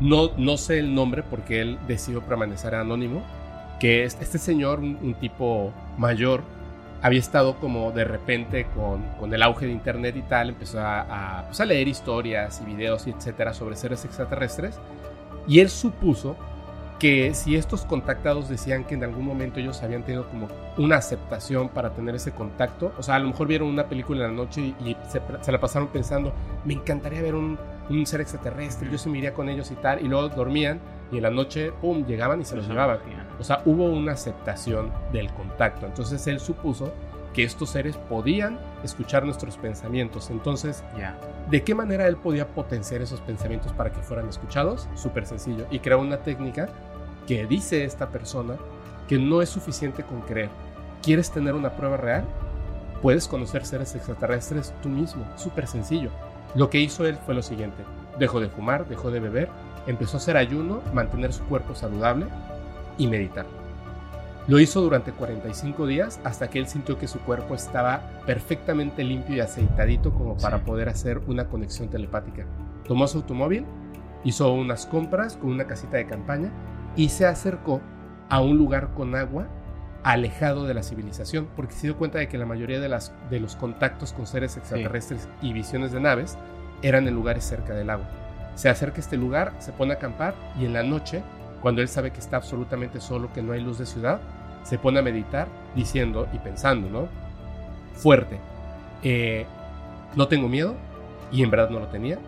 no, 0.00 0.30
no 0.36 0.56
sé 0.56 0.78
el 0.78 0.94
nombre 0.94 1.22
porque 1.22 1.60
él 1.60 1.78
decidió 1.86 2.22
permanecer 2.22 2.74
anónimo, 2.74 3.22
que 3.80 4.04
es 4.04 4.16
este 4.20 4.38
señor, 4.38 4.80
un, 4.80 4.98
un 5.02 5.14
tipo 5.14 5.72
mayor, 5.98 6.42
había 7.02 7.20
estado 7.20 7.56
como 7.56 7.92
de 7.92 8.04
repente 8.04 8.66
con, 8.74 9.02
con 9.20 9.34
el 9.34 9.42
auge 9.42 9.66
de 9.66 9.72
internet 9.72 10.16
y 10.16 10.22
tal, 10.22 10.48
empezó 10.48 10.80
a, 10.80 11.40
a, 11.40 11.46
pues, 11.46 11.60
a 11.60 11.64
leer 11.66 11.86
historias 11.86 12.62
y 12.62 12.64
videos 12.64 13.06
y 13.06 13.10
etcétera 13.10 13.52
sobre 13.52 13.76
seres 13.76 14.04
extraterrestres, 14.04 14.78
y 15.46 15.60
él 15.60 15.68
supuso 15.68 16.36
que 17.04 17.34
si 17.34 17.54
estos 17.54 17.84
contactados 17.84 18.48
decían 18.48 18.84
que 18.84 18.94
en 18.94 19.04
algún 19.04 19.26
momento 19.26 19.60
ellos 19.60 19.82
habían 19.82 20.04
tenido 20.04 20.26
como 20.26 20.48
una 20.78 20.96
aceptación 20.96 21.68
para 21.68 21.90
tener 21.92 22.14
ese 22.14 22.32
contacto, 22.32 22.94
o 22.96 23.02
sea, 23.02 23.16
a 23.16 23.18
lo 23.18 23.26
mejor 23.28 23.46
vieron 23.46 23.68
una 23.68 23.90
película 23.90 24.24
en 24.24 24.30
la 24.30 24.42
noche 24.42 24.74
y, 24.82 24.96
se, 25.10 25.20
se 25.42 25.52
la 25.52 25.60
pasaron 25.60 25.88
pensando, 25.88 26.32
me 26.64 26.72
encantaría 26.72 27.20
ver 27.20 27.34
un, 27.34 27.58
un 27.90 28.06
ser 28.06 28.22
extraterrestre, 28.22 28.88
yo 28.90 28.96
se 28.96 29.10
me 29.10 29.18
iría 29.18 29.34
con 29.34 29.50
ellos 29.50 29.70
y 29.70 29.74
tal, 29.74 30.02
y 30.02 30.08
luego 30.08 30.30
dormían 30.30 30.80
y 31.12 31.18
en 31.18 31.24
la 31.24 31.30
noche, 31.30 31.72
pum, 31.72 32.06
llegaban 32.06 32.40
y 32.40 32.46
se 32.46 32.56
los 32.56 32.66
llevaban. 32.66 33.00
O 33.38 33.44
sea, 33.44 33.60
hubo 33.66 33.84
una 33.84 34.12
aceptación 34.12 34.90
del 35.12 35.30
contacto. 35.34 35.84
Entonces 35.84 36.26
él 36.26 36.40
supuso 36.40 36.90
que 37.34 37.44
estos 37.44 37.68
seres 37.68 37.98
podían 38.08 38.58
escuchar 38.82 39.26
nuestros 39.26 39.58
pensamientos. 39.58 40.30
Entonces, 40.30 40.82
Ya. 40.96 41.18
¿de 41.50 41.62
qué 41.62 41.74
manera 41.74 42.06
él 42.08 42.16
podía 42.16 42.48
potenciar 42.48 43.02
esos 43.02 43.20
pensamientos 43.20 43.72
para 43.74 43.92
que 43.92 44.00
fueran 44.00 44.28
escuchados? 44.28 44.88
Súper 44.94 45.26
sencillo. 45.26 45.66
Y 45.70 45.80
creó 45.80 46.00
una 46.00 46.18
técnica 46.18 46.70
que 47.26 47.46
dice 47.46 47.84
esta 47.84 48.08
persona 48.10 48.56
que 49.08 49.18
no 49.18 49.42
es 49.42 49.48
suficiente 49.50 50.02
con 50.02 50.20
creer. 50.22 50.50
¿Quieres 51.02 51.30
tener 51.30 51.54
una 51.54 51.70
prueba 51.76 51.96
real? 51.96 52.24
Puedes 53.02 53.28
conocer 53.28 53.66
seres 53.66 53.94
extraterrestres 53.94 54.72
tú 54.82 54.88
mismo. 54.88 55.24
Súper 55.36 55.66
sencillo. 55.66 56.10
Lo 56.54 56.70
que 56.70 56.80
hizo 56.80 57.06
él 57.06 57.18
fue 57.26 57.34
lo 57.34 57.42
siguiente. 57.42 57.82
Dejó 58.18 58.40
de 58.40 58.48
fumar, 58.48 58.88
dejó 58.88 59.10
de 59.10 59.20
beber, 59.20 59.48
empezó 59.86 60.16
a 60.16 60.20
hacer 60.20 60.36
ayuno, 60.36 60.80
mantener 60.94 61.32
su 61.32 61.44
cuerpo 61.44 61.74
saludable 61.74 62.26
y 62.96 63.06
meditar. 63.08 63.44
Lo 64.46 64.58
hizo 64.60 64.80
durante 64.82 65.10
45 65.12 65.86
días 65.86 66.20
hasta 66.22 66.48
que 66.48 66.58
él 66.58 66.66
sintió 66.66 66.98
que 66.98 67.08
su 67.08 67.18
cuerpo 67.20 67.54
estaba 67.54 68.02
perfectamente 68.26 69.02
limpio 69.02 69.36
y 69.36 69.40
aceitadito 69.40 70.12
como 70.12 70.36
para 70.36 70.58
Sí. 70.58 70.64
poder 70.64 70.88
hacer 70.90 71.18
una 71.26 71.46
conexión 71.46 71.88
telepática. 71.88 72.44
Tomó 72.86 73.06
su 73.08 73.18
automóvil, 73.18 73.64
hizo 74.22 74.52
unas 74.52 74.84
compras 74.86 75.36
con 75.36 75.50
una 75.50 75.66
casita 75.66 75.96
de 75.96 76.06
campaña 76.06 76.50
y 76.96 77.08
se 77.08 77.26
acercó 77.26 77.80
a 78.28 78.40
un 78.40 78.56
lugar 78.56 78.90
con 78.94 79.14
agua 79.14 79.46
alejado 80.02 80.66
de 80.66 80.74
la 80.74 80.82
civilización, 80.82 81.48
porque 81.56 81.72
se 81.74 81.86
dio 81.86 81.96
cuenta 81.96 82.18
de 82.18 82.28
que 82.28 82.36
la 82.38 82.46
mayoría 82.46 82.78
de, 82.80 82.88
las, 82.88 83.12
de 83.30 83.40
los 83.40 83.56
contactos 83.56 84.12
con 84.12 84.26
seres 84.26 84.56
extraterrestres 84.56 85.28
y 85.40 85.52
visiones 85.52 85.92
de 85.92 86.00
naves 86.00 86.36
eran 86.82 87.08
en 87.08 87.14
lugares 87.14 87.44
cerca 87.44 87.72
del 87.74 87.88
agua. 87.90 88.06
Se 88.54 88.68
acerca 88.68 88.98
a 88.98 89.00
este 89.00 89.16
lugar, 89.16 89.54
se 89.58 89.72
pone 89.72 89.94
a 89.94 89.96
acampar 89.96 90.34
y 90.58 90.66
en 90.66 90.74
la 90.74 90.82
noche, 90.82 91.22
cuando 91.60 91.80
él 91.80 91.88
sabe 91.88 92.10
que 92.12 92.20
está 92.20 92.36
absolutamente 92.36 93.00
solo, 93.00 93.32
que 93.32 93.42
no 93.42 93.52
hay 93.52 93.60
luz 93.62 93.78
de 93.78 93.86
ciudad, 93.86 94.20
se 94.62 94.78
pone 94.78 94.98
a 94.98 95.02
meditar 95.02 95.48
diciendo 95.74 96.28
y 96.32 96.38
pensando, 96.38 96.88
¿no? 96.90 97.08
Fuerte. 97.94 98.38
eh, 99.02 99.46
no 100.16 100.28
tengo 100.28 100.48
miedo 100.48 100.76
y 101.32 101.42
en 101.42 101.50
verdad 101.50 101.70
no 101.70 101.80
lo 101.80 101.88
tenía. 101.88 102.18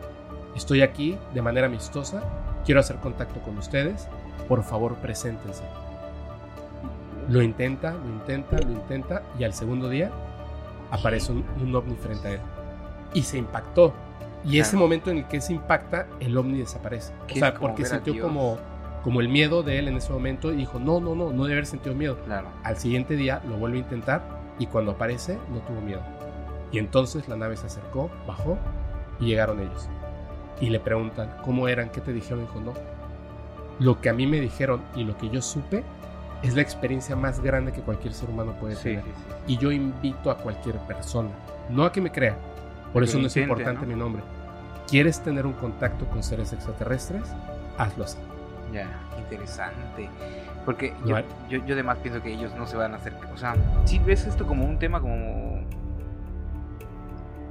Estoy 0.56 0.82
aquí 0.82 1.18
de 1.34 1.42
manera 1.42 1.66
amistosa. 1.66 2.22
Quiero 2.64 2.80
hacer 2.80 2.96
contacto 2.96 3.40
con 3.42 3.56
ustedes. 3.58 4.08
Por 4.48 4.62
favor, 4.62 4.96
preséntense. 4.96 5.64
Lo 7.28 7.42
intenta, 7.42 7.92
lo 7.92 8.08
intenta, 8.08 8.58
lo 8.58 8.72
intenta 8.72 9.22
y 9.38 9.44
al 9.44 9.52
segundo 9.52 9.88
día 9.88 10.10
aparece 10.90 11.32
un, 11.32 11.44
un 11.60 11.74
ovni 11.74 11.96
frente 11.96 12.28
a 12.28 12.30
él. 12.32 12.40
Y 13.14 13.22
se 13.22 13.38
impactó. 13.38 13.92
Y 14.44 14.60
ese 14.60 14.76
momento 14.76 15.10
en 15.10 15.18
el 15.18 15.24
que 15.26 15.40
se 15.40 15.52
impacta, 15.54 16.06
el 16.20 16.36
ovni 16.36 16.58
desaparece. 16.58 17.12
O 17.28 17.34
sea, 17.34 17.54
porque 17.54 17.84
sintió 17.84 18.12
Dios. 18.12 18.24
como, 18.24 18.58
como 19.02 19.20
el 19.20 19.28
miedo 19.28 19.64
de 19.64 19.78
él 19.80 19.88
en 19.88 19.96
ese 19.96 20.12
momento 20.12 20.52
y 20.52 20.56
dijo, 20.56 20.78
no, 20.78 21.00
no, 21.00 21.16
no, 21.16 21.32
no 21.32 21.42
debe 21.44 21.54
haber 21.54 21.66
sentido 21.66 21.96
miedo. 21.96 22.16
Claro. 22.24 22.48
Al 22.62 22.76
siguiente 22.76 23.16
día 23.16 23.42
lo 23.48 23.56
vuelve 23.56 23.78
a 23.78 23.80
intentar 23.80 24.22
y 24.58 24.66
cuando 24.66 24.92
aparece 24.92 25.38
no 25.50 25.58
tuvo 25.60 25.80
miedo. 25.80 26.00
Y 26.70 26.78
entonces 26.78 27.28
la 27.28 27.36
nave 27.36 27.56
se 27.56 27.66
acercó, 27.66 28.10
bajó 28.26 28.56
y 29.18 29.26
llegaron 29.26 29.60
ellos. 29.60 29.88
Y 30.60 30.70
le 30.70 30.78
preguntan, 30.78 31.36
¿cómo 31.44 31.66
eran? 31.68 31.90
¿Qué 31.90 32.00
te 32.00 32.12
dijeron? 32.12 32.40
Dijo, 32.40 32.60
no. 32.60 32.72
Lo 33.78 34.00
que 34.00 34.08
a 34.08 34.12
mí 34.12 34.26
me 34.26 34.40
dijeron 34.40 34.82
y 34.94 35.04
lo 35.04 35.16
que 35.18 35.28
yo 35.28 35.42
supe 35.42 35.84
es 36.42 36.54
la 36.54 36.62
experiencia 36.62 37.16
más 37.16 37.40
grande 37.40 37.72
que 37.72 37.80
cualquier 37.82 38.12
ser 38.14 38.30
humano 38.30 38.52
puede 38.60 38.76
Sí, 38.76 38.84
tener. 38.90 39.04
sí, 39.04 39.10
sí. 39.14 39.54
Y 39.54 39.56
yo 39.58 39.72
invito 39.72 40.30
a 40.30 40.38
cualquier 40.38 40.76
persona, 40.80 41.30
no 41.70 41.84
a 41.84 41.92
que 41.92 42.00
me 42.00 42.10
crea, 42.12 42.36
por 42.92 43.02
Que 43.02 43.08
eso 43.10 43.18
no 43.18 43.26
es 43.26 43.36
importante 43.36 43.82
¿no? 43.82 43.92
mi 43.92 43.98
nombre. 43.98 44.22
¿Quieres 44.88 45.20
tener 45.20 45.46
un 45.46 45.52
contacto 45.54 46.06
con 46.06 46.22
seres 46.22 46.52
extraterrestres? 46.52 47.22
Hazlo 47.76 48.04
así. 48.04 48.18
Ya, 48.72 48.88
interesante. 49.18 50.08
Porque 50.64 50.94
yo, 51.04 51.16
yo, 51.48 51.64
yo 51.64 51.74
además 51.74 51.98
pienso 52.02 52.22
que 52.22 52.32
ellos 52.32 52.54
no 52.56 52.66
se 52.66 52.76
van 52.76 52.92
a 52.94 52.96
acercar. 52.96 53.30
O 53.32 53.36
sea, 53.36 53.54
si 53.84 53.98
ves 53.98 54.26
esto 54.26 54.46
como 54.46 54.64
un 54.64 54.78
tema 54.78 55.00
como 55.00 55.64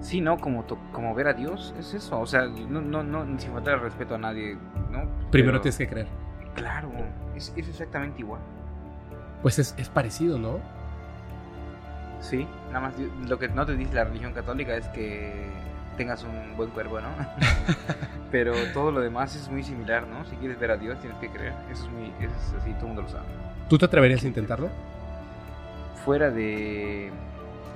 Sí, 0.01 0.21
¿no? 0.21 0.37
Como, 0.37 0.63
to- 0.65 0.77
como 0.91 1.15
ver 1.15 1.27
a 1.27 1.33
Dios, 1.33 1.73
es 1.79 1.93
eso. 1.95 2.19
O 2.19 2.27
sea, 2.27 2.45
no, 2.45 2.79
no, 2.81 3.03
no 3.03 3.25
sin 3.39 3.51
faltar 3.51 3.81
respeto 3.81 4.15
a 4.15 4.17
nadie, 4.19 4.55
¿no? 4.91 5.03
Primero 5.35 5.61
tienes 5.61 5.77
que 5.77 5.87
creer. 5.87 6.07
Claro, 6.55 6.89
es, 7.35 7.53
es 7.57 7.67
exactamente 7.67 8.21
igual. 8.21 8.41
Pues 9.41 9.59
es, 9.59 9.75
es 9.77 9.89
parecido, 9.89 10.39
¿no? 10.39 10.59
Sí, 12.21 12.47
nada 12.67 12.79
más 12.79 12.93
lo 13.27 13.37
que 13.37 13.49
no 13.49 13.65
te 13.65 13.75
dice 13.75 13.93
la 13.93 14.05
religión 14.05 14.33
católica 14.33 14.75
es 14.75 14.87
que 14.87 15.45
tengas 15.97 16.23
un 16.23 16.55
buen 16.55 16.69
cuerpo, 16.69 16.99
¿no? 17.01 17.09
Pero 18.31 18.53
todo 18.73 18.91
lo 18.91 19.01
demás 19.01 19.35
es 19.35 19.49
muy 19.49 19.63
similar, 19.63 20.07
¿no? 20.07 20.25
Si 20.25 20.35
quieres 20.37 20.57
ver 20.57 20.71
a 20.71 20.77
Dios 20.77 20.99
tienes 20.99 21.19
que 21.19 21.29
creer. 21.29 21.53
Eso 21.71 21.85
es 21.85 21.91
muy, 21.91 22.05
eso 22.19 22.33
es 22.35 22.61
así, 22.61 22.71
todo 22.73 22.81
el 22.81 22.87
mundo 22.87 23.01
lo 23.03 23.09
sabe. 23.09 23.25
¿Tú 23.69 23.77
te 23.77 23.85
atreverías 23.85 24.23
a 24.23 24.27
intentarlo? 24.27 24.69
Fuera 26.05 26.31
de 26.31 27.11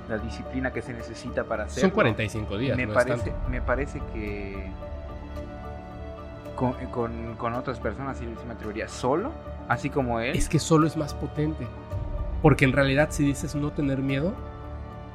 la 0.08 0.18
disciplina 0.18 0.72
que 0.72 0.82
se 0.82 0.92
necesita 0.92 1.44
para 1.44 1.64
hacerlo. 1.64 1.88
Son 1.88 1.90
45 1.90 2.58
días, 2.58 2.76
me 2.76 2.86
no 2.86 2.94
parece, 2.94 3.32
me 3.48 3.60
parece 3.60 4.00
que 4.12 4.70
con, 6.56 6.74
con, 6.90 7.34
con 7.36 7.54
otras 7.54 7.78
personas 7.78 8.18
sí, 8.18 8.26
sí 8.26 8.46
me 8.46 8.54
atrevería. 8.54 8.88
¿Solo? 8.88 9.32
Así 9.68 9.90
como 9.90 10.20
él. 10.20 10.36
Es 10.36 10.48
que 10.48 10.58
solo 10.58 10.86
es 10.86 10.96
más 10.96 11.14
potente. 11.14 11.66
Porque 12.42 12.64
en 12.64 12.72
realidad 12.72 13.08
si 13.10 13.24
dices 13.24 13.54
no 13.54 13.70
tener 13.70 13.98
miedo, 13.98 14.34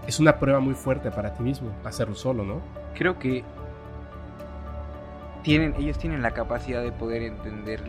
es 0.07 0.19
una 0.19 0.37
prueba 0.37 0.59
muy 0.59 0.75
fuerte 0.75 1.09
para 1.11 1.33
ti 1.33 1.41
mismo, 1.41 1.71
hacerlo 1.83 2.13
solo, 2.15 2.43
¿no? 2.43 2.61
creo 2.95 3.19
que 3.19 3.43
tienen, 5.43 5.75
ellos 5.77 5.99
tienen 5.99 6.23
la 6.23 6.31
capacidad 6.31 6.81
de 6.81 6.91
poder 6.91 7.21
entender 7.21 7.83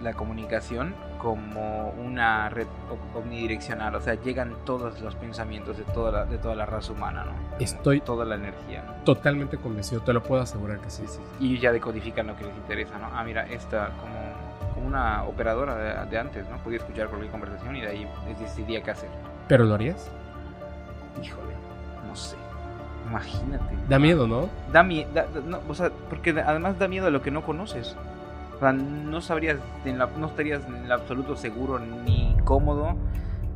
la 0.00 0.14
comunicación 0.14 0.94
como 1.22 1.90
una 1.90 2.48
red 2.48 2.66
omnidireccional, 3.14 3.94
o 3.94 4.00
sea, 4.00 4.14
llegan 4.14 4.56
todos 4.66 5.00
los 5.00 5.14
pensamientos 5.14 5.76
de 5.78 5.84
toda 5.84 6.10
la, 6.10 6.24
de 6.24 6.36
toda 6.36 6.56
la 6.56 6.66
raza 6.66 6.92
humana, 6.92 7.24
¿no? 7.24 7.32
Estoy- 7.60 8.00
toda 8.00 8.24
la 8.24 8.34
energía, 8.34 8.82
¿no? 8.84 8.92
Totalmente 9.04 9.56
convencido, 9.56 10.00
te 10.02 10.12
lo 10.12 10.20
puedo 10.22 10.42
asegurar 10.42 10.80
que 10.80 10.90
sí. 10.90 11.04
Sí, 11.06 11.14
sí. 11.14 11.20
Y 11.38 11.58
ya 11.60 11.70
decodifican 11.70 12.26
lo 12.26 12.34
que 12.36 12.44
les 12.44 12.56
interesa, 12.56 12.98
¿no? 12.98 13.06
Ah, 13.14 13.22
mira, 13.22 13.46
esta 13.46 13.90
como, 14.00 14.74
como 14.74 14.86
una 14.88 15.22
operadora 15.22 15.76
de, 16.04 16.10
de 16.10 16.18
antes, 16.18 16.44
¿no? 16.50 16.56
Podía 16.58 16.78
escuchar 16.78 17.06
cualquier 17.06 17.30
conversación 17.30 17.76
y 17.76 17.82
de 17.82 17.86
ahí 17.86 18.08
decidía 18.40 18.82
qué 18.82 18.90
hacer. 18.90 19.08
¿Pero 19.46 19.62
lo 19.64 19.74
harías? 19.74 20.10
Híjole, 21.22 21.54
no 22.08 22.16
sé. 22.16 22.34
Imagínate. 23.08 23.76
Da 23.88 23.98
miedo, 24.00 24.26
¿no? 24.26 24.48
Da 24.72 24.82
miedo, 24.82 25.08
no, 25.46 25.60
o 25.68 25.74
sea, 25.74 25.90
porque 26.08 26.30
además 26.30 26.78
da 26.80 26.88
miedo 26.88 27.06
a 27.06 27.10
lo 27.10 27.22
que 27.22 27.30
no 27.30 27.42
conoces. 27.42 27.94
Sea, 28.62 28.72
no 28.72 29.20
sabrías, 29.20 29.58
en 29.84 29.98
la- 29.98 30.06
no 30.06 30.26
estarías 30.28 30.64
en 30.66 30.76
el 30.84 30.92
absoluto 30.92 31.34
seguro 31.36 31.78
ni 31.80 32.36
cómodo, 32.44 32.94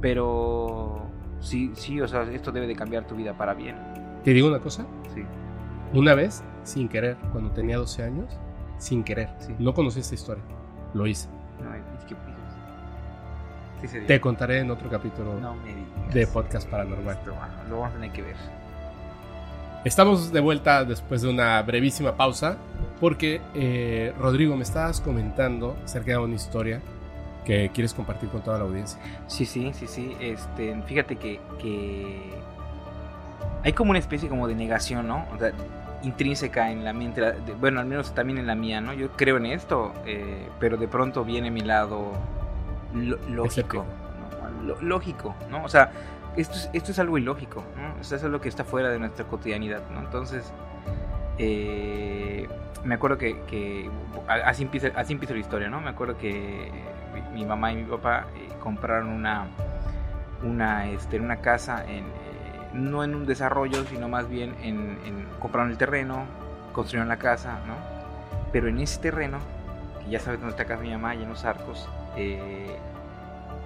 pero 0.00 1.02
sí, 1.40 1.70
sí, 1.74 2.00
o 2.00 2.08
sea, 2.08 2.22
esto 2.22 2.50
debe 2.52 2.66
de 2.66 2.74
cambiar 2.74 3.04
tu 3.06 3.14
vida 3.14 3.32
para 3.34 3.54
bien. 3.54 3.76
Te 4.24 4.32
digo 4.32 4.48
una 4.48 4.58
cosa, 4.58 4.84
Sí, 5.14 5.24
una 5.94 6.14
vez, 6.14 6.42
sin 6.64 6.88
querer, 6.88 7.16
cuando 7.32 7.50
tenía 7.52 7.76
12 7.78 8.02
años, 8.02 8.36
sin 8.78 9.04
querer, 9.04 9.30
Sí. 9.38 9.54
no 9.58 9.72
conocí 9.74 10.00
esta 10.00 10.14
historia, 10.14 10.42
lo 10.94 11.06
hice. 11.06 11.28
no, 11.62 11.72
es 11.72 12.04
que 12.04 12.16
sí 13.80 13.88
se 13.88 14.00
Te 14.02 14.20
contaré 14.20 14.60
en 14.60 14.70
otro 14.70 14.88
capítulo 14.90 15.38
no 15.40 15.54
me 15.54 15.68
digas. 15.74 16.14
de 16.14 16.26
Podcast 16.26 16.68
Paranormal. 16.68 17.14
Esto, 17.16 17.30
bueno, 17.34 17.54
lo 17.68 17.76
vamos 17.80 17.90
a 17.90 17.94
tener 17.94 18.12
que 18.12 18.22
ver. 18.22 18.36
Estamos 19.84 20.32
de 20.32 20.40
vuelta 20.40 20.84
después 20.84 21.22
de 21.22 21.28
una 21.28 21.62
brevísima 21.62 22.16
pausa 22.16 22.56
porque 23.00 23.40
eh, 23.54 24.12
Rodrigo 24.18 24.56
me 24.56 24.62
estabas 24.64 25.00
comentando 25.00 25.76
acerca 25.84 26.12
de 26.12 26.18
una 26.18 26.34
historia 26.34 26.80
que 27.44 27.70
quieres 27.72 27.94
compartir 27.94 28.28
con 28.30 28.42
toda 28.42 28.58
la 28.58 28.64
audiencia. 28.64 28.98
Sí, 29.28 29.46
sí, 29.46 29.70
sí, 29.72 29.86
sí. 29.86 30.16
Este, 30.20 30.74
fíjate 30.82 31.16
que, 31.16 31.38
que 31.60 32.32
hay 33.62 33.72
como 33.72 33.90
una 33.90 34.00
especie 34.00 34.28
como 34.28 34.48
de 34.48 34.56
negación, 34.56 35.06
¿no? 35.06 35.24
O 35.32 35.38
sea, 35.38 35.52
intrínseca 36.02 36.72
en 36.72 36.84
la 36.84 36.92
mente, 36.92 37.20
de- 37.20 37.54
bueno, 37.60 37.78
al 37.78 37.86
menos 37.86 38.12
también 38.12 38.38
en 38.38 38.48
la 38.48 38.56
mía, 38.56 38.80
¿no? 38.80 38.92
Yo 38.92 39.10
creo 39.12 39.36
en 39.36 39.46
esto, 39.46 39.92
eh, 40.04 40.48
pero 40.58 40.76
de 40.76 40.88
pronto 40.88 41.24
viene 41.24 41.52
mi 41.52 41.60
lado 41.60 42.10
lógico, 43.28 43.84
lógico, 44.80 45.34
¿no? 45.48 45.62
O 45.64 45.68
sea, 45.68 45.92
esto 46.36 46.92
es, 46.92 46.98
algo 46.98 47.18
ilógico, 47.18 47.64
¿no? 47.76 48.00
Es 48.00 48.24
algo 48.24 48.40
que 48.40 48.48
está 48.48 48.64
fuera 48.64 48.90
de 48.90 48.98
nuestra 48.98 49.24
cotidianidad, 49.26 49.82
¿no? 49.90 50.00
Entonces, 50.00 50.52
eh, 51.38 52.48
me 52.84 52.94
acuerdo 52.94 53.18
que, 53.18 53.90
así, 54.28 54.62
empieza, 54.62 54.88
la 54.88 55.38
historia, 55.38 55.68
¿no? 55.68 55.80
Me 55.80 55.90
acuerdo 55.90 56.18
que 56.18 56.70
mi, 57.32 57.44
mamá 57.44 57.72
y 57.72 57.76
mi 57.76 57.84
papá 57.84 58.26
eh, 58.36 58.48
compraron 58.60 59.08
una, 59.08 59.46
una, 60.42 60.88
este, 60.90 61.18
una 61.20 61.40
casa, 61.40 61.84
eh, 61.88 62.02
no 62.74 63.02
en 63.02 63.14
un 63.14 63.26
desarrollo, 63.26 63.84
sino 63.84 64.08
más 64.08 64.28
bien 64.28 64.54
en, 64.62 65.26
compraron 65.38 65.70
el 65.70 65.78
terreno, 65.78 66.26
construyeron 66.72 67.08
la 67.08 67.18
casa, 67.18 67.60
¿no? 67.66 67.74
Pero 68.52 68.68
en 68.68 68.78
ese 68.78 69.00
terreno, 69.00 69.38
que 70.04 70.10
ya 70.10 70.20
sabes 70.20 70.38
dónde 70.40 70.52
está 70.52 70.66
casa 70.66 70.82
mi 70.82 70.90
mamá, 70.90 71.10
allá 71.10 71.22
en 71.22 71.28
los 71.30 71.44
arcos, 71.44 71.88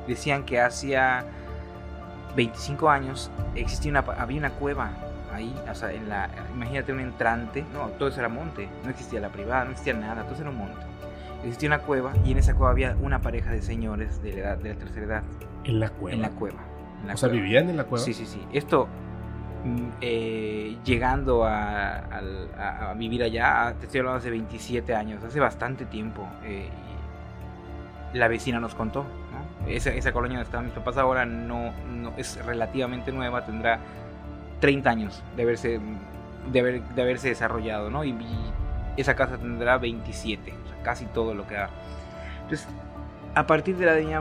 decían 0.07 0.45
que 0.45 0.61
hacía 0.61 1.25
25 2.37 2.89
años 2.91 3.31
existía 3.55 3.91
una, 3.91 4.01
había 4.01 4.39
una 4.39 4.51
cueva 4.51 4.91
ahí, 5.33 5.55
o 5.71 5.75
sea, 5.75 5.93
en 5.93 6.09
la, 6.09 6.29
imagínate 6.55 6.93
un 6.93 7.01
entrante, 7.01 7.65
no, 7.73 7.87
todo 7.99 8.09
eso 8.09 8.21
era 8.21 8.29
monte, 8.29 8.69
no 8.85 8.91
existía 8.91 9.21
la 9.21 9.29
privada, 9.29 9.65
no 9.65 9.71
existía 9.73 9.95
nada, 9.95 10.23
todo 10.23 10.33
eso 10.35 10.43
era 10.43 10.51
un 10.51 10.59
monte. 10.59 10.81
Existía 11.45 11.69
una 11.69 11.79
cueva 11.79 12.13
y 12.25 12.33
en 12.33 12.39
esa 12.39 12.55
cueva 12.55 12.71
había 12.73 12.97
una 13.01 13.21
pareja 13.21 13.51
de 13.51 13.63
señores 13.63 14.23
de 14.23 14.33
la 14.35 14.39
edad, 14.41 14.59
de 14.59 14.69
la 14.71 14.79
tercera 14.79 15.07
edad, 15.07 15.23
En 15.65 15.81
la 15.81 15.89
cueva. 15.89 16.15
en 16.17 16.23
la 16.23 16.31
cueva. 16.31 16.59
en 17.01 17.07
la 17.09 17.15
o 17.15 17.17
sea, 17.17 17.29
vivían 17.31 17.71
en 17.71 17.77
la 17.79 17.85
cueva. 17.85 18.05
Sí, 18.05 18.13
sí, 18.13 18.27
sí. 18.27 18.45
Esto, 18.53 18.89
mm, 19.65 19.89
eh, 20.03 20.77
llegando 20.85 21.45
a, 21.47 21.97
al- 21.97 22.49
a- 22.59 22.91
a 22.91 22.95
vivir 22.95 23.23
allá, 23.23 23.75
te 23.79 23.87
estoy 23.87 24.01
hablando 24.01 24.19
hace 24.19 24.29
27 24.31 24.95
años, 24.95 25.25
hace 25.25 25.41
bastante 25.41 25.87
tiempo. 25.87 26.29
eh, 26.45 26.69
la 28.13 28.27
vecina 28.29 28.59
nos 28.61 28.75
contó. 28.75 29.05
Esa, 29.67 29.91
esa 29.91 30.13
colonia 30.13 30.39
donde 30.39 30.47
estaban 30.47 30.67
mis 30.67 30.75
papás 30.75 30.97
ahora 30.97 31.27
no, 31.27 31.73
no 31.89 32.13
es 32.17 32.45
relativamente 32.45 33.13
nueva, 33.13 33.45
tendrá 33.45 33.79
30 34.61 34.91
años 34.91 35.23
de 35.37 35.43
haberse, 35.43 35.81
de 36.51 36.61
haber, 36.61 36.83
de 36.83 37.03
haberse 37.03 37.29
desarrollado, 37.29 37.91
¿no? 37.91 38.05
Y, 38.05 38.11
y 38.11 38.53
esa 38.97 39.15
casa 39.15 39.39
tendrá 39.39 39.79
27, 39.79 40.53
o 40.53 40.69
sea, 40.69 40.83
casi 40.83 41.07
todo 41.07 41.35
lo 41.35 41.47
que 41.47 41.55
da. 41.55 41.71
Entonces, 42.43 42.67
a 43.35 43.47
partir 43.47 43.77
de 43.77 43.87
la 43.87 43.93
de 43.93 44.05
mi 44.05 44.13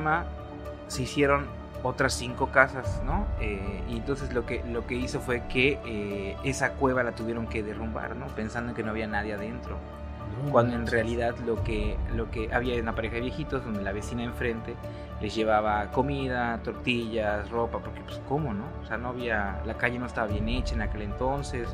se 0.87 1.03
hicieron 1.03 1.47
otras 1.83 2.13
cinco 2.13 2.47
casas, 2.47 3.01
¿no? 3.05 3.25
Eh, 3.39 3.83
y 3.89 3.97
entonces 3.97 4.33
lo 4.33 4.45
que, 4.45 4.63
lo 4.65 4.85
que 4.85 4.95
hizo 4.95 5.19
fue 5.21 5.43
que 5.47 5.79
eh, 5.85 6.35
esa 6.43 6.73
cueva 6.73 7.03
la 7.03 7.13
tuvieron 7.13 7.47
que 7.47 7.63
derrumbar, 7.63 8.15
¿no? 8.15 8.27
Pensando 8.27 8.73
que 8.73 8.83
no 8.83 8.91
había 8.91 9.07
nadie 9.07 9.33
adentro. 9.33 9.77
Cuando 10.51 10.75
en 10.75 10.87
realidad 10.87 11.35
lo 11.45 11.63
que, 11.63 11.97
lo 12.15 12.31
que 12.31 12.53
había 12.53 12.81
una 12.81 12.95
pareja 12.95 13.15
de 13.15 13.21
viejitos 13.21 13.63
donde 13.63 13.81
la 13.81 13.91
vecina 13.91 14.23
enfrente 14.23 14.75
les 15.21 15.35
llevaba 15.35 15.91
comida, 15.91 16.59
tortillas, 16.63 17.49
ropa, 17.49 17.79
porque 17.79 18.01
pues 18.01 18.21
cómo, 18.27 18.53
¿no? 18.53 18.65
O 18.81 18.85
sea, 18.85 18.97
no 18.97 19.09
había, 19.09 19.61
la 19.65 19.75
calle 19.75 19.99
no 19.99 20.05
estaba 20.05 20.27
bien 20.27 20.47
hecha 20.47 20.75
en 20.75 20.81
aquel 20.81 21.03
entonces. 21.03 21.67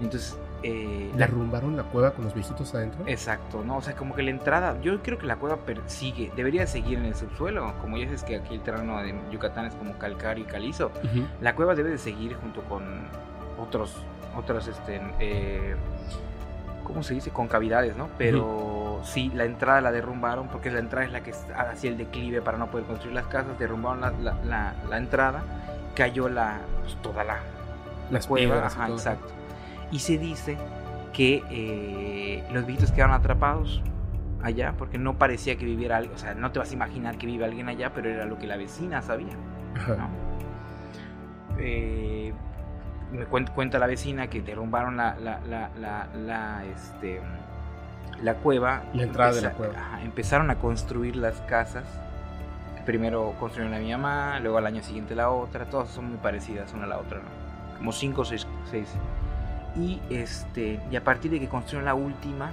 Entonces, 0.00 0.38
eh, 0.62 1.10
la 1.12 1.26
¿Derrumbaron 1.26 1.76
la 1.76 1.84
cueva 1.84 2.12
con 2.12 2.24
los 2.24 2.34
viejitos 2.34 2.74
adentro? 2.74 3.04
Exacto, 3.06 3.62
¿no? 3.64 3.76
O 3.76 3.82
sea, 3.82 3.94
como 3.94 4.14
que 4.14 4.22
la 4.22 4.30
entrada, 4.30 4.80
yo 4.80 5.02
creo 5.02 5.18
que 5.18 5.26
la 5.26 5.36
cueva 5.36 5.58
persigue, 5.58 6.32
debería 6.34 6.66
seguir 6.66 6.98
en 6.98 7.04
el 7.04 7.14
subsuelo, 7.14 7.74
como 7.80 7.96
ya 7.96 8.04
dices 8.04 8.22
que 8.24 8.36
aquí 8.36 8.54
el 8.54 8.62
terreno 8.62 9.00
de 9.02 9.14
Yucatán 9.30 9.66
es 9.66 9.74
como 9.74 9.98
calcáreo 9.98 10.44
y 10.44 10.46
calizo, 10.46 10.90
la 11.40 11.54
cueva 11.54 11.74
debe 11.74 11.90
de 11.90 11.98
seguir 11.98 12.34
junto 12.34 12.62
con 12.62 12.84
otros, 13.58 13.94
otras, 14.36 14.66
este, 14.66 15.00
eh, 15.20 15.76
¿cómo 16.86 17.02
se 17.02 17.14
dice? 17.14 17.30
Con 17.30 17.48
cavidades, 17.48 17.96
¿no? 17.96 18.08
Pero 18.16 19.00
sí, 19.04 19.30
la 19.34 19.44
entrada 19.44 19.80
la 19.80 19.92
derrumbaron 19.92 20.48
porque 20.48 20.70
la 20.70 20.78
entrada 20.78 21.04
es 21.06 21.12
la 21.12 21.20
que 21.22 21.32
hacía 21.56 21.90
el 21.90 21.98
declive 21.98 22.40
para 22.42 22.56
no 22.58 22.68
poder 22.70 22.86
construir 22.86 23.14
las 23.14 23.26
casas, 23.26 23.58
derrumbaron 23.58 24.00
la, 24.00 24.10
la- 24.12 24.44
la- 24.44 24.74
la 24.88 24.96
entrada, 24.98 25.42
cayó 25.94 26.28
la, 26.28 26.58
pues, 26.82 26.96
toda 27.02 27.24
la, 27.24 27.38
Las 28.10 28.26
cueva, 28.26 28.56
y 28.56 28.58
ajá, 28.58 28.88
exacto. 28.88 29.28
Y 29.90 29.98
se 30.00 30.18
dice 30.18 30.56
que 31.12 31.42
eh, 31.50 32.44
los 32.52 32.66
viejitos 32.66 32.92
quedaron 32.92 33.14
atrapados 33.14 33.82
allá 34.42 34.74
porque 34.76 34.98
no 34.98 35.14
parecía 35.14 35.56
que 35.56 35.64
viviera 35.64 35.96
alguien, 35.96 36.14
o 36.14 36.18
sea, 36.18 36.34
no 36.34 36.52
te 36.52 36.58
vas 36.58 36.70
a 36.70 36.74
imaginar 36.74 37.16
que 37.18 37.26
vive 37.26 37.44
alguien 37.44 37.68
allá, 37.68 37.92
pero 37.94 38.08
era 38.10 38.26
lo 38.26 38.38
que 38.38 38.46
la 38.46 38.56
vecina 38.56 39.00
sabía, 39.02 39.32
Ajá. 39.76 39.96
¿no? 39.96 40.08
Eh, 41.58 42.32
me 43.12 43.26
cuen- 43.26 43.50
cuenta 43.52 43.78
la 43.78 43.86
vecina 43.86 44.28
que 44.28 44.42
derrumbaron 44.42 44.96
la, 44.96 45.16
la, 45.20 45.40
la, 45.48 45.70
la, 45.78 46.06
la, 46.14 46.64
este, 46.64 47.20
la 48.22 48.34
cueva. 48.34 48.82
La 48.94 49.02
entrada 49.04 49.32
de 49.32 49.42
la 49.42 49.48
Empeza- 49.50 49.56
cueva. 49.56 49.74
ajá, 49.78 50.02
empezaron 50.02 50.50
a 50.50 50.56
construir 50.56 51.16
las 51.16 51.40
casas. 51.42 51.84
Primero 52.84 53.34
construyeron 53.40 53.76
de 53.76 53.84
mi 53.84 53.90
mamá, 53.92 54.38
luego 54.40 54.58
al 54.58 54.66
año 54.66 54.82
siguiente 54.82 55.14
la 55.14 55.30
otra. 55.30 55.64
Todas 55.66 55.88
son 55.88 56.08
muy 56.08 56.18
parecidas 56.18 56.72
una 56.72 56.84
a 56.84 56.88
la 56.88 56.98
otra, 56.98 57.18
¿no? 57.18 57.76
Como 57.78 57.92
cinco 57.92 58.22
o 58.22 58.24
seis, 58.24 58.46
seis. 58.70 58.88
Y, 59.76 60.00
este, 60.08 60.80
y 60.90 60.96
a 60.96 61.02
partir 61.04 61.30
de 61.32 61.38
que 61.40 61.48
construyeron 61.48 61.84
la 61.84 61.94
última, 61.94 62.50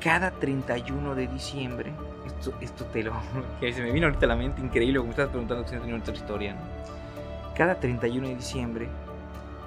cada 0.00 0.30
31 0.30 1.14
de 1.14 1.26
diciembre, 1.26 1.92
esto, 2.26 2.52
esto 2.60 2.84
te 2.86 3.02
lo... 3.02 3.12
que 3.60 3.72
se 3.72 3.82
me 3.82 3.90
vino 3.90 4.06
ahorita 4.06 4.26
a 4.26 4.28
la 4.28 4.36
mente, 4.36 4.60
increíble, 4.60 4.98
como 5.00 5.10
estás 5.10 5.28
preguntando 5.28 5.66
si 5.66 5.74
no 5.74 5.80
tenía 5.80 5.96
otra 5.96 6.14
historia, 6.14 6.52
¿no? 6.54 6.60
Cada 7.56 7.74
31 7.80 8.28
de 8.28 8.34
diciembre 8.36 8.88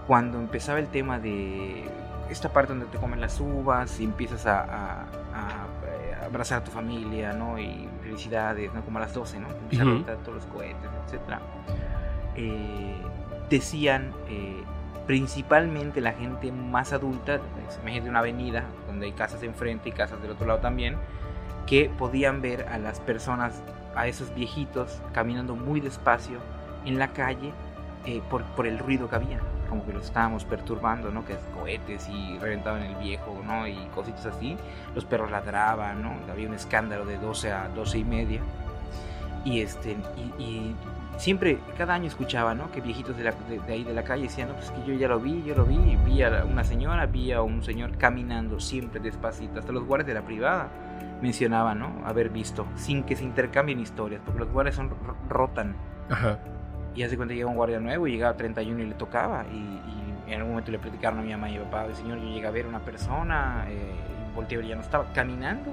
cuando 0.07 0.39
empezaba 0.39 0.79
el 0.79 0.87
tema 0.87 1.19
de 1.19 1.89
esta 2.29 2.49
parte 2.49 2.71
donde 2.73 2.85
te 2.87 2.97
comen 2.97 3.19
las 3.21 3.39
uvas 3.39 3.99
y 3.99 4.05
empiezas 4.05 4.45
a, 4.45 4.61
a- 4.61 5.01
a, 5.33 5.67
eh, 5.87 6.15
abrazar 6.25 6.59
a 6.61 6.63
tu 6.63 6.71
familia, 6.71 7.33
¿no? 7.33 7.59
Y 7.59 7.87
felicidades, 8.01 8.73
¿no? 8.73 8.81
Como 8.83 8.97
a 8.99 9.01
las 9.01 9.13
12, 9.13 9.39
¿no? 9.39 9.47
Empiezan 9.49 9.87
a 9.87 9.91
Ujú. 9.91 9.99
botar 9.99 10.17
todos 10.17 10.35
los 10.35 10.45
cohetes, 10.47 10.89
etc. 11.07 11.39
decían, 13.49 14.11
eh, 14.29 14.63
principalmente 15.07 15.99
la 15.99 16.13
gente 16.13 16.51
más 16.51 16.93
adulta, 16.93 17.39
imagínate 17.81 18.09
una 18.09 18.19
avenida 18.19 18.63
donde 18.87 19.07
hay 19.07 19.11
casas 19.11 19.43
enfrente 19.43 19.89
y 19.89 19.91
casas 19.91 20.21
del 20.21 20.31
otro 20.31 20.47
lado 20.47 20.59
también, 20.59 20.95
que 21.67 21.89
podían 21.97 22.41
ver 22.41 22.67
a 22.69 22.77
las 22.77 22.99
personas, 23.01 23.61
a 23.95 24.07
esos 24.07 24.33
viejitos, 24.33 25.01
caminando 25.13 25.55
muy 25.55 25.81
despacio 25.81 26.39
en 26.85 26.97
la 26.97 27.09
calle 27.09 27.51
eh, 28.05 28.21
por, 28.29 28.43
por 28.55 28.65
el 28.67 28.79
ruido 28.79 29.09
que 29.09 29.15
había, 29.17 29.39
como 29.71 29.83
que 29.85 29.93
los 29.93 30.03
estábamos 30.05 30.45
perturbando, 30.45 31.09
¿no? 31.11 31.25
Que 31.25 31.33
es 31.33 31.39
cohetes 31.59 32.07
y 32.09 32.37
reventaban 32.37 32.83
el 32.83 32.93
viejo, 32.97 33.41
¿no? 33.47 33.65
Y 33.67 33.75
cositas 33.95 34.27
así. 34.27 34.55
Los 34.93 35.05
perros 35.05 35.31
ladraban, 35.31 36.03
¿no? 36.03 36.11
Había 36.31 36.47
un 36.47 36.53
escándalo 36.53 37.05
de 37.05 37.17
12 37.17 37.51
a 37.51 37.69
12 37.69 37.97
y 37.97 38.03
media. 38.03 38.41
Y 39.43 39.61
este, 39.61 39.97
y, 40.37 40.43
y 40.43 40.75
siempre, 41.17 41.57
cada 41.77 41.93
año 41.95 42.07
escuchaba, 42.07 42.53
¿no? 42.53 42.69
Que 42.71 42.81
viejitos 42.81 43.17
de, 43.17 43.23
la- 43.23 43.31
de- 43.49 43.59
de 43.59 43.73
ahí 43.73 43.83
de 43.83 43.93
la 43.93 44.03
calle 44.03 44.23
decían, 44.23 44.49
no, 44.49 44.55
pues 44.55 44.69
que 44.71 44.83
yo 44.85 44.93
ya 44.93 45.07
lo 45.07 45.19
vi, 45.19 45.41
yo 45.43 45.55
lo 45.55 45.65
vi, 45.65 45.97
vi 46.05 46.21
a 46.21 46.43
una 46.45 46.63
señora, 46.63 47.05
vi 47.07 47.31
a 47.31 47.41
un 47.41 47.63
señor 47.63 47.97
caminando 47.97 48.59
siempre 48.59 48.99
despacito, 48.99 49.57
hasta 49.59 49.71
los 49.71 49.83
guardias 49.85 50.07
de 50.07 50.13
la 50.13 50.21
privada 50.21 50.67
mencionaban, 51.21 51.79
¿no? 51.79 52.01
Haber 52.05 52.29
visto, 52.29 52.65
sin 52.75 53.03
que 53.03 53.15
se 53.15 53.23
intercambien 53.23 53.79
historias, 53.79 54.21
porque 54.25 54.39
los 54.41 54.49
guardias 54.51 54.75
son, 54.75 54.89
ro- 54.89 55.15
rotan. 55.29 55.75
Ajá. 56.09 56.37
Y 56.95 57.03
hace 57.03 57.15
cuenta 57.15 57.33
llega 57.33 57.47
un 57.47 57.55
guardia 57.55 57.79
nuevo 57.79 58.07
y 58.07 58.11
llegaba 58.13 58.33
a 58.33 58.37
31 58.37 58.79
y 58.79 58.85
le 58.87 58.95
tocaba. 58.95 59.45
Y, 59.51 59.55
y 59.57 60.33
en 60.33 60.37
algún 60.37 60.51
momento 60.51 60.71
le 60.71 60.79
platicaron 60.79 61.19
a 61.19 61.21
mi 61.21 61.31
mamá 61.31 61.49
y 61.49 61.53
mi 61.53 61.59
papá, 61.65 61.87
señor, 61.93 62.19
yo 62.19 62.29
llegué 62.29 62.47
a 62.47 62.51
ver 62.51 62.65
una 62.67 62.79
persona, 62.79 63.65
eh, 63.69 63.95
y 64.35 64.53
a 64.53 64.57
ver, 64.57 64.67
ya 64.67 64.75
no 64.75 64.81
estaba 64.81 65.05
caminando. 65.13 65.71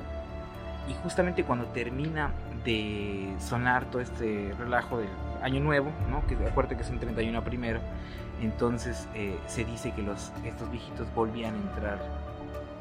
Y 0.88 0.94
justamente 1.02 1.44
cuando 1.44 1.66
termina 1.66 2.30
de 2.64 3.34
sonar 3.38 3.84
todo 3.86 4.00
este 4.00 4.52
relajo 4.58 4.98
del 4.98 5.08
año 5.42 5.60
nuevo, 5.60 5.90
¿no? 6.10 6.26
Que 6.26 6.34
acuérdate 6.46 6.76
que 6.76 6.82
es 6.82 6.90
un 6.90 6.98
31 6.98 7.42
primero, 7.44 7.80
entonces 8.42 9.08
eh, 9.14 9.38
se 9.46 9.64
dice 9.64 9.92
que 9.92 10.02
los, 10.02 10.32
estos 10.44 10.70
viejitos 10.70 11.12
volvían 11.14 11.54
a 11.54 11.58
entrar 11.58 11.98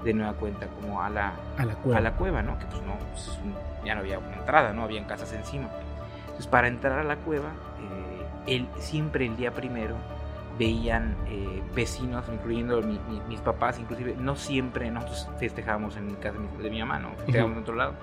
de 0.04 0.14
nueva 0.14 0.34
cuenta 0.34 0.68
como 0.68 1.02
a 1.02 1.10
la, 1.10 1.34
A 1.58 1.66
la 1.66 1.74
cueva. 1.76 1.98
a 1.98 2.02
la 2.02 2.12
cueva, 2.14 2.42
¿no? 2.42 2.58
Que 2.60 2.66
pues 2.66 2.82
no, 2.84 2.94
pues, 3.12 3.40
ya 3.84 3.94
no 3.96 4.02
había 4.02 4.20
una 4.20 4.36
entrada, 4.36 4.74
¿no? 4.74 4.84
Habían 4.84 5.06
casas 5.06 5.34
encima. 5.34 5.68
Entonces 6.22 6.48
para 6.48 6.68
entrar 6.68 7.00
a 7.00 7.04
la 7.04 7.18
cueva, 7.18 7.50
él, 8.48 8.68
siempre 8.80 9.26
el 9.26 9.36
día 9.38 9.52
primero 9.52 9.96
veían 10.58 11.16
eh, 11.28 11.62
vecinos, 11.76 12.26
incluyendo 12.34 12.82
mi- 12.82 13.00
mi- 13.10 13.22
mis 13.28 13.40
papás, 13.42 13.78
inclusive 13.80 14.16
no 14.18 14.36
siempre 14.36 14.90
nosotros 14.90 15.30
festejábamos 15.40 15.98
en 15.98 16.16
casa 16.16 16.34
de 16.34 16.40
mi, 16.40 16.64
de 16.64 16.70
mi 16.72 16.80
mamá, 16.80 17.00
¿no? 17.00 17.10
Festejábamos 17.18 17.58
en 17.58 17.64
otro 17.64 17.76
lado. 17.76 17.94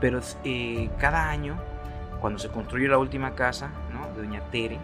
Pero 0.00 0.20
eh, 0.44 0.90
cada 0.98 1.30
año, 1.30 1.56
cuando 2.20 2.38
se 2.38 2.48
construyó 2.50 2.88
la 2.90 2.98
última 2.98 3.34
casa, 3.34 3.70
¿no? 3.94 4.06
De 4.14 4.26
Doña 4.26 4.40
Tere, 4.50 4.78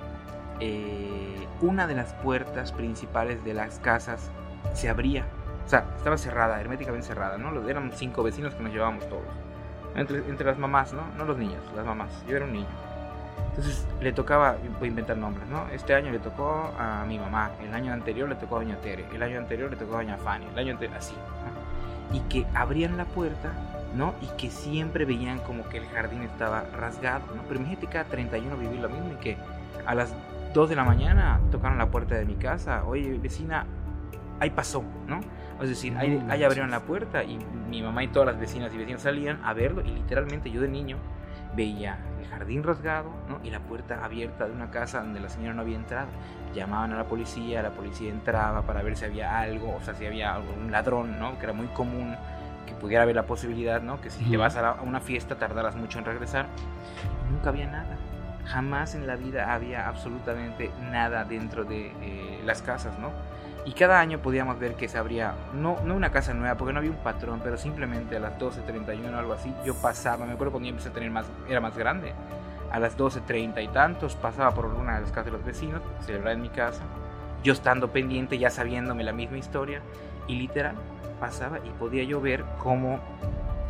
eh, 0.61 1.47
una 1.61 1.87
de 1.87 1.95
las 1.95 2.15
puertas 2.15 2.73
principales 2.73 3.45
de 3.45 3.55
las 3.55 3.79
casas 3.79 4.31
se 4.75 4.89
abría. 4.89 5.27
O 5.67 5.69
sea, 5.69 5.85
estaba 5.97 6.17
cerrada, 6.19 6.61
herméticamente 6.61 7.07
cerrada, 7.07 7.37
¿no? 7.39 7.69
Eran 7.69 7.93
cinco 7.95 8.23
vecinos 8.23 8.55
que 8.55 8.63
nos 8.63 8.73
llevábamos 8.73 9.09
todos. 9.09 9.23
Entre, 9.95 10.19
entre 10.19 10.47
las 10.47 10.59
mamás, 10.59 10.93
¿no? 10.93 11.03
No 11.19 11.25
los 11.25 11.37
niños, 11.37 11.63
las 11.77 11.85
mamás. 11.85 12.11
Yo 12.27 12.37
era 12.37 12.47
un 12.47 12.53
niño. 12.53 12.67
Entonces 13.51 13.87
le 14.01 14.13
tocaba, 14.13 14.57
voy 14.79 14.89
a 14.89 14.91
inventar 14.91 15.17
nombres, 15.17 15.47
¿no? 15.49 15.69
Este 15.69 15.95
año 15.95 16.11
le 16.11 16.19
tocó 16.19 16.73
a 16.79 17.05
mi 17.07 17.19
mamá, 17.19 17.51
el 17.63 17.75
año 17.75 17.93
anterior 17.93 18.29
le 18.29 18.35
tocó 18.37 18.57
a 18.57 18.59
Doña 18.61 18.77
Tere, 18.77 19.05
el 19.13 19.23
año 19.23 19.39
anterior 19.39 19.71
le 19.71 19.77
tocó 19.77 19.95
a 19.95 19.97
Doña 19.99 20.17
Fanny, 20.17 20.47
el 20.47 20.59
año 20.59 20.73
anterior 20.73 20.97
así. 20.97 21.15
¿no? 21.15 22.17
Y 22.17 22.21
que 22.29 22.47
abrían 22.55 22.97
la 22.97 23.05
puerta, 23.05 23.53
¿no? 23.95 24.15
Y 24.23 24.27
que 24.39 24.51
siempre 24.51 25.05
veían 25.05 25.39
como 25.41 25.69
que 25.69 25.79
el 25.79 25.87
jardín 25.87 26.23
estaba 26.23 26.65
rasgado, 26.79 27.25
¿no? 27.35 27.43
Pero 27.43 27.61
imagínate 27.61 27.87
cada 27.89 28.05
31 28.05 28.57
vivir 28.57 28.81
lo 28.81 28.89
mismo 28.89 29.13
y 29.13 29.17
que 29.17 29.37
a 29.85 29.95
las 29.95 30.15
2 30.55 30.71
de 30.71 30.77
la 30.77 30.85
mañana 30.85 31.41
tocaron 31.51 31.79
la 31.79 31.91
puerta 31.91 32.15
de 32.15 32.25
mi 32.25 32.35
casa, 32.35 32.85
oye 32.85 33.19
vecina, 33.19 33.67
ahí 34.41 34.51
pasó, 34.51 34.83
¿no? 35.07 35.21
Es 35.61 35.69
decir, 35.69 35.97
ahí, 35.97 36.23
No 36.27 36.33
ahí 36.33 36.43
abrieron 36.43 36.71
la 36.71 36.81
puerta 36.81 37.23
y 37.23 37.39
mi 37.71 37.83
mamá 37.83 38.03
y 38.03 38.09
todas 38.09 38.27
las 38.27 38.41
vecinas 38.41 38.73
y 38.75 38.79
vecinos 38.79 39.03
salían 39.03 39.41
a 39.45 39.53
verlo 39.53 39.83
y 39.83 39.91
literalmente 39.91 40.51
yo 40.51 40.61
de 40.61 40.69
niño 40.69 40.97
veía 41.55 41.99
el 42.23 42.29
jardín 42.29 42.63
rasgado 42.63 43.11
¿no? 43.29 43.39
y 43.45 43.51
la 43.51 43.61
puerta 43.61 44.05
abierta 44.05 44.47
de 44.47 44.53
una 44.53 44.71
casa 44.71 45.01
donde 45.01 45.21
la 45.21 45.29
señora 45.29 45.55
no 45.55 45.63
había 45.63 45.77
entrado. 45.77 46.09
Llamaban 46.55 46.93
a 46.93 46.97
la 46.97 47.05
policía, 47.05 47.63
la 47.63 47.71
policía 47.71 48.11
entraba 48.11 48.63
para 48.63 48.83
ver 48.83 48.97
si 48.97 49.05
había 49.05 49.39
algo, 49.39 49.75
o 49.77 49.81
sea, 49.83 49.95
si 49.95 50.07
había 50.07 50.35
algún 50.35 50.71
ladrón, 50.71 51.19
¿no? 51.19 51.39
Que 51.39 51.45
era 51.45 51.53
muy 51.53 51.67
común 51.69 52.15
que 52.67 52.75
pudiera 52.75 53.03
haber 53.03 53.17
la 53.17 53.25
posibilidad, 53.27 53.81
¿no? 53.83 54.01
Que 54.01 54.11
si 54.11 54.25
te 54.25 54.37
vas 54.37 54.57
a, 54.57 54.63
la- 54.63 54.71
a 54.71 54.83
una 54.83 55.01
fiesta 55.01 55.37
tardaras 55.37 55.75
mucho 55.77 55.99
en 55.99 56.05
regresar. 56.05 56.47
Y 57.29 57.33
nunca 57.33 57.49
había 57.51 57.67
nada. 57.67 57.97
Jamás 58.47 58.95
en 58.95 59.07
la 59.07 59.17
vida 59.17 59.53
había 59.55 59.89
absolutamente 59.89 60.71
nada 60.91 61.25
dentro 61.25 61.65
de 61.65 61.93
eh, 62.03 62.43
las 62.45 62.61
casas, 62.61 62.99
¿no? 62.99 63.11
Y 63.65 63.73
cada 63.73 64.01
año 64.01 64.19
podíamos 64.19 64.59
ver 64.59 64.75
que 64.75 64.89
se 64.89 64.99
abría, 64.99 65.35
no, 65.55 65.79
no 65.85 65.95
una 65.95 66.11
casa 66.11 66.35
nueva, 66.35 66.57
porque 66.57 66.73
no 66.73 66.81
había 66.81 66.91
un 66.91 66.97
patrón, 66.97 67.41
pero 67.45 67.57
simplemente 67.57 68.17
a 68.17 68.21
las 68.21 68.37
12.31 68.39 69.15
o 69.15 69.19
algo 69.19 69.33
así, 69.35 69.55
yo 69.65 69.75
pasaba, 69.75 70.27
me 70.27 70.33
acuerdo 70.33 70.53
cuando 70.53 70.67
ya 70.67 70.71
empecé 70.71 70.89
a 70.89 70.93
tener 70.93 71.11
más, 71.11 71.27
era 71.49 71.61
más 71.61 71.77
grande, 71.77 72.13
a 72.73 72.81
las 72.81 72.99
12.30 72.99 73.63
y 73.63 73.69
tantos, 73.69 74.17
pasaba 74.17 74.53
por 74.53 74.67
una 74.67 74.97
de 74.97 75.03
las 75.03 75.11
casas 75.11 75.27
de 75.27 75.31
los 75.33 75.45
vecinos, 75.45 75.81
celebraba 76.01 76.33
en 76.33 76.43
mi 76.43 76.49
casa, 76.49 76.83
yo 77.45 77.53
estando 77.53 77.93
pendiente, 77.93 78.37
ya 78.37 78.51
sabiéndome 78.51 79.05
la 79.05 79.13
misma 79.13 79.39
historia, 79.39 79.81
y 80.27 80.35
literal, 80.35 80.75
pasaba 81.21 81.59
y 81.61 81.71
podía 81.71 82.03
yo 82.03 82.21
ver 82.21 82.45
cómo 82.59 82.99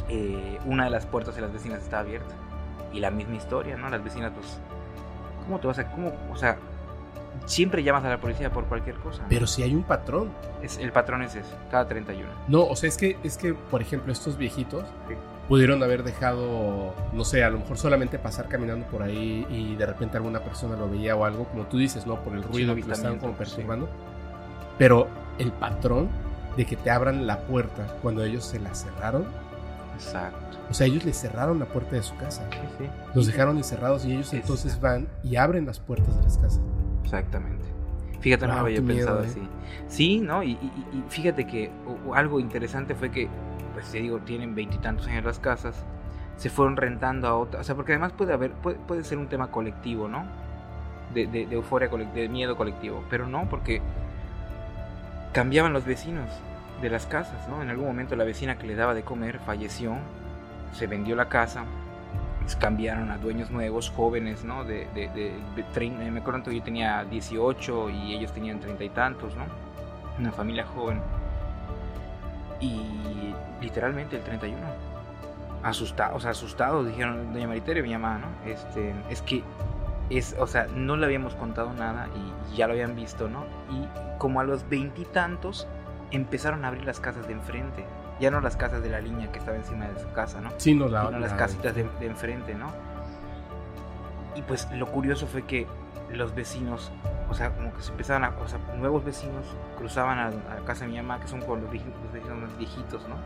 eh, 0.08 0.58
una 0.64 0.84
de 0.84 0.90
las 0.90 1.04
puertas 1.04 1.34
de 1.34 1.42
las 1.42 1.52
vecinas 1.52 1.82
estaba 1.82 2.00
abierta, 2.00 2.34
y 2.94 3.00
la 3.00 3.10
misma 3.10 3.36
historia, 3.36 3.76
¿no? 3.76 3.90
Las 3.90 4.02
vecinas, 4.02 4.32
pues, 4.34 4.58
¿cómo 5.44 5.60
te 5.60 5.66
vas 5.66 5.78
a, 5.78 5.90
cómo, 5.90 6.12
o 6.30 6.36
sea, 6.36 6.56
siempre 7.46 7.82
llamas 7.82 8.04
a 8.04 8.08
la 8.08 8.20
policía 8.20 8.50
por 8.52 8.64
cualquier 8.66 8.96
cosa. 8.96 9.24
Pero 9.28 9.46
si 9.46 9.62
hay 9.62 9.74
un 9.74 9.82
patrón. 9.82 10.30
Es, 10.62 10.78
el 10.78 10.92
patrón 10.92 11.22
es 11.22 11.34
ese, 11.34 11.50
cada 11.70 11.86
31. 11.88 12.28
No, 12.48 12.64
o 12.66 12.76
sea, 12.76 12.88
es 12.88 12.96
que, 12.96 13.16
es 13.24 13.36
que, 13.36 13.54
por 13.54 13.82
ejemplo, 13.82 14.12
estos 14.12 14.36
viejitos 14.36 14.84
Sí. 15.08 15.14
pudieron 15.48 15.82
haber 15.82 16.02
dejado, 16.04 16.94
no 17.12 17.24
sé, 17.24 17.42
a 17.44 17.50
lo 17.50 17.58
mejor 17.58 17.76
solamente 17.78 18.18
pasar 18.18 18.48
caminando 18.48 18.86
por 18.86 19.02
ahí 19.02 19.46
y 19.50 19.74
de 19.76 19.86
repente 19.86 20.16
alguna 20.16 20.40
persona 20.40 20.76
lo 20.76 20.88
veía 20.88 21.16
o 21.16 21.24
algo, 21.24 21.44
como 21.46 21.64
tú 21.64 21.78
dices, 21.78 22.06
¿no? 22.06 22.16
Por 22.22 22.34
el 22.34 22.42
ruido 22.42 22.74
que 22.74 22.82
lo 22.82 22.92
estaban 22.92 23.18
como 23.18 23.32
sí. 23.32 23.38
perturbando. 23.38 23.88
Pero 24.78 25.08
el 25.38 25.52
patrón 25.52 26.08
de 26.56 26.64
que 26.66 26.76
te 26.76 26.90
abran 26.90 27.26
la 27.26 27.40
puerta 27.40 27.86
cuando 28.02 28.22
ellos 28.24 28.44
se 28.44 28.60
la 28.60 28.74
cerraron, 28.74 29.24
Exacto. 29.94 30.58
o 30.70 30.74
sea, 30.74 30.86
ellos 30.86 31.04
le 31.04 31.12
cerraron 31.12 31.58
la 31.58 31.66
puerta 31.66 31.96
de 31.96 32.02
su 32.02 32.16
casa. 32.16 32.46
Sí, 32.50 32.58
sí. 32.78 32.84
Los 33.14 33.26
dejaron 33.26 33.56
encerrados 33.56 34.04
y 34.04 34.12
ellos 34.12 34.32
Exacto. 34.32 34.52
entonces 34.54 34.80
van 34.80 35.08
y 35.22 35.36
abren 35.36 35.66
las 35.66 35.78
puertas 35.80 36.16
de 36.16 36.22
las 36.22 36.38
casas. 36.38 36.60
Exactamente. 37.04 37.64
Fíjate, 38.20 38.46
no 38.46 38.52
Wow, 38.52 38.60
lo 38.62 38.66
había 38.66 38.80
miedo, 38.80 38.96
pensado 38.96 39.22
¿eh? 39.24 39.26
así. 39.26 39.48
Sí, 39.88 40.20
¿no? 40.20 40.42
Y, 40.42 40.52
y- 40.52 40.72
y 40.98 41.04
fíjate 41.08 41.46
que 41.46 41.70
o- 42.06 42.14
algo 42.14 42.38
interesante 42.40 42.94
fue 42.94 43.10
que, 43.10 43.28
pues 43.74 43.90
te 43.90 43.98
digo, 43.98 44.18
tienen 44.20 44.54
veintitantos 44.54 45.06
años 45.08 45.24
las 45.24 45.38
casas, 45.40 45.84
se 46.36 46.48
fueron 46.50 46.76
rentando 46.76 47.26
a 47.28 47.36
otras. 47.36 47.62
O 47.62 47.64
sea, 47.64 47.74
porque 47.74 47.92
además 47.92 48.12
puede 48.12 48.32
haber, 48.32 48.52
puede, 48.52 48.76
puede 48.76 49.02
ser 49.04 49.18
un 49.18 49.26
tema 49.28 49.48
colectivo, 49.50 50.08
¿no? 50.08 50.24
De, 51.14 51.26
de, 51.26 51.46
de 51.46 51.54
euforia 51.54 51.90
colectiva, 51.90 52.20
de 52.22 52.28
miedo 52.28 52.56
colectivo. 52.56 53.04
Pero 53.10 53.26
no, 53.26 53.48
porque 53.48 53.82
cambiaban 55.32 55.72
los 55.72 55.84
vecinos 55.84 56.28
de 56.80 56.90
las 56.90 57.06
casas, 57.06 57.48
¿no? 57.48 57.62
En 57.62 57.70
algún 57.70 57.86
momento 57.86 58.16
la 58.16 58.24
vecina 58.24 58.56
que 58.58 58.66
le 58.66 58.74
daba 58.74 58.94
de 58.94 59.02
comer 59.02 59.38
falleció, 59.40 59.96
se 60.72 60.86
vendió 60.86 61.16
la 61.16 61.28
casa, 61.28 61.64
cambiaron 62.58 63.10
a 63.10 63.18
dueños 63.18 63.50
nuevos, 63.50 63.90
jóvenes, 63.90 64.44
¿no? 64.44 64.64
De, 64.64 64.86
de, 64.94 65.08
de, 65.08 65.32
de 65.56 65.64
trein- 65.74 65.96
me 66.10 66.20
acuerdo 66.20 66.42
que 66.44 66.56
yo 66.56 66.62
tenía 66.62 67.04
18 67.04 67.90
y 67.90 68.14
ellos 68.14 68.32
tenían 68.32 68.60
treinta 68.60 68.84
y 68.84 68.88
tantos, 68.90 69.34
¿no? 69.36 69.44
Una 70.18 70.32
familia 70.32 70.64
joven. 70.66 71.00
Y 72.60 73.34
literalmente 73.60 74.16
el 74.16 74.22
31. 74.22 74.58
Asustados, 75.62 76.16
o 76.16 76.20
sea, 76.20 76.32
asustados, 76.32 76.86
dijeron 76.86 77.32
Doña 77.32 77.46
Maritere, 77.46 77.82
mi 77.82 77.92
mamá, 77.92 78.18
¿no? 78.18 78.50
Este, 78.50 78.92
es 79.10 79.22
que 79.22 79.42
es, 80.10 80.34
o 80.38 80.46
sea, 80.46 80.66
no 80.74 80.96
le 80.96 81.06
habíamos 81.06 81.34
contado 81.36 81.72
nada 81.72 82.08
y 82.50 82.56
ya 82.56 82.66
lo 82.66 82.72
habían 82.72 82.96
visto, 82.96 83.28
¿no? 83.28 83.44
Y 83.70 83.86
como 84.18 84.40
a 84.40 84.44
los 84.44 84.68
veintitantos 84.68 85.68
empezaron 86.10 86.64
a 86.64 86.68
abrir 86.68 86.84
las 86.84 86.98
casas 87.00 87.26
de 87.28 87.34
enfrente, 87.34 87.84
ya 88.22 88.30
no 88.30 88.40
las 88.40 88.56
casas 88.56 88.82
de 88.82 88.88
la 88.88 89.00
línea 89.00 89.30
que 89.30 89.38
estaba 89.38 89.56
encima 89.56 89.86
de 89.88 90.00
su 90.00 90.10
casa, 90.12 90.40
¿no? 90.40 90.50
Sí, 90.56 90.74
no 90.74 90.88
la, 90.88 91.06
sino 91.06 91.18
las 91.18 91.32
la- 91.32 91.36
casitas 91.36 91.74
de, 91.74 91.86
de 92.00 92.06
enfrente, 92.06 92.54
¿no? 92.54 92.68
Y 94.34 94.42
pues 94.42 94.70
lo 94.72 94.86
curioso 94.86 95.26
fue 95.26 95.42
que 95.42 95.66
los 96.10 96.34
vecinos, 96.34 96.90
o 97.30 97.34
sea, 97.34 97.50
como 97.50 97.72
que 97.72 97.82
se 97.82 97.90
empezaban 97.90 98.24
a, 98.24 98.30
o 98.42 98.46
sea, 98.48 98.58
nuevos 98.76 99.02
vecinos 99.04 99.44
cruzaban 99.78 100.18
a, 100.18 100.26
a 100.28 100.54
la 100.60 100.64
casa 100.66 100.84
de 100.84 100.90
mi 100.90 100.96
mamá, 100.98 101.18
que 101.20 101.26
son 101.28 101.40
como 101.40 101.56
los, 101.56 101.70
vieji- 101.70 101.92
los 102.02 102.12
vecinos 102.12 102.38
más 102.38 102.56
viejitos, 102.58 103.02
¿no? 103.08 103.16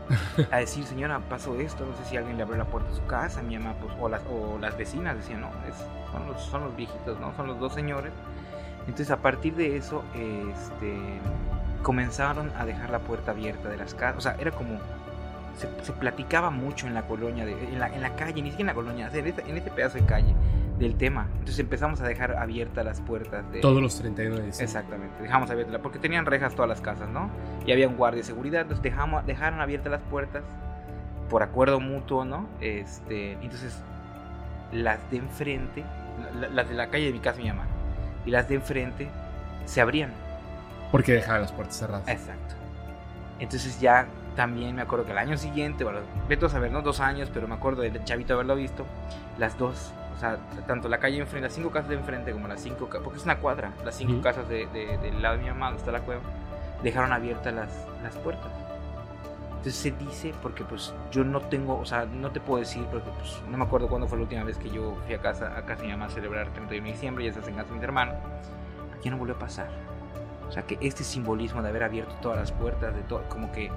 A 0.51 0.57
decir, 0.57 0.85
señora, 0.85 1.19
pasó 1.29 1.55
esto, 1.59 1.85
no 1.85 1.95
sé 1.97 2.05
si 2.09 2.17
alguien 2.17 2.37
le 2.37 2.43
abrió 2.43 2.57
la 2.57 2.65
puerta 2.65 2.89
de 2.89 2.95
su 2.95 3.05
casa, 3.05 3.41
mi 3.41 3.57
mamá, 3.57 3.75
pues, 3.81 3.93
o 3.99 4.07
las, 4.09 4.21
o 4.31 4.57
las 4.59 4.77
vecinas 4.77 5.15
decían, 5.17 5.41
no, 5.41 5.49
es- 5.67 5.85
son, 6.11 6.27
los, 6.27 6.41
son 6.41 6.63
los 6.63 6.75
viejitos, 6.75 7.19
¿no? 7.19 7.33
Son 7.35 7.47
los 7.47 7.59
dos 7.59 7.73
señores 7.73 8.11
Entonces 8.87 9.11
a 9.11 9.17
partir 9.17 9.53
de 9.55 9.75
eso, 9.75 10.03
este, 10.15 10.97
comenzaron 11.83 12.51
a 12.57 12.65
dejar 12.65 12.89
la 12.89 12.99
puerta 12.99 13.31
abierta 13.31 13.69
de 13.69 13.77
las 13.77 13.93
casas. 13.93 14.17
O 14.17 14.21
sea, 14.21 14.35
era 14.39 14.51
como 14.51 14.79
se, 15.57 15.67
se 15.83 15.91
platicaba 15.93 16.49
mucho 16.49 16.87
en 16.87 16.93
la 16.93 17.03
colonia, 17.03 17.45
de, 17.45 17.53
en, 17.53 17.79
la, 17.79 17.87
en, 17.87 18.01
la, 18.01 18.15
calle, 18.15 18.41
ni 18.41 18.51
siquiera 18.51 18.71
en 18.71 18.77
la 18.77 18.81
colonia, 18.81 19.09
en 19.11 19.27
este, 19.27 19.49
en 19.49 19.57
este, 19.57 19.71
pedazo 19.71 19.97
de 19.97 20.05
calle 20.05 20.35
del 20.77 20.95
tema. 20.95 21.27
Entonces 21.33 21.59
empezamos 21.59 21.99
a 22.01 22.07
dejar 22.07 22.37
abiertas 22.37 22.85
las 22.85 23.01
puertas 23.01 23.49
de... 23.51 23.59
Todos 23.59 23.81
los 23.81 23.97
31 23.97 24.35
de 24.35 24.45
diciembre. 24.45 24.65
Exactamente, 24.65 25.23
dejamos 25.23 25.49
abiertas, 25.49 25.81
porque 25.81 25.99
tenían 25.99 26.25
rejas 26.25 26.53
todas 26.53 26.69
las 26.69 26.81
casas, 26.81 27.09
¿no? 27.09 27.29
Y 27.65 27.71
había 27.71 27.87
un 27.87 27.97
guardia 27.97 28.21
de 28.21 28.27
seguridad, 28.27 28.61
entonces 28.61 28.83
dejamos, 28.83 29.25
dejaron 29.25 29.59
abiertas 29.59 29.91
las 29.91 30.01
puertas 30.01 30.43
por 31.29 31.41
acuerdo 31.41 31.79
mutuo, 31.79 32.23
¿no? 32.23 32.47
Este, 32.61 33.33
entonces 33.33 33.81
las 34.71 34.99
de 35.09 35.17
enfrente, 35.17 35.83
las 36.53 36.69
de 36.69 36.75
la 36.75 36.89
calle 36.89 37.07
de 37.07 37.13
mi 37.13 37.19
casa 37.19 37.39
mi 37.41 37.47
mamá, 37.47 37.65
y 38.25 38.31
las 38.31 38.47
de 38.47 38.55
enfrente 38.55 39.09
se 39.65 39.81
abrían. 39.81 40.11
Porque 40.91 41.13
dejaban 41.13 41.41
las 41.41 41.51
puertas 41.51 41.77
cerradas. 41.77 42.07
Exacto. 42.07 42.55
Entonces 43.39 43.79
ya 43.79 44.07
también 44.35 44.75
me 44.75 44.81
acuerdo 44.81 45.05
que 45.05 45.11
el 45.11 45.17
año 45.17 45.37
siguiente, 45.37 45.83
bueno, 45.83 45.99
vete 46.27 46.45
a 46.45 46.49
saber, 46.49 46.71
¿no? 46.71 46.81
Dos 46.81 46.99
años, 46.99 47.29
pero 47.33 47.47
me 47.47 47.55
acuerdo 47.55 47.81
del 47.81 48.03
chavito 48.03 48.33
haberlo 48.33 48.55
visto, 48.55 48.85
las 49.37 49.57
dos, 49.57 49.93
o 50.15 50.19
sea, 50.19 50.37
tanto 50.65 50.87
la 50.89 50.99
calle 50.99 51.19
enfrente, 51.19 51.47
las 51.47 51.53
cinco 51.53 51.71
casas 51.71 51.89
de 51.89 51.95
enfrente 51.95 52.31
como 52.31 52.47
las 52.47 52.61
cinco, 52.61 52.87
porque 53.03 53.17
es 53.17 53.25
una 53.25 53.37
cuadra, 53.37 53.71
las 53.83 53.95
cinco 53.95 54.13
uh 54.13 54.15
-huh. 54.17 54.21
casas 54.23 54.47
de, 54.47 54.67
de, 54.67 54.97
del 54.99 55.21
lado 55.21 55.37
de 55.37 55.43
mi 55.43 55.49
mamá, 55.49 55.67
donde 55.67 55.79
está 55.79 55.91
la 55.91 56.01
cueva, 56.01 56.21
dejaron 56.83 57.11
abiertas 57.11 57.53
las, 57.53 57.69
las 58.03 58.15
puertas. 58.17 58.51
Entonces 59.49 59.75
se 59.75 59.91
dice, 59.91 60.33
porque 60.41 60.63
pues 60.63 60.93
yo 61.11 61.23
no 61.23 61.41
tengo, 61.41 61.79
o 61.79 61.85
sea, 61.85 62.05
no 62.05 62.31
te 62.31 62.39
puedo 62.39 62.59
decir, 62.59 62.85
porque 62.91 63.09
pues 63.19 63.41
no 63.49 63.57
me 63.57 63.65
acuerdo 63.65 63.87
cuándo 63.87 64.07
fue 64.07 64.17
la 64.19 64.23
última 64.23 64.43
vez 64.43 64.57
que 64.57 64.69
yo 64.69 64.95
fui 65.05 65.15
a 65.15 65.19
casa, 65.19 65.57
a 65.57 65.63
casa 65.63 65.81
de 65.81 65.87
mi 65.87 65.93
mamá 65.93 66.05
a 66.05 66.09
celebrar 66.09 66.45
el 66.47 66.53
31 66.53 66.85
de 66.85 66.91
diciembre, 66.91 67.23
ya 67.25 67.31
estás 67.31 67.47
en 67.47 67.55
casa 67.55 67.69
de 67.69 67.73
mis 67.73 67.83
hermanos, 67.83 68.15
ya 69.03 69.11
no 69.11 69.17
volvió 69.17 69.35
a 69.35 69.39
pasar. 69.39 69.67
O 70.47 70.51
sea, 70.51 70.63
que 70.63 70.77
este 70.81 71.03
simbolismo 71.03 71.61
de 71.61 71.69
haber 71.69 71.83
abierto 71.83 72.15
todas 72.21 72.37
las 72.37 72.51
puertas, 72.51 72.95
de 72.95 73.01
todo, 73.01 73.23
como 73.29 73.51
que 73.51 73.69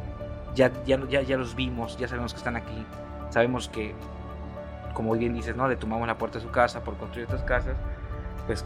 ya, 0.55 0.71
ya, 0.85 0.99
ya, 1.09 1.23
ya 1.23 1.37
los 1.37 1.55
vimos, 1.55 1.97
ya 1.99 2.09
sabemos 2.09 2.33
que 2.33 2.39
están 2.39 2.57
aquí, 2.57 2.87
sabemos 3.31 3.69
que, 3.69 3.95
como 4.95 5.13
bien 5.15 5.35
dices, 5.35 5.57
¿no? 5.57 5.69
Le 5.69 5.77
tomamos 5.77 6.07
la 6.07 6.17
puerta 6.17 6.39
a 6.39 6.41
su 6.41 6.51
casa 6.51 6.83
por 6.83 6.97
construir 6.97 7.27
estas 7.27 7.43
casas, 7.43 7.77
pues 8.47 8.65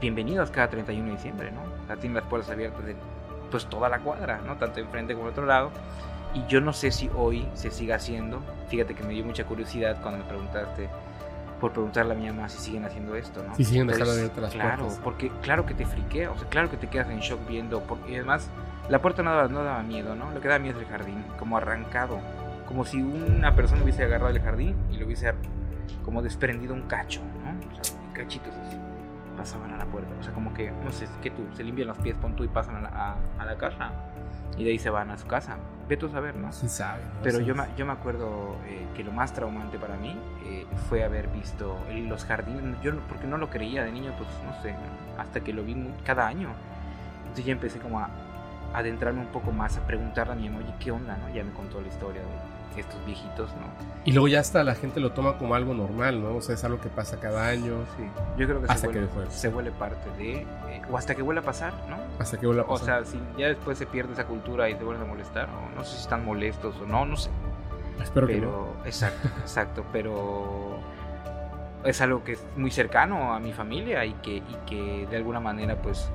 bienvenidos 0.00 0.50
cada 0.50 0.68
31 0.68 1.06
de 1.06 1.12
diciembre, 1.12 1.52
¿no? 1.52 1.62
O 1.62 1.86
sea, 1.86 1.96
tienen 1.96 2.14
las 2.14 2.24
puertas 2.24 2.50
abiertas 2.50 2.84
de 2.84 2.96
pues 3.50 3.66
toda 3.66 3.88
la 3.88 3.98
cuadra, 4.00 4.40
¿no? 4.46 4.56
Tanto 4.56 4.80
enfrente 4.80 5.14
como 5.14 5.26
al 5.26 5.32
otro 5.32 5.46
lado. 5.46 5.70
Y 6.34 6.44
yo 6.46 6.62
no 6.62 6.72
sé 6.72 6.90
si 6.90 7.10
hoy 7.14 7.46
se 7.52 7.70
siga 7.70 7.96
haciendo. 7.96 8.40
Fíjate 8.68 8.94
que 8.94 9.04
me 9.04 9.12
dio 9.12 9.24
mucha 9.24 9.44
curiosidad 9.44 10.00
cuando 10.00 10.24
me 10.24 10.24
preguntaste 10.24 10.88
por 11.62 11.70
preguntarle 11.70 12.14
a 12.14 12.16
mi 12.16 12.26
mamá 12.26 12.48
si 12.48 12.58
siguen 12.58 12.84
haciendo 12.84 13.14
esto, 13.14 13.40
¿no? 13.46 13.54
Si 13.54 13.64
siguen 13.64 13.86
dejando 13.86 14.14
abiertas 14.14 14.42
las 14.42 14.52
claro, 14.52 14.68
puertas. 14.68 14.86
Claro, 14.94 15.04
porque 15.04 15.32
claro 15.42 15.64
que 15.64 15.74
te 15.74 15.86
friquea, 15.86 16.32
o 16.32 16.36
sea, 16.36 16.48
claro 16.48 16.68
que 16.68 16.76
te 16.76 16.88
quedas 16.88 17.08
en 17.08 17.20
shock 17.20 17.38
viendo, 17.48 17.84
porque, 17.84 18.10
y 18.10 18.14
además 18.16 18.50
la 18.88 19.00
puerta 19.00 19.22
no 19.22 19.30
daba, 19.30 19.46
no 19.46 19.62
daba 19.62 19.80
miedo, 19.84 20.16
¿no? 20.16 20.32
Lo 20.32 20.40
que 20.40 20.48
daba 20.48 20.58
miedo 20.58 20.80
es 20.80 20.86
el 20.86 20.90
jardín, 20.90 21.24
como 21.38 21.56
arrancado, 21.56 22.18
como 22.66 22.84
si 22.84 23.00
una 23.00 23.54
persona 23.54 23.80
hubiese 23.84 24.02
agarrado 24.02 24.30
el 24.30 24.42
jardín 24.42 24.74
y 24.90 24.96
le 24.96 25.04
hubiese 25.04 25.32
como 26.04 26.20
desprendido 26.20 26.74
un 26.74 26.82
cacho, 26.82 27.20
¿no? 27.44 27.78
O 27.78 27.84
sea, 27.84 27.96
cachitos 28.12 28.52
así, 28.66 28.76
pasaban 29.36 29.72
a 29.72 29.76
la 29.76 29.86
puerta, 29.86 30.12
o 30.18 30.22
sea, 30.24 30.32
como 30.32 30.52
que, 30.54 30.72
no 30.72 30.90
sé, 30.90 31.06
que 31.22 31.30
tú, 31.30 31.46
se 31.54 31.62
limpian 31.62 31.86
los 31.86 31.98
pies, 31.98 32.16
pon 32.20 32.34
tú 32.34 32.42
y 32.42 32.48
pasan 32.48 32.74
a 32.74 32.80
la, 32.80 32.88
a, 32.88 33.16
a 33.38 33.44
la 33.46 33.56
casa 33.56 33.92
y 34.58 34.64
de 34.64 34.70
ahí 34.70 34.78
se 34.78 34.90
van 34.90 35.10
a 35.10 35.18
su 35.18 35.26
casa. 35.26 35.56
Vete 35.88 36.06
a 36.06 36.08
saber, 36.10 36.36
¿no? 36.36 36.52
Sí 36.52 36.68
sabe, 36.68 37.02
¿no? 37.04 37.22
Pero 37.22 37.40
yo 37.40 37.54
me, 37.54 37.64
yo 37.76 37.84
me 37.86 37.92
acuerdo 37.92 38.56
eh, 38.66 38.86
que 38.94 39.02
lo 39.04 39.12
más 39.12 39.32
traumante 39.32 39.78
para 39.78 39.96
mí 39.96 40.16
eh, 40.46 40.66
fue 40.88 41.04
haber 41.04 41.28
visto 41.28 41.76
los 41.90 42.24
jardines. 42.24 42.80
Yo 42.82 42.96
porque 43.08 43.26
no 43.26 43.36
lo 43.38 43.50
creía 43.50 43.84
de 43.84 43.92
niño, 43.92 44.12
pues 44.16 44.28
no 44.44 44.62
sé, 44.62 44.74
hasta 45.18 45.40
que 45.40 45.52
lo 45.52 45.62
vi 45.64 45.74
mu- 45.74 45.90
cada 46.04 46.26
año. 46.26 46.48
Entonces 47.22 47.44
ya 47.46 47.52
empecé 47.52 47.78
como 47.78 47.98
a 47.98 48.08
adentrarme 48.74 49.20
un 49.20 49.26
poco 49.28 49.52
más, 49.52 49.76
a 49.76 49.86
preguntarle 49.86 50.32
a 50.32 50.36
mi 50.36 50.48
mamá, 50.48 50.64
oye, 50.64 50.74
¿qué 50.80 50.90
onda? 50.90 51.16
¿no? 51.16 51.34
Ya 51.34 51.44
me 51.44 51.52
contó 51.52 51.80
la 51.80 51.88
historia 51.88 52.20
de 52.22 52.26
estos 52.80 53.04
viejitos, 53.04 53.50
¿no? 53.56 53.66
Y 54.04 54.12
luego 54.12 54.28
ya 54.28 54.40
hasta 54.40 54.64
la 54.64 54.74
gente 54.74 54.98
lo 55.00 55.12
toma 55.12 55.38
como 55.38 55.54
algo 55.54 55.74
normal, 55.74 56.22
¿no? 56.22 56.36
O 56.36 56.40
sea, 56.40 56.54
es 56.54 56.64
algo 56.64 56.80
que 56.80 56.88
pasa 56.88 57.20
cada 57.20 57.46
año, 57.46 57.74
Sí, 57.96 58.04
yo 58.38 58.46
creo 58.48 58.60
que 58.60 58.64
Hasta 58.72 58.88
se 58.88 58.88
que 58.92 59.00
vuelve, 59.00 59.24
de 59.24 59.30
se 59.30 59.48
vuelve 59.48 59.70
parte 59.72 60.10
de... 60.18 60.32
eh, 60.40 60.82
o 60.90 60.96
hasta 60.96 61.14
que 61.14 61.22
vuelva 61.22 61.42
a 61.42 61.44
pasar, 61.44 61.72
¿no? 61.88 61.96
hasta 62.18 62.38
que 62.38 62.46
vuelva 62.46 62.62
a 62.62 62.66
O 62.66 62.68
pasar. 62.70 63.04
sea, 63.04 63.12
si 63.12 63.20
ya 63.38 63.48
después 63.48 63.78
se 63.78 63.86
pierde 63.86 64.12
esa 64.14 64.24
cultura 64.26 64.68
y 64.70 64.74
te 64.74 64.84
vuelven 64.84 65.04
a 65.06 65.10
molestar, 65.10 65.48
o 65.50 65.76
no 65.76 65.84
sé 65.84 65.96
si 65.96 66.02
están 66.02 66.24
molestos 66.24 66.74
o 66.80 66.86
no, 66.86 67.04
no 67.06 67.16
sé. 67.16 67.30
Espero 68.02 68.26
que 68.26 68.40
no. 68.40 68.66
exacto 68.84 69.28
exacto 69.42 69.84
pero 69.92 70.78
es 71.84 72.00
algo 72.00 72.24
que 72.24 72.32
es 72.32 72.44
muy 72.56 72.70
cercano 72.70 73.32
a 73.34 73.38
mi 73.40 73.52
familia 73.52 74.04
y 74.04 74.14
que 74.14 74.36
y 74.36 74.56
que 74.66 75.06
de 75.08 75.16
alguna 75.16 75.40
manera 75.40 75.76
pues 75.76 76.08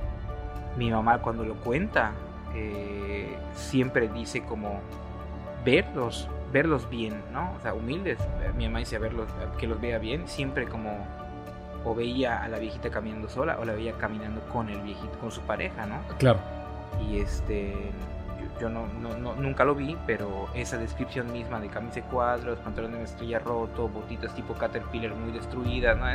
mi 0.75 0.89
mamá 0.91 1.19
cuando 1.19 1.43
lo 1.43 1.55
cuenta 1.55 2.11
eh, 2.55 3.37
siempre 3.55 4.07
dice 4.09 4.43
como 4.43 4.81
verlos 5.63 6.27
verlos 6.51 6.89
bien 6.89 7.21
no 7.33 7.53
o 7.57 7.61
sea 7.61 7.73
humildes 7.73 8.17
mi 8.55 8.65
mamá 8.67 8.79
dice 8.79 8.97
verlos 8.99 9.27
que 9.57 9.67
los 9.67 9.79
vea 9.81 9.97
bien 9.99 10.27
siempre 10.27 10.65
como 10.67 11.05
o 11.85 11.93
veía 11.95 12.41
a 12.43 12.47
la 12.47 12.57
viejita 12.59 12.89
caminando 12.89 13.29
sola 13.29 13.57
o 13.59 13.65
la 13.65 13.73
veía 13.73 13.93
caminando 13.93 14.41
con 14.51 14.69
el 14.69 14.81
viejito 14.81 15.17
con 15.19 15.31
su 15.31 15.41
pareja 15.41 15.85
no 15.85 15.99
Claro. 16.17 16.39
y 17.09 17.19
este 17.19 17.73
yo, 18.55 18.61
yo 18.61 18.69
no, 18.69 18.87
no, 19.01 19.17
no- 19.17 19.35
nunca 19.35 19.63
lo 19.65 19.75
vi 19.75 19.97
pero 20.07 20.47
esa 20.53 20.77
descripción 20.77 21.31
misma 21.33 21.59
de 21.59 21.67
camisa 21.69 21.95
de 21.95 22.01
cuadros 22.03 22.59
pantalones 22.59 22.95
de 22.97 23.01
mezclilla 23.03 23.39
roto 23.39 23.87
botitas 23.89 24.33
tipo 24.35 24.53
caterpillar 24.53 25.13
muy 25.15 25.31
destruidas 25.31 25.97
¿no? 25.97 26.05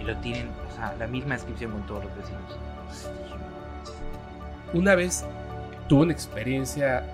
y 0.00 0.04
lo 0.04 0.16
tienen 0.18 0.48
o 0.70 0.74
sea 0.76 0.94
la 0.98 1.06
misma 1.06 1.34
descripción 1.34 1.72
con 1.72 1.82
todos 1.86 2.04
los 2.04 2.16
vecinos 2.16 2.58
Una 4.72 4.94
vez 4.94 5.24
tuve 5.88 6.02
una 6.02 6.12
experiencia 6.12 7.04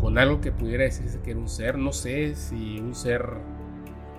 con 0.00 0.18
algo 0.18 0.40
que 0.40 0.52
pudiera 0.52 0.84
decirse 0.84 1.20
que 1.20 1.32
era 1.32 1.40
un 1.40 1.48
ser, 1.48 1.78
no 1.78 1.92
sé 1.92 2.34
si 2.34 2.78
un 2.80 2.94
ser 2.94 3.24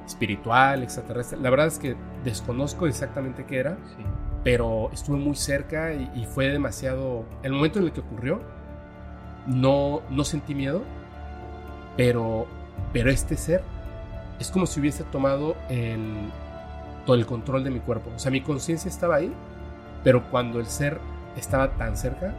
espiritual, 0.06 0.84
extraterrestre. 0.84 1.40
La 1.40 1.50
verdad 1.50 1.68
es 1.68 1.80
que 1.80 1.96
desconozco 2.24 2.88
exactamente 2.88 3.46
qué 3.46 3.58
era, 3.58 3.78
sí 3.96 4.04
pero 4.44 4.90
estuve 4.92 5.18
muy 5.18 5.36
cerca 5.36 5.94
y, 5.94 6.10
y 6.16 6.26
fue 6.26 6.48
demasiado... 6.50 7.26
El 7.44 7.54
momento 7.54 7.80
en 7.80 7.86
el 7.86 7.92
que 7.92 8.00
ocurrió, 8.00 8.42
no, 9.48 10.02
no 10.10 10.24
sentí 10.24 10.56
miedo, 10.56 10.82
pero, 11.96 12.48
pero 12.94 13.10
este 13.12 13.38
ser 13.38 13.64
es 14.40 14.50
como 14.50 14.66
si 14.66 14.80
hubiese 14.80 15.04
tomado 15.04 15.56
el, 15.70 16.32
todo 17.06 17.16
el 17.16 17.26
control 17.26 17.64
de 17.64 17.70
mi 17.70 17.80
cuerpo. 17.80 18.10
O 18.16 18.20
sea, 18.20 18.32
mi 18.32 18.42
conciencia 18.42 18.90
estaba 18.90 19.16
ahí, 19.16 19.32
pero 20.04 20.30
cuando 20.32 20.60
el 20.60 20.66
ser 20.66 21.00
estaba 21.38 21.72
tan 21.74 21.96
cerca, 21.96 22.34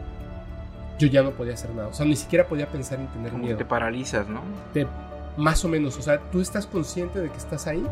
yo 0.99 1.07
ya 1.07 1.23
no 1.23 1.31
podía 1.31 1.53
hacer 1.53 1.71
nada. 1.73 1.87
O 1.87 1.93
sea, 1.93 2.05
ni 2.05 2.15
siquiera 2.15 2.45
podía 2.47 2.67
pensar 2.67 2.99
en 2.99 3.07
tener 3.07 3.31
como 3.31 3.41
que 3.43 3.47
miedo. 3.47 3.57
te 3.57 3.65
paralizas 3.65 4.27
no 4.27 4.41
Te- 4.73 4.87
más 5.37 5.63
o 5.65 5.67
menos, 5.67 5.97
o 5.97 6.01
sea, 6.01 6.19
tú 6.31 6.41
estás 6.41 6.67
consciente 6.67 7.19
de 7.19 7.29
que 7.29 7.37
estás 7.37 7.65
ahí 7.67 7.83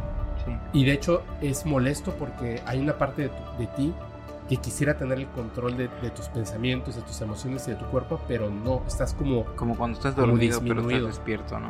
sí 0.46 0.52
y 0.74 0.86
de 0.86 0.92
hecho 0.94 1.24
es 1.42 1.66
molesto 1.66 2.12
porque 2.20 2.62
hay 2.66 2.80
una 2.80 2.94
parte 2.98 3.24
de, 3.24 3.30
tu- 3.30 3.58
de 3.60 3.68
ti 3.68 3.94
que 4.50 4.58
quisiera 4.58 4.98
tener 4.98 5.18
el 5.18 5.28
control 5.28 5.78
de, 5.78 5.88
de 6.02 6.10
tus 6.10 6.28
pensamientos, 6.28 6.96
de 6.96 7.02
tus 7.04 7.20
emociones 7.22 7.68
y 7.68 7.72
de 7.72 7.78
tu 7.78 7.86
cuerpo, 7.86 8.20
pero 8.28 8.50
no, 8.50 8.84
estás 8.86 9.14
como, 9.14 9.46
como 9.56 9.76
cuando 9.78 9.98
estás 9.98 10.16
dormido 10.16 10.60
pero 10.62 10.82
estás 10.82 11.06
despierto 11.06 11.60
no 11.60 11.70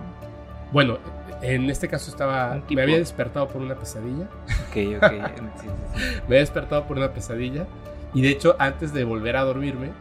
bueno, 0.71 0.97
en 1.41 1.69
este 1.69 1.87
caso 1.89 2.09
estaba, 2.11 2.61
me 2.69 2.81
había 2.81 2.97
despertado 2.97 3.47
por 3.49 3.61
una 3.61 3.75
pesadilla, 3.75 4.23
ok 4.69 5.03
ok 5.03 5.11
sí, 5.11 5.43
sí, 5.61 5.67
sí. 5.95 6.01
me 6.21 6.23
había 6.27 6.39
despertado 6.39 6.85
por 6.85 6.97
una 6.97 7.11
pesadilla 7.11 7.65
y 8.13 8.21
de 8.21 8.29
hecho 8.29 8.55
antes 8.57 8.93
de 8.93 9.03
volver 9.03 9.35
a 9.37 9.43
dormirme, 9.43 9.91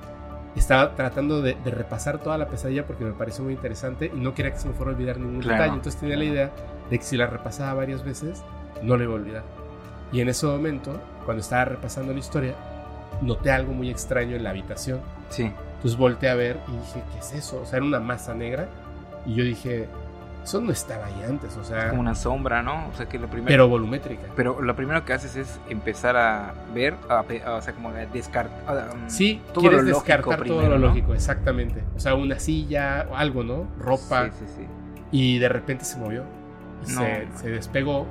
estaba 0.58 0.94
tratando 0.96 1.42
de, 1.42 1.54
de 1.54 1.70
repasar 1.70 2.18
toda 2.18 2.36
la 2.38 2.48
pesadilla 2.48 2.86
porque 2.86 3.04
me 3.04 3.12
pareció 3.12 3.44
muy 3.44 3.54
interesante 3.54 4.10
y 4.14 4.18
no 4.18 4.34
quería 4.34 4.52
que 4.52 4.58
se 4.58 4.68
me 4.68 4.74
fuera 4.74 4.90
a 4.92 4.94
olvidar 4.94 5.18
ningún 5.18 5.40
Claro, 5.40 5.56
detalle, 5.62 5.74
entonces 5.76 6.00
tenía 6.00 6.16
la 6.16 6.24
idea 6.24 6.50
de 6.90 6.98
que 6.98 7.04
si 7.04 7.16
la 7.16 7.26
repasaba 7.26 7.74
varias 7.74 8.04
veces, 8.04 8.44
no 8.82 8.96
la 8.96 9.04
iba 9.04 9.12
a 9.12 9.16
olvidar. 9.16 9.44
Y 10.12 10.20
en 10.20 10.28
ese 10.28 10.46
momento, 10.46 11.00
cuando 11.24 11.40
estaba 11.40 11.64
repasando 11.66 12.12
la 12.12 12.18
historia, 12.18 12.54
noté 13.20 13.50
algo 13.52 13.72
muy 13.72 13.90
extraño 13.90 14.36
en 14.36 14.42
la 14.44 14.50
habitación. 14.50 15.00
sí 15.28 15.52
Entonces 15.76 15.96
volteé 15.98 16.30
a 16.30 16.34
ver 16.34 16.58
y 16.68 16.72
dije, 16.72 17.04
¿qué 17.12 17.18
es 17.20 17.32
eso? 17.32 17.60
O 17.62 17.66
sea, 17.66 17.76
era 17.78 17.86
una 17.86 18.00
masa 18.00 18.34
negra. 18.34 18.68
Y 19.26 19.34
yo 19.34 19.44
dije, 19.44 19.88
eso 20.42 20.60
no 20.60 20.72
estaba 20.72 21.06
ahí 21.06 21.22
antes, 21.28 21.56
o 21.56 21.64
sea, 21.64 21.90
como 21.90 22.00
una 22.00 22.14
sombra 22.14 22.62
no 22.62 22.88
o 22.88 22.94
sea 22.96 23.06
que 23.06 23.18
lo 23.18 23.26
primero 23.28 23.48
pero 23.48 23.68
volumétrica. 23.68 24.22
Pero 24.36 24.60
lo 24.62 24.74
primero 24.74 25.04
que 25.04 25.12
haces 25.12 25.36
es 25.36 25.60
empezar 25.68 26.16
a 26.16 26.54
ver, 26.74 26.94
a 27.08 27.20
a- 27.46 27.54
o 27.56 27.62
sea, 27.62 27.74
como 27.74 27.90
a 27.90 27.92
descartar. 27.92 28.90
Sí, 29.08 29.40
todo 29.52 29.60
quieres 29.62 29.80
lo 29.84 29.88
descartar 29.94 30.36
todo 30.36 30.38
primero, 30.44 30.70
lo 30.70 30.78
¿no? 30.78 30.86
lógico, 30.88 31.14
exactamente. 31.14 31.84
O 31.96 32.00
sea, 32.00 32.14
una 32.14 32.38
silla 32.38 33.06
o 33.10 33.16
algo, 33.16 33.44
¿no? 33.44 33.66
Ropa. 33.78 34.30
Sí, 34.30 34.46
sí, 34.46 34.52
sí. 34.58 34.66
Y 35.12 35.38
de 35.38 35.48
repente 35.48 35.84
se 35.84 35.98
movió. 35.98 36.24
Y 36.86 36.92
No, 36.92 37.00
se, 37.02 37.26
no. 37.26 37.38
se 37.38 37.50
despegó. 37.50 38.06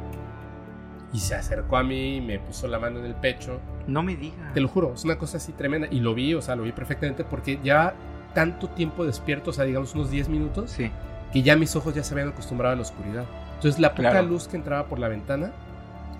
Y 1.11 1.19
se 1.19 1.33
acercó 1.33 1.77
a 1.77 1.83
mí 1.83 2.17
y 2.17 2.21
me 2.21 2.37
puso 2.37 2.67
la 2.67 2.77
mano 2.77 2.99
en 2.99 3.05
el 3.05 3.15
pecho. 3.15 3.59
No 3.87 4.03
me 4.03 4.15
digas. 4.15 4.53
Te 4.53 4.61
lo 4.61 4.67
juro, 4.67 4.93
es 4.93 5.03
una 5.05 5.17
cosa 5.17 5.37
así 5.37 5.53
tremenda. 5.53 5.87
Y 5.89 6.01
lo 6.01 6.13
vi, 6.13 6.35
o 6.35 6.41
sea, 6.41 6.55
lo 6.55 6.61
vi 6.63 6.71
perfectamente 6.71 7.23
porque 7.23 7.59
ya 7.63 7.95
tanto 8.35 8.69
tiempo 8.69 9.03
despierto, 9.05 9.49
o 9.49 9.53
sea, 9.53 9.65
digamos 9.65 9.95
unos 9.95 10.11
10 10.11 10.29
minutos, 10.29 10.69
Sí, 10.69 10.91
que 11.33 11.41
ya 11.41 11.55
mis 11.55 11.75
ojos 11.75 11.93
ya 11.93 12.03
se 12.03 12.13
habían 12.13 12.29
acostumbrado 12.29 12.73
a 12.73 12.75
la 12.75 12.81
oscuridad. 12.81 13.25
Entonces 13.55 13.79
la 13.79 13.89
poca 13.95 14.11
Claro. 14.11 14.27
luz 14.27 14.47
que 14.47 14.57
entraba 14.57 14.85
por 14.87 14.99
la 14.99 15.07
ventana, 15.07 15.51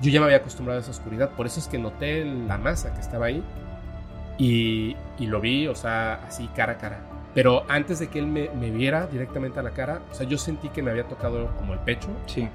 yo 0.02 0.10
ya 0.12 0.20
me 0.20 0.26
había 0.26 0.38
acostumbrado 0.38 0.80
a 0.80 0.82
esa 0.82 0.92
oscuridad. 0.92 1.30
Por 1.32 1.46
eso 1.46 1.60
es 1.60 1.68
que 1.68 1.78
noté 1.78 2.26
la 2.26 2.58
masa 2.58 2.94
que 2.94 3.02
estaba 3.02 3.26
ahí. 3.28 3.44
Y, 4.38 4.96
y 5.18 5.28
lo 5.28 5.42
vi, 5.42 5.68
o 5.68 5.76
sea, 5.76 6.22
así 6.28 6.48
cara 6.56 6.74
a 6.74 6.78
cara. 6.78 7.00
Pero 7.34 7.64
antes 7.70 8.00
de 8.00 8.08
que 8.08 8.20
él 8.20 8.28
me, 8.28 8.50
me 8.50 8.72
viera 8.72 9.06
directamente 9.08 9.60
a 9.60 9.64
la 9.64 9.72
cara, 9.72 10.02
o 10.12 10.16
sea, 10.16 10.26
yo 10.26 10.38
sentí 10.38 10.70
que 10.70 10.82
me 10.82 10.92
había 10.92 11.04
tocado 11.08 11.48
como 11.58 11.74
el 11.74 11.80
pecho. 11.80 12.08
Sí. 12.26 12.48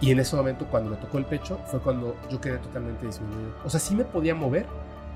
Y 0.00 0.10
en 0.10 0.18
ese 0.20 0.36
momento, 0.36 0.66
cuando 0.66 0.90
me 0.90 0.96
tocó 0.96 1.18
el 1.18 1.24
pecho, 1.24 1.58
fue 1.66 1.80
cuando 1.80 2.16
yo 2.30 2.40
quedé 2.40 2.58
totalmente 2.58 3.06
disminuido. 3.06 3.50
O 3.64 3.70
sea, 3.70 3.80
sí 3.80 3.94
me 3.94 4.04
podía 4.04 4.34
mover, 4.34 4.66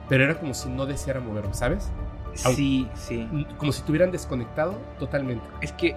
pero 0.08 0.24
era 0.24 0.38
como 0.38 0.54
si 0.54 0.68
no 0.70 0.86
deseara 0.86 1.20
moverme, 1.20 1.52
¿sabes? 1.52 1.90
Sí, 2.34 2.88
sí. 2.94 3.28
Como 3.58 3.72
si 3.72 3.82
tuvieran 3.82 4.10
desconectado 4.12 4.78
totalmente. 4.98 5.44
Es 5.60 5.72
que, 5.72 5.96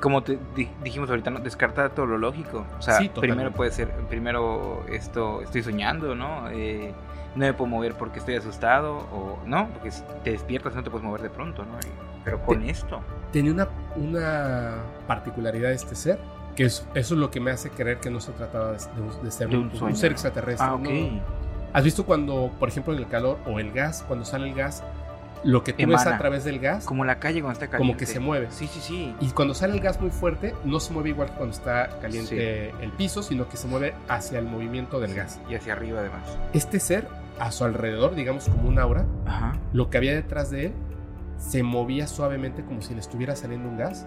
como 0.00 0.22
te 0.22 0.38
di- 0.56 0.68
dijimos 0.82 1.10
ahorita, 1.10 1.30
¿no? 1.30 1.40
descarta 1.40 1.88
todo 1.90 2.06
lo 2.06 2.18
lógico. 2.18 2.64
O 2.78 2.82
sea, 2.82 2.98
Sí, 2.98 3.08
primero 3.08 3.52
puede 3.52 3.70
ser, 3.72 3.90
primero 4.08 4.84
esto, 4.90 5.42
estoy 5.42 5.62
soñando, 5.62 6.14
¿no? 6.14 6.48
Eh, 6.50 6.92
no 7.34 7.40
me 7.46 7.52
puedo 7.52 7.68
mover 7.70 7.94
porque 7.94 8.18
estoy 8.18 8.36
asustado, 8.36 8.96
o 9.12 9.38
no, 9.46 9.68
porque 9.68 9.90
si 9.90 10.02
te 10.24 10.30
despiertas 10.32 10.74
no 10.74 10.82
te 10.82 10.90
puedes 10.90 11.04
mover 11.04 11.22
de 11.22 11.30
pronto, 11.30 11.64
¿no? 11.64 11.78
Y- 11.80 11.92
pero 12.24 12.42
con 12.42 12.62
esto. 12.62 13.00
Tenía 13.32 13.52
una, 13.52 13.68
una 13.96 14.74
particularidad 15.06 15.72
este 15.72 15.94
ser, 15.94 16.18
que 16.56 16.64
es, 16.64 16.86
eso 16.94 17.14
es 17.14 17.20
lo 17.20 17.30
que 17.30 17.40
me 17.40 17.50
hace 17.50 17.70
creer 17.70 17.98
que 17.98 18.10
no 18.10 18.20
se 18.20 18.32
trataba 18.32 18.72
de, 18.72 18.78
ser 19.30 19.48
De 19.48 19.56
un 19.56 19.96
ser 19.96 20.12
extraterrestre. 20.12 20.66
Ah. 20.68 20.78
¿Has 21.72 21.84
visto 21.84 22.04
cuando, 22.04 22.50
por 22.58 22.68
ejemplo, 22.68 22.92
en 22.94 22.98
el 23.00 23.06
calor 23.08 23.38
o 23.46 23.58
el 23.60 23.72
gas, 23.72 24.02
cuando 24.08 24.24
sale 24.24 24.48
el 24.48 24.54
gas, 24.54 24.82
lo 25.44 25.62
que 25.64 25.72
tú 25.72 25.78
ves 25.78 26.00
Emana. 26.02 26.16
a 26.16 26.18
través 26.18 26.44
del 26.44 26.58
gas, 26.58 26.84
Como 26.84 27.04
la 27.04 27.18
calle 27.18 27.40
cuando 27.40 27.54
está 27.60 27.66
como 27.66 27.78
caliente. 27.92 27.98
que 28.04 28.06
se 28.10 28.20
mueve? 28.20 28.48
Sí, 28.50 28.66
sí, 28.66 28.80
sí. 28.80 29.14
Y 29.20 29.30
cuando 29.30 29.54
sale 29.54 29.74
el 29.74 29.80
gas 29.80 30.00
muy 30.00 30.10
fuerte, 30.10 30.54
no 30.64 30.80
se 30.80 30.92
mueve 30.92 31.10
igual 31.10 31.28
que 31.30 31.34
cuando 31.36 31.54
está 31.54 31.98
caliente 32.00 32.70
el 32.82 32.90
piso, 32.92 33.22
sino 33.22 33.48
que 33.48 33.56
se 33.56 33.66
mueve 33.68 33.94
hacia 34.08 34.38
el 34.38 34.46
movimiento 34.46 35.00
del 35.00 35.14
gas. 35.14 35.40
Y 35.48 35.54
hacia 35.54 35.72
arriba 35.74 36.00
además. 36.00 36.22
Este 36.52 36.80
ser, 36.80 37.06
a 37.38 37.50
su 37.52 37.64
alrededor, 37.64 38.14
digamos 38.14 38.48
como 38.48 38.68
un 38.68 38.78
aura, 38.78 39.04
Ajá. 39.26 39.56
lo 39.72 39.90
que 39.90 39.98
había 39.98 40.14
detrás 40.14 40.50
de 40.50 40.66
él 40.66 40.72
se 41.38 41.62
movía 41.62 42.06
suavemente 42.08 42.64
como 42.64 42.82
si 42.82 42.94
le 42.94 43.00
estuviera 43.00 43.36
saliendo 43.36 43.68
un 43.68 43.76
gas. 43.78 44.06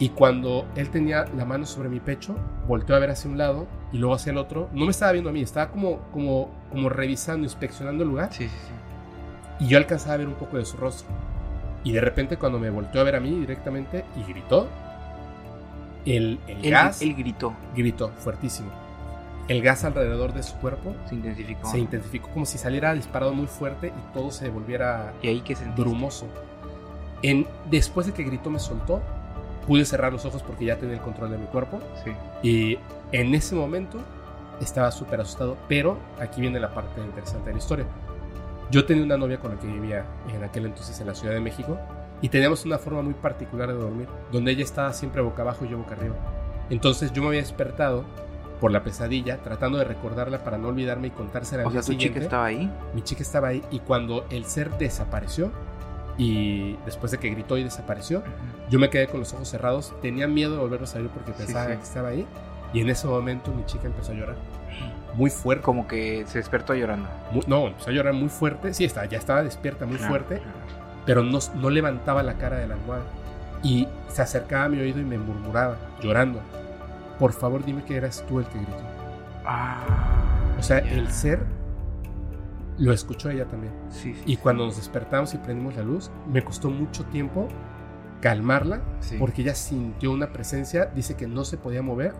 Y 0.00 0.08
cuando 0.08 0.66
él 0.74 0.88
tenía 0.90 1.26
la 1.36 1.44
mano 1.44 1.64
sobre 1.64 1.88
mi 1.88 2.00
pecho, 2.00 2.34
volteó 2.66 2.96
a 2.96 2.98
ver 2.98 3.10
hacia 3.10 3.30
un 3.30 3.38
lado 3.38 3.68
y 3.92 3.98
luego 3.98 4.14
hacia 4.16 4.32
el 4.32 4.38
otro. 4.38 4.68
No 4.72 4.84
me 4.84 4.90
estaba 4.90 5.12
viendo 5.12 5.30
a 5.30 5.32
mí, 5.32 5.42
estaba 5.42 5.70
como, 5.70 6.00
como, 6.10 6.50
como 6.72 6.88
revisando, 6.88 7.44
inspeccionando 7.44 8.02
el 8.02 8.08
lugar. 8.08 8.32
Sí, 8.32 8.44
sí, 8.48 8.50
sí. 8.50 8.72
Y 9.58 9.68
yo 9.68 9.78
alcanzaba 9.78 10.14
a 10.14 10.18
ver 10.18 10.28
un 10.28 10.34
poco 10.34 10.58
de 10.58 10.64
su 10.64 10.76
rostro. 10.76 11.08
Y 11.84 11.92
de 11.92 12.00
repente 12.00 12.36
cuando 12.36 12.58
me 12.58 12.70
volteó 12.70 13.00
a 13.00 13.04
ver 13.04 13.16
a 13.16 13.20
mí 13.20 13.30
directamente 13.30 14.04
y 14.16 14.30
gritó, 14.30 14.66
el, 16.04 16.38
el 16.46 16.70
gas 16.70 17.02
él 17.02 17.14
gritó, 17.14 17.54
gritó 17.74 18.10
fuertísimo. 18.18 18.70
El 19.48 19.62
gas 19.62 19.84
alrededor 19.84 20.32
de 20.32 20.42
su 20.42 20.54
cuerpo 20.56 20.94
se 21.08 21.14
intensificó. 21.14 21.70
se 21.70 21.78
intensificó 21.78 22.28
como 22.30 22.46
si 22.46 22.58
saliera 22.58 22.92
disparado 22.94 23.32
muy 23.32 23.46
fuerte 23.46 23.88
y 23.88 24.12
todo 24.14 24.30
se 24.32 24.48
volviera 24.48 25.12
¿Y 25.22 25.28
ahí 25.28 25.38
sentiste? 25.46 25.70
brumoso. 25.80 26.26
En, 27.22 27.46
después 27.70 28.06
de 28.06 28.12
que 28.12 28.24
gritó 28.24 28.50
me 28.50 28.58
soltó, 28.58 29.00
pude 29.66 29.84
cerrar 29.84 30.12
los 30.12 30.24
ojos 30.24 30.42
porque 30.42 30.64
ya 30.64 30.76
tenía 30.76 30.96
el 30.96 31.00
control 31.00 31.30
de 31.30 31.38
mi 31.38 31.46
cuerpo 31.46 31.80
Sí. 32.04 32.12
y 32.42 32.78
en 33.12 33.34
ese 33.34 33.54
momento 33.54 33.98
estaba 34.60 34.90
súper 34.90 35.20
asustado, 35.20 35.56
pero 35.68 35.96
aquí 36.20 36.40
viene 36.40 36.58
la 36.58 36.72
parte 36.74 37.00
interesante 37.00 37.46
de 37.46 37.52
la 37.52 37.58
historia. 37.58 37.86
Yo 38.70 38.84
tenía 38.84 39.04
una 39.04 39.16
novia 39.16 39.38
con 39.38 39.52
la 39.54 39.60
que 39.60 39.66
vivía 39.66 40.04
en 40.34 40.42
aquel 40.42 40.66
entonces 40.66 40.98
en 41.00 41.06
la 41.06 41.14
Ciudad 41.14 41.34
de 41.34 41.40
México 41.40 41.78
y 42.20 42.28
teníamos 42.28 42.64
una 42.64 42.78
forma 42.78 43.02
muy 43.02 43.14
particular 43.14 43.68
de 43.68 43.74
dormir, 43.74 44.08
donde 44.32 44.52
ella 44.52 44.64
estaba 44.64 44.92
siempre 44.92 45.22
boca 45.22 45.42
abajo 45.42 45.64
y 45.64 45.68
yo 45.68 45.78
boca 45.78 45.94
arriba. 45.94 46.16
Entonces 46.70 47.12
yo 47.12 47.22
me 47.22 47.28
había 47.28 47.40
despertado 47.40 48.04
por 48.60 48.72
la 48.72 48.82
pesadilla, 48.82 49.38
tratando 49.42 49.78
de 49.78 49.84
recordarla 49.84 50.42
para 50.42 50.56
no 50.58 50.68
olvidarme 50.68 51.08
y 51.08 51.10
contársela 51.10 51.62
al 51.62 51.68
O 51.68 51.70
sea, 51.70 51.82
tu 51.82 51.94
chica 51.94 52.18
estaba 52.18 52.46
ahí. 52.46 52.70
Mi 52.94 53.02
chica 53.02 53.22
estaba 53.22 53.48
ahí 53.48 53.62
y 53.70 53.80
cuando 53.80 54.26
el 54.30 54.46
ser 54.46 54.76
desapareció 54.78 55.52
y 56.18 56.76
después 56.86 57.12
de 57.12 57.18
que 57.18 57.28
gritó 57.28 57.58
y 57.58 57.64
desapareció, 57.64 58.22
yo 58.70 58.78
me 58.78 58.88
quedé 58.88 59.06
con 59.08 59.20
los 59.20 59.32
ojos 59.34 59.48
cerrados, 59.48 59.92
tenía 60.00 60.26
miedo 60.26 60.52
de 60.54 60.58
volverlo 60.58 60.84
a 60.84 60.88
salir 60.88 61.10
porque 61.10 61.32
Sí, 61.32 61.38
pensaba 61.44 61.66
sí. 61.66 61.76
que 61.76 61.82
estaba 61.82 62.08
ahí 62.08 62.26
y 62.72 62.80
en 62.80 62.90
ese 62.90 63.06
momento 63.06 63.52
mi 63.52 63.64
chica 63.66 63.86
empezó 63.86 64.12
a 64.12 64.14
llorar 64.14 64.36
muy 65.14 65.30
fuerte. 65.30 65.62
Como 65.62 65.86
que 65.88 66.24
se 66.26 66.38
despertó 66.38 66.74
llorando. 66.74 67.08
Muy- 67.32 67.44
no, 67.46 67.68
empezó 67.68 67.90
a 67.90 67.92
llorar 67.92 68.12
muy 68.14 68.28
fuerte, 68.28 68.74
sí, 68.74 68.84
estaba, 68.84 69.06
ya 69.06 69.18
estaba 69.18 69.42
despierta 69.42 69.86
muy 69.86 69.96
Claro, 69.96 70.10
fuerte, 70.10 70.36
claro. 70.36 70.50
pero 71.06 71.22
no, 71.22 71.38
no 71.54 71.70
levantaba 71.70 72.22
la 72.22 72.34
cara 72.34 72.56
de 72.56 72.66
la 72.68 72.74
almohada 72.74 73.04
y 73.62 73.88
se 74.08 74.20
acercaba 74.22 74.64
a 74.64 74.68
mi 74.68 74.78
oído 74.78 75.00
y 75.00 75.04
me 75.04 75.16
murmuraba, 75.18 75.76
llorando, 76.02 76.40
por 77.18 77.32
favor 77.32 77.64
dime 77.64 77.82
que 77.84 77.96
eras 77.96 78.22
tú 78.28 78.38
el 78.40 78.46
que 78.46 78.58
gritó. 78.58 78.82
Ah. 79.46 79.78
O 80.58 80.62
sea, 80.62 80.84
ya. 80.84 80.90
el 80.92 81.10
ser 81.10 81.40
lo 82.78 82.92
escuchó 82.92 83.30
ella 83.30 83.46
también. 83.46 83.72
Sí, 83.88 84.12
sí, 84.14 84.22
Y 84.26 84.34
sí. 84.34 84.36
cuando 84.36 84.66
nos 84.66 84.76
despertamos 84.76 85.32
y 85.32 85.38
prendimos 85.38 85.76
la 85.76 85.82
luz, 85.82 86.10
me 86.30 86.44
costó 86.44 86.68
mucho 86.68 87.04
tiempo 87.06 87.48
calmarla 88.20 88.80
porque 89.18 89.42
ella 89.42 89.54
sintió 89.54 90.10
una 90.10 90.32
presencia, 90.32 90.86
dice 90.94 91.14
que 91.16 91.26
no 91.26 91.44
se 91.44 91.56
podía 91.56 91.80
mover 91.82 92.12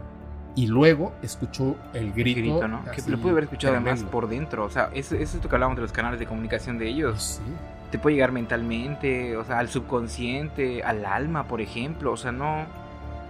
y 0.56 0.66
luego 0.66 1.12
escuchó 1.22 1.76
el 1.94 2.06
El 2.06 2.12
grito. 2.12 2.40
grito, 2.40 2.66
¿no? 2.68 2.84
Que 2.86 3.08
lo 3.08 3.18
pude 3.18 3.30
haber 3.32 3.44
escuchado 3.44 3.74
además 3.74 4.02
por 4.02 4.28
dentro. 4.28 4.64
O 4.64 4.70
sea, 4.70 4.90
eso, 4.94 5.14
eso 5.14 5.36
es 5.36 5.44
lo 5.44 5.48
que 5.48 5.54
hablábamos 5.54 5.76
de 5.76 5.82
los 5.82 5.92
canales 5.92 6.18
de 6.18 6.26
comunicación 6.26 6.78
de 6.78 6.88
ellos. 6.88 7.40
Sí. 7.44 7.52
Te 7.92 7.98
puede 8.00 8.16
llegar 8.16 8.32
mentalmente, 8.32 9.36
o 9.36 9.44
sea, 9.44 9.58
al 9.60 9.68
subconsciente, 9.68 10.82
al 10.82 11.04
alma, 11.06 11.44
por 11.46 11.60
ejemplo. 11.60 12.10
O 12.10 12.16
sea, 12.16 12.32
no, 12.32 12.64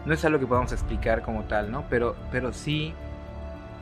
no 0.07 0.15
es 0.15 0.25
algo 0.25 0.39
que 0.39 0.47
podamos 0.47 0.73
explicar 0.73 1.21
como 1.23 1.43
tal, 1.43 1.71
¿no? 1.71 1.85
Pero, 1.91 2.17
pero 2.31 2.53
sí, 2.55 2.95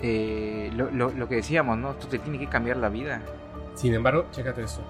eh, 0.03 0.71
lo, 0.75 0.91
lo- 0.91 1.11
lo 1.13 1.29
que 1.29 1.37
decíamos, 1.37 1.79
¿no? 1.79 1.93
Esto 1.93 2.09
te 2.09 2.19
tiene 2.19 2.39
que 2.39 2.49
cambiar 2.49 2.79
la 2.79 2.89
vida. 2.89 3.21
Sin 3.75 3.95
embargo, 3.95 4.27
chécate 4.33 4.63
esto. 4.63 4.83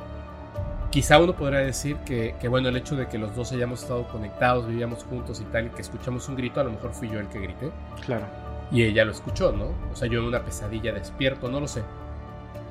Quizá 0.90 1.18
uno 1.18 1.32
podría 1.34 1.58
decir 1.58 1.96
que, 2.06 2.36
que, 2.40 2.46
bueno, 2.46 2.68
el 2.68 2.76
hecho 2.76 2.94
de 2.94 3.08
que 3.08 3.18
los 3.18 3.34
dos 3.34 3.50
hayamos 3.52 3.82
estado 3.82 4.06
conectados, 4.06 4.68
vivíamos 4.68 5.02
juntos 5.02 5.40
y 5.40 5.44
tal, 5.46 5.66
y 5.66 5.70
que 5.70 5.82
escuchamos 5.82 6.28
un 6.28 6.36
grito, 6.36 6.60
a 6.60 6.64
lo 6.64 6.70
mejor 6.70 6.92
fui 6.92 7.08
yo 7.10 7.18
el 7.18 7.26
que 7.26 7.40
grité. 7.40 7.72
Claro. 8.06 8.26
Y 8.70 8.82
ella 8.82 9.04
lo 9.04 9.12
escuchó, 9.12 9.52
¿no? 9.52 9.66
O 9.92 9.96
sea, 9.96 10.08
yo 10.08 10.20
en 10.20 10.26
una 10.26 10.44
pesadilla 10.44 10.92
despierto, 10.92 11.48
no 11.48 11.60
lo 11.60 11.68
sé. 11.68 11.82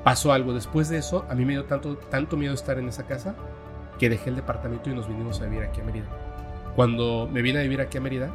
Pasó 0.04 0.34
algo 0.34 0.54
después 0.54 0.90
de 0.90 0.98
eso, 0.98 1.26
a 1.30 1.36
mí 1.36 1.46
me 1.46 1.54
dio 1.54 1.66
tanto, 1.66 1.96
tanto 1.98 2.36
miedo 2.36 2.54
estar 2.54 2.78
en 2.78 2.90
esa 2.90 3.06
casa 3.06 3.36
que 4.00 4.10
dejé 4.10 4.32
el 4.32 4.36
departamento 4.36 4.90
y 4.90 4.96
nos 4.96 5.08
vinimos 5.08 5.40
a 5.42 5.46
vivir 5.46 5.64
aquí 5.64 5.80
a 5.80 5.84
Mérida. 5.84 6.06
Cuando 6.76 7.30
me 7.32 7.42
vine 7.42 7.60
a 7.60 7.62
vivir 7.62 7.80
aquí 7.80 7.98
a 8.00 8.02
Mérida, 8.02 8.30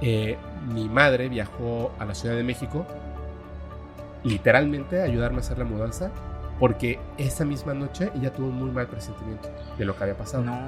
eh, 0.00 0.36
mi 0.72 0.88
madre 0.88 1.28
viajó 1.28 1.92
a 1.98 2.04
la 2.04 2.14
Ciudad 2.14 2.36
de 2.36 2.44
México 2.44 2.86
literalmente 4.24 5.00
a 5.00 5.04
ayudarme 5.04 5.38
a 5.38 5.40
hacer 5.40 5.58
la 5.58 5.64
mudanza 5.64 6.10
porque 6.58 6.98
esa 7.18 7.44
misma 7.44 7.74
noche 7.74 8.10
ella 8.16 8.32
tuvo 8.32 8.48
un 8.48 8.56
muy 8.56 8.70
mal 8.70 8.88
presentimiento 8.88 9.48
de 9.78 9.84
lo 9.84 9.96
que 9.96 10.02
había 10.04 10.16
pasado 10.16 10.44
No. 10.44 10.58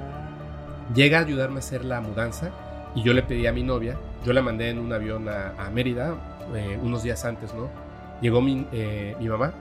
llega 0.93 1.19
a 1.19 1.21
ayudarme 1.21 1.57
a 1.57 1.59
hacer 1.59 1.83
la 1.85 2.01
mudanza 2.01 2.51
y 2.95 3.03
yo 3.03 3.13
le 3.13 3.23
pedí 3.23 3.47
a 3.47 3.53
mi 3.53 3.63
novia, 3.63 3.95
yo 4.25 4.33
la 4.33 4.41
mandé 4.41 4.69
en 4.69 4.79
un 4.79 4.91
avión 4.93 5.27
a, 5.29 5.53
a 5.57 5.69
Mérida 5.69 6.15
eh, 6.55 6.79
unos 6.81 7.03
días 7.03 7.23
antes, 7.25 7.53
¿no? 7.53 7.69
Llegó 8.21 8.41
mi, 8.41 8.67
eh, 8.71 9.15
mi 9.19 9.27
mamá, 9.29 9.51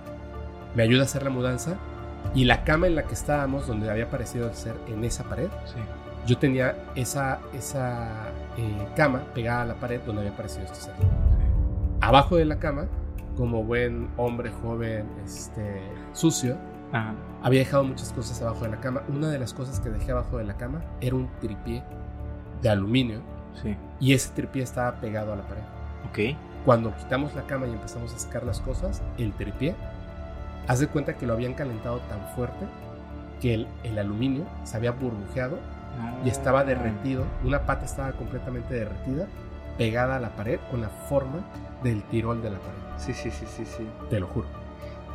me 0.75 0.83
ayuda 0.83 1.03
a 1.03 1.05
hacer 1.05 1.23
la 1.23 1.31
mudanza 1.31 1.77
y 2.35 2.45
la 2.45 2.65
cama 2.65 2.87
en 2.87 2.95
la 2.95 3.05
que 3.05 3.15
estábamos, 3.15 3.67
donde 3.67 3.91
había 3.91 4.05
aparecido 4.05 4.49
el 4.49 4.55
ser 4.55 4.75
en 4.89 5.03
esa 5.05 5.25
pared, 5.25 5.49
Sí. 5.65 5.79
yo 6.27 6.37
tenía 6.39 6.77
esa, 6.95 7.39
esa 7.55 8.09
eh, 8.59 8.87
cama 8.97 9.23
pegada 9.35 9.63
a 9.63 9.65
la 9.67 9.75
pared 9.75 10.01
donde 10.05 10.21
había 10.23 10.33
aparecido 10.35 10.65
este 10.65 10.77
ser. 10.81 10.95
Abajo 12.01 12.37
de 12.37 12.45
la 12.45 12.59
cama, 12.59 12.87
como 13.37 13.63
buen 13.65 14.09
hombre 14.17 14.51
joven, 14.63 15.07
este, 15.25 15.81
sucio, 16.13 16.57
Ajá. 16.93 17.15
había 17.43 17.61
dejado 17.61 17.85
muchas 17.85 18.13
cosas 18.13 18.41
abajo 18.43 18.65
de 18.65 18.71
la 18.71 18.81
cama. 18.81 19.03
Una 19.09 19.29
de 19.29 19.39
las 19.39 19.55
cosas 19.55 19.81
que 19.81 19.89
dejé 19.91 20.13
abajo 20.13 20.39
de 20.39 20.45
la 20.45 20.57
cama 20.57 20.83
era 21.01 21.15
un 21.17 21.29
tripié 21.41 21.83
de 22.63 22.69
aluminio 22.69 23.21
Sí. 23.63 23.77
y 23.99 24.13
ese 24.15 24.31
tripié 24.35 24.63
estaba 24.63 24.93
pegado 25.01 25.33
a 25.33 25.37
la 25.37 25.43
pared. 25.43 25.63
Ok. 26.09 26.37
Cuando 26.65 26.95
quitamos 26.97 27.35
la 27.35 27.43
cama 27.43 27.67
y 27.67 27.71
empezamos 27.73 28.15
a 28.15 28.19
sacar 28.19 28.45
las 28.45 28.61
cosas, 28.61 29.03
el 29.19 29.33
tripié, 29.33 29.75
haz 30.69 30.79
de 30.81 30.87
cuenta 30.89 31.15
que 31.17 31.27
lo 31.27 31.33
habían 31.35 31.55
calentado 31.55 31.99
tan 32.01 32.21
fuerte 32.37 32.67
que 33.41 33.55
el, 33.55 33.67
el 33.83 33.99
aluminio 33.99 34.45
se 34.65 34.77
había 34.77 34.93
burbujeado 34.93 35.59
y 36.25 36.29
estaba 36.29 36.65
derretido. 36.65 37.25
Una 37.45 37.67
pata 37.67 37.85
estaba 37.87 38.13
completamente 38.13 38.75
derretida, 38.75 39.27
pegada 39.79 40.17
a 40.17 40.21
la 40.21 40.31
pared 40.31 40.61
con 40.71 40.81
la 40.83 40.89
forma 40.91 41.41
del 41.83 42.03
tirón 42.05 42.43
de 42.43 42.51
la 42.51 42.59
pared. 42.59 42.79
Sí, 42.99 43.15
sí, 43.15 43.31
sí, 43.31 43.47
sí, 43.47 43.65
sí. 43.65 43.87
Te 44.11 44.21
lo 44.21 44.27
juro. 44.29 44.47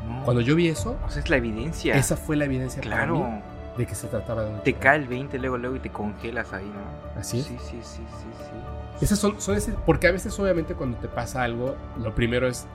No. 0.07 0.23
Cuando 0.23 0.41
yo 0.41 0.55
vi 0.55 0.67
eso, 0.67 0.97
O 1.05 1.09
sea, 1.09 1.21
es 1.23 1.29
la 1.29 1.37
evidencia. 1.37 1.95
esa 1.95 2.17
fue 2.17 2.35
la 2.35 2.45
evidencia 2.45 2.81
para 2.81 3.05
mí 3.07 3.19
Claro. 3.19 3.41
De 3.77 3.85
que 3.85 3.95
se 3.95 4.07
trataba 4.07 4.43
de 4.43 4.51
un 4.53 4.59
Te 4.61 4.73
cae 4.73 4.97
el 4.97 5.07
20 5.07 5.37
luego, 5.39 5.57
luego 5.57 5.75
y 5.75 5.79
te 5.79 5.89
congelas 5.91 6.53
ahí, 6.53 6.65
¿no? 6.65 7.19
Así 7.19 7.39
es. 7.39 7.45
Sí, 7.45 7.57
sí, 7.59 7.79
sí, 7.81 8.03
sí, 8.09 8.27
sí. 8.37 9.03
Esas 9.05 9.19
son, 9.19 9.39
son 9.41 9.55
ese- 9.55 9.73
porque 9.85 10.07
a 10.07 10.11
veces 10.11 10.37
obviamente 10.39 10.73
cuando 10.75 10.97
te 10.97 11.07
pasa 11.09 11.43
algo, 11.43 11.75
lo 12.01 12.15
primero 12.15 12.47
es, 12.47 12.65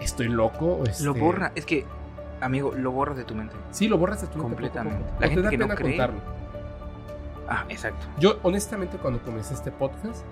¿estoy 0.00 0.28
loco? 0.28 0.66
O 0.80 0.84
este- 0.84 1.04
Lo 1.04 1.14
borra, 1.14 1.52
es 1.54 1.64
que, 1.64 1.86
amigo, 2.40 2.72
lo 2.76 2.92
borras 2.92 3.16
de 3.16 3.24
tu 3.24 3.34
mente. 3.34 3.54
Sí, 3.70 3.88
lo 3.88 3.96
borras 3.96 4.20
de 4.20 4.26
tu 4.26 4.34
mente 4.34 4.42
Completamente. 4.48 5.04
La 5.20 5.28
gente 5.28 5.36
te 5.36 5.42
da 5.44 5.50
que 5.50 5.56
no 5.58 5.64
pena 5.66 5.74
cree. 5.76 5.90
contarlo. 5.96 6.20
Ah, 7.48 7.64
exacto. 7.68 8.06
Yo, 8.18 8.38
honestamente, 8.42 8.96
cuando 8.98 9.20
comencé 9.22 9.54
este 9.54 9.70
podcast, 9.70 10.24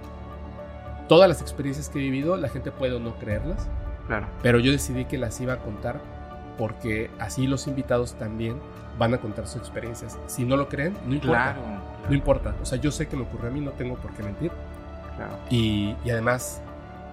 todas 1.09 1.29
las 1.29 1.41
experiencias 1.43 1.89
que 1.89 1.99
he 1.99 2.03
vivido, 2.03 2.37
la 2.37 2.49
gente 2.49 2.71
puede 2.71 2.95
o 2.95 3.01
no 3.01 3.15
creerlas, 3.17 3.69
Claro. 4.07 4.27
pero 4.43 4.59
yo 4.59 4.73
decidí 4.73 5.05
que 5.05 5.19
las 5.19 5.41
iba 5.41 5.55
a 5.55 5.59
contar 5.59 6.01
porque 6.59 7.11
así 7.19 7.47
los 7.47 7.67
invitados 7.67 8.15
también 8.15 8.57
van 9.03 9.15
a 9.15 9.19
contar 9.19 9.47
sus 9.47 9.57
experiencias. 9.61 10.17
Si 10.27 10.45
no 10.45 10.57
lo 10.57 10.69
creen, 10.69 10.95
no 11.07 11.15
importa. 11.15 11.55
Claro. 11.55 11.61
No 12.09 12.15
importa. 12.15 12.55
O 12.63 12.65
sea, 12.65 12.79
yo 12.79 12.91
sé 12.93 13.09
que 13.09 13.17
me 13.17 13.23
ocurrió 13.23 13.49
a 13.49 13.53
mí, 13.53 13.61
no 13.61 13.73
tengo 13.73 13.97
por 13.97 14.13
qué 14.13 14.23
mentir. 14.23 14.51
claro. 15.17 15.33
Y, 15.51 15.97
y 16.05 16.11
además 16.11 16.61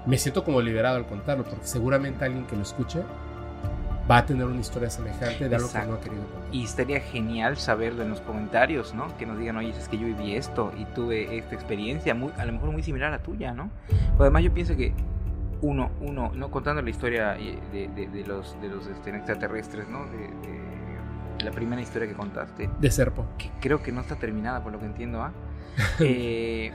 me 0.06 0.18
siento 0.18 0.44
como 0.44 0.62
liberado 0.62 0.98
al 0.98 1.06
contarlo, 1.06 1.44
porque 1.44 1.66
seguramente 1.66 2.24
alguien 2.26 2.46
que 2.46 2.56
lo 2.56 2.62
escuche 2.62 3.02
va 4.10 4.18
a 4.18 4.26
tener 4.26 4.46
una 4.46 4.60
historia 4.60 4.90
semejante 4.90 5.48
de 5.50 5.56
algo 5.56 5.68
que 5.68 5.78
Exacto. 5.78 5.92
no 5.92 5.98
ha 5.98 6.02
querido 6.02 6.24
contar. 6.24 6.50
Y 6.56 6.64
estaría 6.64 7.00
genial 7.00 7.58
saberlo 7.58 8.02
en 8.04 8.10
los 8.10 8.22
comentarios, 8.22 8.94
¿no? 8.96 9.16
Que 9.18 9.26
nos 9.26 9.38
digan, 9.38 9.58
oye, 9.58 9.70
es 9.70 9.88
que 9.88 9.98
yo 10.00 10.06
viví 10.08 10.36
esto 10.36 10.72
y 10.78 10.86
tuve 10.86 11.38
esta 11.38 11.54
experiencia, 11.56 12.14
muy, 12.16 12.32
a 12.38 12.46
lo 12.46 12.54
mejor 12.54 12.72
muy 12.72 12.82
similar 12.84 13.10
a 13.10 13.18
la 13.18 13.24
tuya, 13.24 13.54
¿no? 13.54 13.70
Pero 13.88 14.24
además 14.24 14.44
yo 14.44 14.52
pienso 14.54 14.76
que 14.76 14.94
uno, 15.62 15.92
uno, 16.02 16.32
¿no? 16.34 16.50
Contando 16.50 16.82
la 16.82 16.90
historia 16.90 17.36
eh, 17.38 17.60
de, 17.72 17.88
de- 17.90 18.08
de 18.08 18.26
los, 18.26 18.60
de 18.62 18.70
los 18.70 18.88
este, 18.88 19.10
extraterrestres, 19.16 19.88
¿no? 19.90 20.06
De 20.06 20.30
la 21.44 21.52
primera 21.52 21.82
historia 21.82 22.08
que 22.08 22.14
contaste, 22.14 22.70
De 22.80 22.92
Serpo. 22.92 23.26
que 23.38 23.50
creo 23.60 23.82
que 23.82 23.92
no 23.92 24.02
está 24.02 24.16
terminada 24.16 24.64
por 24.64 24.72
lo 24.72 24.80
que 24.80 24.86
entiendo, 24.86 25.22
¿ah? 25.22 25.32
Eh, 26.00 26.72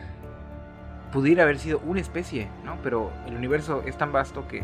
pudiera 1.13 1.43
haber 1.43 1.59
sido 1.59 1.81
una 1.81 2.01
especie, 2.01 2.49
¿no? 2.65 2.77
Pero 2.83 3.11
el 3.27 3.37
universo 3.37 3.83
es 3.87 3.97
tan 3.97 4.13
vasto 4.13 4.49
que 4.49 4.63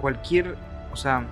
cualquier, 0.00 0.56
o 0.92 0.96
sea, 0.96 1.24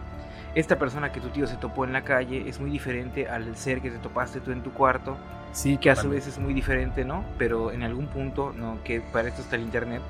esta 0.54 0.78
persona 0.78 1.12
que 1.12 1.20
tu 1.20 1.28
tío 1.28 1.46
se 1.46 1.56
topó 1.56 1.84
en 1.84 1.92
la 1.92 2.02
calle 2.04 2.48
es 2.48 2.60
muy 2.60 2.70
diferente 2.70 3.28
al 3.28 3.56
ser 3.56 3.80
que 3.80 3.90
te 3.90 3.98
topaste 3.98 4.40
tú 4.40 4.52
en 4.52 4.62
tu 4.62 4.72
cuarto, 4.72 5.16
Sí, 5.52 5.76
que 5.76 5.90
a 5.90 5.96
su 5.96 6.08
vez 6.08 6.26
es 6.26 6.38
muy 6.38 6.54
diferente, 6.54 7.04
¿no? 7.04 7.24
Pero 7.36 7.72
en 7.72 7.82
algún 7.82 8.06
punto, 8.06 8.54
¿no? 8.56 8.78
Que 8.84 9.00
para 9.02 9.28
esto 9.28 9.42
está 9.42 9.56
el 9.56 9.62
internet, 9.62 10.00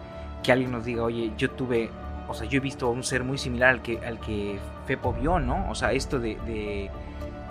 que 0.42 0.52
alguien 0.52 0.70
nos 0.70 0.84
diga, 0.84 1.02
oye, 1.02 1.32
yo 1.36 1.50
tuve, 1.50 1.90
o 2.28 2.34
sea, 2.34 2.48
yo 2.48 2.58
he 2.58 2.60
visto 2.60 2.86
a 2.86 2.90
un 2.90 3.02
ser 3.02 3.24
muy 3.24 3.38
similar 3.38 3.70
al 3.70 3.82
que, 3.82 3.98
al 4.06 4.20
que 4.20 4.58
Fepo 4.86 5.12
vio, 5.12 5.40
¿no? 5.40 5.68
O 5.68 5.74
sea, 5.74 5.92
esto 5.92 6.20
de, 6.20 6.36
de 6.46 6.90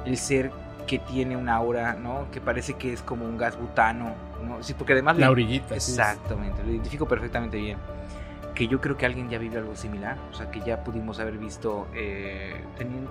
el 0.06 0.18
ser 0.18 0.52
que 0.88 1.00
tiene 1.00 1.38
una 1.38 1.56
aura, 1.56 1.94
¿no? 1.94 2.30
Que 2.32 2.42
parece 2.42 2.74
que 2.74 2.92
es 2.94 3.02
como 3.02 3.26
un 3.26 3.38
gas 3.38 3.58
butano, 3.60 4.14
¿no? 4.46 4.62
Sí, 4.64 4.74
porque 4.74 4.94
además... 4.94 5.18
La 5.18 5.30
orillita. 5.30 5.68
sí, 5.80 5.92
Exactamente, 5.92 6.64
lo 6.64 6.72
identifico 6.72 7.08
perfectamente 7.08 7.58
bien. 7.58 7.78
Que 8.56 8.68
yo 8.68 8.82
creo 8.82 8.98
que 8.98 9.06
alguien 9.06 9.30
ya 9.30 9.38
vive 9.38 9.58
algo 9.60 9.76
similar, 9.78 10.18
o 10.30 10.34
sea, 10.34 10.52
que 10.52 10.60
ya 10.60 10.84
pudimos 10.84 11.20
haber 11.20 11.38
visto, 11.38 11.88
eh, 11.96 12.62
teni- 12.78 13.08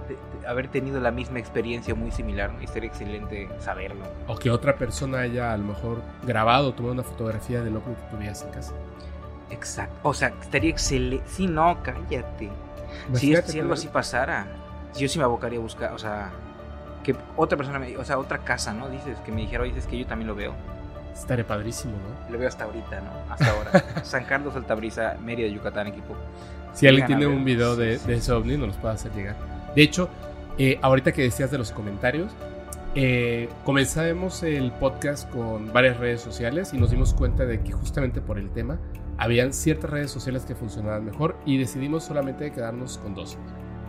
haber 0.47 0.69
tenido 0.69 1.01
la 1.01 1.11
misma 1.11 1.39
experiencia 1.39 1.95
muy 1.95 2.11
similar, 2.11 2.53
¿no? 2.53 2.61
y 2.63 2.67
sería 2.67 2.91
excelente 2.91 3.49
saberlo. 3.59 4.05
O 4.27 4.37
que 4.37 4.51
otra 4.51 4.77
persona 4.77 5.21
haya 5.21 5.53
a 5.53 5.57
lo 5.57 5.65
mejor 5.65 6.03
grabado, 6.25 6.75
tomado 6.75 6.93
una 6.93 7.03
fotografía 7.03 7.63
del 7.63 7.77
ovni 7.77 7.95
que 7.95 8.03
tú 8.11 8.19
veías 8.19 8.43
en 8.43 8.51
casa. 8.51 8.75
Exacto, 9.51 9.97
o 10.09 10.13
sea, 10.15 10.33
estaría 10.43 10.71
excelente. 10.71 11.25
Si 11.27 11.47
no, 11.47 11.79
cállate. 11.83 12.51
Si, 13.15 13.29
Imagínate 13.29 13.53
si 13.53 13.61
algo 13.61 13.73
así 13.73 13.89
pasara, 13.89 14.47
yo 14.97 15.09
sí 15.09 15.19
me 15.19 15.25
abocaría 15.25 15.59
a 15.59 15.63
buscar, 15.63 15.93
o 15.95 15.99
sea, 15.99 16.31
que 17.13 17.19
otra 17.37 17.57
persona, 17.57 17.79
me, 17.79 17.97
o 17.97 18.05
sea, 18.05 18.19
otra 18.19 18.39
casa, 18.39 18.73
¿no? 18.73 18.89
Dices, 18.89 19.19
que 19.25 19.33
me 19.33 19.41
dijera, 19.43 19.63
oye, 19.63 19.73
es 19.77 19.87
que 19.87 19.99
yo 19.99 20.07
también 20.07 20.29
lo 20.29 20.35
veo. 20.35 20.55
Estaría 21.13 21.47
padrísimo, 21.47 21.93
¿no? 21.95 22.31
Lo 22.33 22.39
veo 22.39 22.49
hasta 22.49 22.65
ahorita, 22.65 23.01
¿no? 23.01 23.11
Hasta 23.33 23.51
ahora. 23.51 23.85
San 24.05 24.25
Carlos, 24.25 24.55
Altabrisa, 24.57 25.17
Mérida, 25.23 25.49
Yucatán, 25.49 25.89
equipo. 25.89 26.15
Si 26.73 26.87
alguien 26.87 27.07
tiene 27.07 27.27
un 27.27 27.45
video 27.45 27.77
de, 27.77 27.95
Sí, 27.99 28.03
sí, 28.05 28.09
de 28.09 28.17
ese 28.17 28.33
ovni, 28.33 28.57
nos 28.57 28.69
los 28.69 28.77
puede 28.77 28.95
hacer 28.95 29.13
llegar. 29.13 29.37
De 29.75 29.83
hecho, 29.83 30.09
eh, 30.57 30.79
ahorita 30.83 31.13
que 31.13 31.23
decías 31.23 31.51
de 31.51 31.59
los 31.59 31.73
comentarios, 31.73 32.33
eh, 32.95 33.49
comenzamos 33.65 34.43
el 34.43 34.73
podcast 34.73 35.31
con 35.31 35.73
varias 35.73 35.97
redes 35.99 36.21
sociales 36.21 36.73
y 36.75 36.79
nos 36.79 36.91
dimos 36.91 37.15
cuenta 37.15 37.45
de 37.47 37.61
que 37.61 37.73
justamente 37.73 38.21
por 38.21 38.39
el 38.39 38.51
tema 38.51 38.79
habían 39.19 39.53
ciertas 39.53 39.91
redes 39.91 40.11
sociales 40.11 40.45
que 40.45 40.55
funcionaban 40.55 41.05
mejor 41.05 41.37
y 41.45 41.59
decidimos 41.59 42.05
solamente 42.05 42.51
quedarnos 42.53 42.99
con 42.99 43.15
dos, 43.15 43.37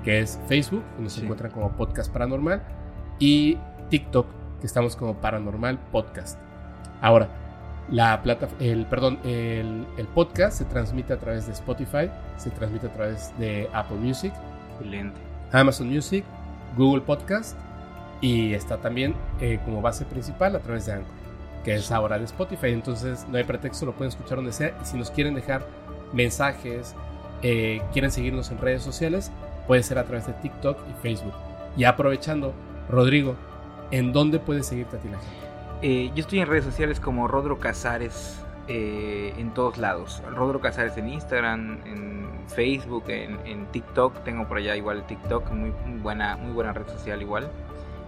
que 0.03 0.19
es 0.19 0.39
Facebook, 0.47 0.83
nos 0.99 1.13
Sí. 1.13 1.21
encuentran 1.21 1.51
como 1.51 1.71
Podcast 1.71 2.11
Paranormal, 2.11 2.61
y 3.21 3.57
TikTok, 3.89 4.25
que 4.59 4.67
estamos 4.67 4.97
como 4.97 5.13
Paranormal 5.13 5.79
Podcast. 5.91 6.37
Ahora, 7.01 7.29
la 7.89 8.21
plata, 8.21 8.49
el, 8.59 8.85
perdón, 8.87 9.19
el, 9.23 9.85
el 9.97 10.07
podcast 10.07 10.57
se 10.57 10.65
transmite 10.65 11.13
a 11.13 11.17
través 11.17 11.45
de 11.45 11.53
Spotify, 11.53 12.09
se 12.37 12.49
transmite 12.49 12.87
a 12.87 12.93
través 12.93 13.31
de 13.37 13.69
Apple 13.73 13.97
Music, 13.97 14.33
Excelente. 14.73 15.19
Amazon 15.51 15.89
Music, 15.89 16.23
Google 16.75 17.01
Podcast 17.01 17.57
y 18.21 18.53
está 18.53 18.77
también 18.77 19.13
eh, 19.39 19.59
como 19.65 19.81
base 19.81 20.05
principal 20.05 20.55
a 20.55 20.59
través 20.59 20.87
de 20.87 20.93
Anchor, 20.93 21.13
que 21.63 21.75
es 21.75 21.91
ahora 21.91 22.17
de 22.17 22.25
Spotify. 22.25 22.69
Entonces 22.69 23.27
no 23.29 23.37
hay 23.37 23.43
pretexto, 23.43 23.85
lo 23.85 23.93
pueden 23.93 24.09
escuchar 24.09 24.37
donde 24.37 24.53
sea. 24.53 24.75
Y 24.81 24.85
si 24.85 24.97
nos 24.97 25.11
quieren 25.11 25.35
dejar 25.35 25.63
mensajes, 26.13 26.95
eh, 27.43 27.81
quieren 27.93 28.11
seguirnos 28.11 28.49
en 28.49 28.57
redes 28.57 28.81
sociales, 28.81 29.31
puede 29.67 29.83
ser 29.83 29.99
a 29.99 30.05
través 30.05 30.25
de 30.25 30.33
TikTok 30.33 30.79
y 30.89 31.01
Facebook. 31.01 31.33
Y 31.77 31.83
aprovechando, 31.83 32.53
Rodrigo, 32.91 33.35
¿en 33.91 34.13
dónde 34.13 34.39
puedes 34.39 34.67
seguirte 34.67 34.97
a 34.97 34.99
ti 34.99 35.07
la 35.09 35.17
gente? 35.17 35.35
Eh, 35.81 36.11
yo 36.13 36.21
estoy 36.21 36.39
en 36.39 36.47
redes 36.47 36.65
sociales 36.65 36.99
como 36.99 37.27
Rodro 37.27 37.59
Casares 37.59 38.39
eh, 38.67 39.33
en 39.37 39.51
todos 39.53 39.77
lados. 39.77 40.21
Rodro 40.35 40.59
Casares 40.59 40.95
en 40.97 41.09
Instagram, 41.09 41.79
en 41.85 42.29
Facebook, 42.47 43.05
en, 43.07 43.39
en 43.45 43.65
TikTok. 43.67 44.23
Tengo 44.23 44.47
por 44.47 44.57
allá 44.57 44.75
igual 44.75 45.05
TikTok, 45.07 45.49
muy, 45.51 45.71
muy 45.85 45.99
buena, 45.99 46.37
muy 46.37 46.51
buena 46.53 46.73
red 46.73 46.87
social 46.87 47.21
igual. 47.21 47.49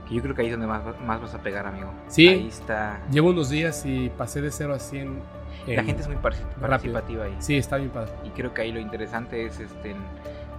Que 0.08 0.16
yo 0.16 0.22
creo 0.22 0.36
que 0.36 0.42
ahí 0.42 0.48
es 0.48 0.54
donde 0.54 0.68
más, 0.68 0.84
más 1.06 1.22
vas 1.22 1.34
a 1.34 1.40
pegar, 1.40 1.66
amigo. 1.66 1.90
Sí. 2.08 2.28
Ahí 2.28 2.48
está. 2.48 3.00
Llevo 3.10 3.30
unos 3.30 3.50
días 3.50 3.86
y 3.86 4.10
pasé 4.10 4.42
de 4.42 4.52
0 4.52 4.74
a 4.76 4.80
100. 4.80 5.20
La 5.68 5.74
en- 5.76 5.86
gente 5.86 6.02
es 6.02 6.08
muy 6.08 6.18
rápido. 6.18 6.44
participativa 6.60 7.24
ahí. 7.26 7.36
Sí, 7.40 7.58
está 7.58 7.78
bien 7.78 7.90
padre. 7.90 8.12
Y 8.26 8.30
creo 8.32 8.54
que 8.54 8.62
ahí 8.62 8.72
lo 8.72 8.80
interesante 8.82 9.46
es 9.46 9.60
este, 9.60 9.96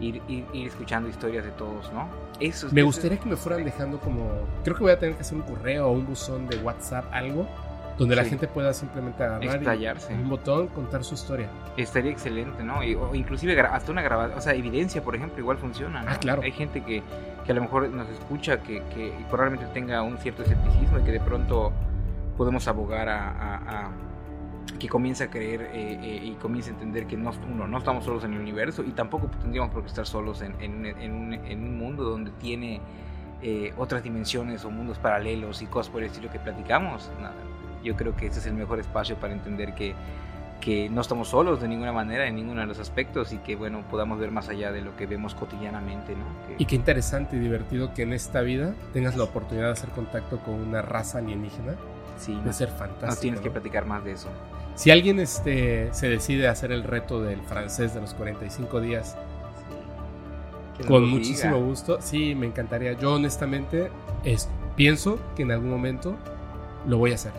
ir, 0.00 0.20
ir, 0.28 0.44
ir 0.52 0.66
escuchando 0.68 1.08
historias 1.08 1.44
de 1.44 1.50
todos, 1.52 1.92
¿no? 1.92 2.08
Eso, 2.40 2.68
Me 2.72 2.82
gustaría 2.82 3.18
que 3.18 3.28
me 3.28 3.36
fueran 3.36 3.64
dejando 3.64 3.98
como. 4.00 4.28
Creo 4.64 4.76
que 4.76 4.82
voy 4.82 4.92
a 4.92 4.98
tener 4.98 5.14
que 5.14 5.22
hacer 5.22 5.36
un 5.38 5.42
correo 5.44 5.88
o 5.88 5.92
un 5.92 6.06
buzón 6.06 6.46
de 6.48 6.56
WhatsApp, 6.58 7.04
algo, 7.12 7.46
donde 7.96 8.16
la 8.16 8.24
gente 8.24 8.48
pueda 8.48 8.72
simplemente 8.74 9.22
agarrar 9.22 9.44
y 9.44 9.46
Explayarse. 9.46 10.12
un 10.14 10.28
botón 10.28 10.66
contar 10.68 11.04
su 11.04 11.14
historia. 11.14 11.48
Estaría 11.76 12.10
excelente, 12.10 12.62
¿no? 12.64 12.82
Y- 12.82 12.96
o 12.96 13.14
inclusive 13.14 13.58
hasta 13.60 13.92
una 13.92 14.02
grabación, 14.02 14.36
o 14.38 14.40
sea, 14.40 14.52
evidencia, 14.54 15.02
por 15.02 15.14
ejemplo, 15.14 15.38
igual 15.38 15.58
funciona, 15.58 16.02
¿no? 16.02 16.10
Ah, 16.10 16.16
claro. 16.18 16.42
Hay 16.42 16.50
gente 16.50 16.82
que, 16.82 17.02
que 17.46 17.52
a 17.52 17.54
lo 17.54 17.60
mejor 17.62 17.88
nos 17.90 18.08
escucha, 18.08 18.58
que, 18.62 18.82
que 18.94 19.12
probablemente 19.30 19.72
tenga 19.72 20.02
un 20.02 20.18
cierto 20.18 20.42
escepticismo 20.42 20.98
y 20.98 21.02
que 21.02 21.12
de 21.12 21.20
pronto 21.20 21.72
podemos 22.36 22.66
abogar 22.66 23.08
a, 23.08 23.28
a- 23.30 23.54
a 23.86 23.90
que 24.84 24.90
comience 24.90 25.24
a 25.24 25.30
creer 25.30 25.62
eh, 25.72 25.98
eh, 26.02 26.20
y 26.24 26.32
comience 26.32 26.68
a 26.70 26.74
entender 26.74 27.06
que 27.06 27.16
no, 27.16 27.32
uno, 27.50 27.66
no 27.66 27.78
estamos 27.78 28.04
solos 28.04 28.22
en 28.24 28.34
el 28.34 28.40
universo 28.40 28.82
y 28.82 28.90
tampoco 28.90 29.28
tendríamos 29.40 29.70
por 29.72 29.80
qué 29.82 29.88
estar 29.88 30.06
solos 30.06 30.42
en, 30.42 30.54
en 30.60 30.74
un- 30.76 30.86
en 30.86 31.12
un, 31.12 31.32
en 31.32 31.62
un 31.64 31.78
mundo 31.78 32.04
donde 32.04 32.30
tiene 32.32 32.80
eh, 33.40 33.72
otras 33.78 34.02
dimensiones 34.02 34.62
o 34.66 34.70
mundos 34.70 34.98
paralelos 34.98 35.62
y 35.62 35.66
cosas 35.66 35.90
por 35.90 36.02
el 36.02 36.08
estilo 36.08 36.30
que 36.30 36.38
platicamos. 36.38 37.10
No, 37.20 37.30
yo 37.82 37.96
creo 37.96 38.14
que 38.14 38.26
ese 38.26 38.40
es 38.40 38.46
el 38.46 38.54
mejor 38.54 38.78
espacio 38.78 39.16
para 39.16 39.32
entender 39.32 39.74
que 39.74 39.94
que 40.60 40.88
no 40.88 41.02
estamos 41.02 41.28
solos 41.28 41.60
de 41.60 41.68
ninguna 41.68 41.92
manera 41.92 42.26
en 42.26 42.36
ninguno 42.36 42.62
de 42.62 42.66
los 42.66 42.78
aspectos 42.78 43.34
y 43.34 43.38
que 43.38 43.54
bueno 43.54 43.82
podamos 43.90 44.18
ver 44.18 44.30
más 44.30 44.48
allá 44.48 44.72
de 44.72 44.80
lo 44.80 44.96
que 44.96 45.06
vemos 45.06 45.34
cotidianamente 45.34 46.14
no 46.16 46.24
Que- 46.46 46.62
Y 46.62 46.64
qué 46.64 46.74
interesante 46.76 47.36
y 47.36 47.38
divertido 47.38 47.92
que 47.92 48.02
en 48.02 48.14
esta 48.14 48.40
vida 48.40 48.74
tengas 48.94 49.14
la 49.16 49.24
oportunidad 49.24 49.66
de 49.66 49.72
hacer 49.72 49.90
contacto 49.90 50.38
con 50.38 50.54
una 50.54 50.80
raza 50.80 51.18
alienígena. 51.18 51.74
sí 52.16 52.34
De 52.34 52.40
no, 52.46 52.52
ser 52.54 52.68
fantástico. 52.68 53.14
no 53.14 53.16
tienes 53.20 53.40
que 53.40 53.48
¿no? 53.48 53.52
platicar 53.52 53.84
más 53.84 54.04
de 54.04 54.12
eso 54.12 54.28
Si 54.74 54.90
alguien 54.90 55.20
este, 55.20 55.92
se 55.92 56.08
decide 56.08 56.48
a 56.48 56.52
hacer 56.52 56.72
el 56.72 56.82
reto 56.82 57.22
del 57.22 57.40
francés 57.42 57.94
de 57.94 58.00
los 58.00 58.14
45 58.14 58.80
días 58.80 59.16
nos 60.78 60.88
con 60.88 61.08
muchísimo 61.08 61.54
diga. 61.54 61.66
gusto, 61.66 61.98
sí, 62.00 62.34
me 62.34 62.46
encantaría. 62.46 62.92
Yo 62.94 63.14
honestamente 63.14 63.90
es, 64.24 64.48
pienso 64.76 65.18
que 65.36 65.42
en 65.42 65.52
algún 65.52 65.70
momento 65.70 66.16
lo 66.86 66.98
voy 66.98 67.12
a 67.12 67.14
hacer. 67.14 67.32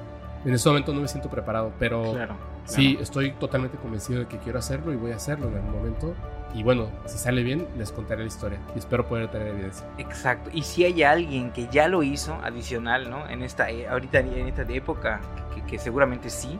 En 0.45 0.53
este 0.53 0.69
momento 0.69 0.93
no 0.93 1.01
me 1.01 1.07
siento 1.07 1.29
preparado, 1.29 1.73
pero 1.79 2.13
claro, 2.13 2.35
sí, 2.65 2.91
claro. 2.91 3.03
estoy 3.03 3.31
totalmente 3.31 3.77
convencido 3.77 4.21
de 4.21 4.27
que 4.27 4.37
quiero 4.37 4.59
hacerlo 4.59 4.93
y 4.93 4.95
voy 4.95 5.11
a 5.11 5.15
hacerlo 5.15 5.49
en 5.49 5.55
algún 5.55 5.71
momento. 5.71 6.13
Y 6.53 6.63
bueno, 6.63 6.89
si 7.05 7.17
sale 7.17 7.43
bien, 7.43 7.67
les 7.77 7.91
contaré 7.91 8.21
la 8.21 8.27
historia 8.27 8.59
y 8.75 8.79
espero 8.79 9.05
poder 9.07 9.29
tener 9.29 9.47
evidencia. 9.49 9.85
exacto 9.97 10.49
y 10.53 10.61
si 10.61 10.85
hay 10.85 11.03
alguien 11.03 11.51
que 11.51 11.67
ya 11.69 11.89
lo 11.89 12.01
hizo 12.01 12.35
adicional 12.43 13.09
no 13.09 13.27
en 13.27 13.41
esta 13.41 13.69
eh, 13.69 13.85
ahorita 13.89 14.19
en 14.19 14.47
esta 14.47 14.61
época 14.61 15.19
que, 15.53 15.63
que 15.63 15.77
seguramente 15.77 16.29
sí 16.29 16.57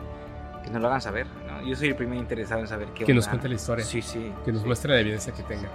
que 0.66 0.72
nos 0.72 0.82
lo 0.82 0.88
hagan 0.88 1.02
saber 1.02 1.28
¿no? 1.48 1.66
yo 1.66 1.76
soy 1.76 1.90
el 1.90 1.96
primer 1.96 2.18
interesado 2.18 2.60
en 2.62 2.68
saber 2.68 2.88
qué 2.96 3.06
Que 3.06 3.14
nos 3.14 3.28
cuente 3.28 3.48
la 3.48 3.56
historia. 3.56 3.86
sí 3.86 4.02
sí 4.02 4.32
que 4.44 4.52
nos 4.52 4.62
sí. 4.62 4.68
muestre 4.68 4.94
la 4.94 5.00
evidencia 5.00 5.32
que 5.34 5.44
tenga. 5.44 5.70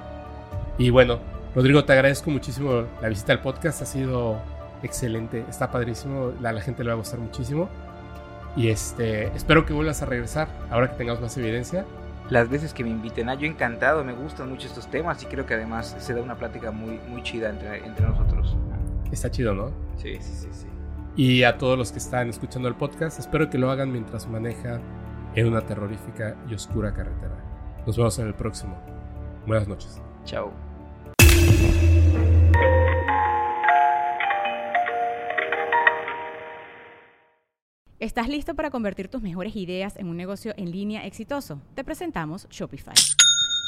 Y 0.77 0.91
bueno, 0.91 1.19
Rodrigo, 1.55 1.85
te 1.85 1.93
agradezco 1.93 2.31
muchísimo 2.31 2.85
la 3.01 3.09
visita 3.09 3.33
al 3.33 3.41
podcast, 3.41 3.83
ha 3.83 3.87
sido 3.87 4.41
excelente, 4.83 5.45
está 5.49 5.71
padrísimo, 5.71 6.33
a 6.43 6.53
la 6.53 6.61
gente 6.61 6.83
le 6.83 6.89
va 6.89 6.95
a 6.95 6.99
gustar 6.99 7.21
muchísimo. 7.21 7.69
Y 8.57 8.69
este, 8.69 9.27
espero 9.37 9.65
que 9.65 9.73
vuelvas 9.73 10.03
a 10.03 10.07
regresar 10.07 10.49
ahora 10.71 10.91
que 10.91 10.97
tengamos 10.97 11.21
más 11.21 11.37
evidencia. 11.37 11.85
las 12.31 12.49
veces 12.49 12.73
que 12.73 12.83
me 12.83 12.91
inviten. 12.91 13.29
Ah, 13.29 13.35
yo 13.35 13.47
encantado, 13.47 14.03
me 14.05 14.13
gustan 14.13 14.49
mucho 14.49 14.67
estos 14.69 14.89
temas 14.91 15.23
y 15.23 15.27
creo 15.27 15.45
que 15.47 15.55
además 15.55 15.97
se 15.99 16.15
da 16.15 16.23
una 16.23 16.37
plática 16.37 16.71
muy, 16.71 16.99
muy 17.09 17.23
chida 17.23 17.51
entre, 17.51 17.85
entre 17.85 18.07
nosotros. 18.07 18.57
Está 19.13 19.31
chido, 19.31 19.55
¿no? 19.55 19.71
Sí, 19.97 20.17
sí, 20.21 20.33
sí, 20.35 20.49
sí 20.53 20.67
y 21.17 21.43
a 21.43 21.59
todos 21.59 21.77
los 21.77 21.93
que 21.93 21.99
están 21.99 22.29
escuchando 22.29 22.69
el 22.69 22.75
podcast. 22.75 23.19
Espero 23.19 23.51
que 23.51 23.59
lo 23.59 23.71
hagan 23.71 23.93
mientras 23.93 24.29
maneja 24.29 24.81
en 25.35 25.47
una 25.47 25.61
terrorífica 25.63 26.37
y 26.49 26.55
oscura 26.55 26.93
carretera. 26.93 27.37
Nos 27.87 27.97
vemos 27.97 28.19
en 28.19 28.27
el 28.27 28.35
próximo. 28.35 28.79
Buenas 29.47 29.69
noches. 29.69 30.01
Chao. 30.25 30.53
¿Estás 37.99 38.29
listo 38.29 38.55
para 38.55 38.71
convertir 38.71 39.09
tus 39.09 39.21
mejores 39.21 39.55
ideas 39.57 39.97
en 39.99 40.09
un 40.09 40.17
negocio 40.17 40.55
en 40.57 40.71
línea 40.71 41.05
exitoso? 41.05 41.61
Te 41.75 41.85
presentamos 41.85 42.49
Shopify. 42.49 42.95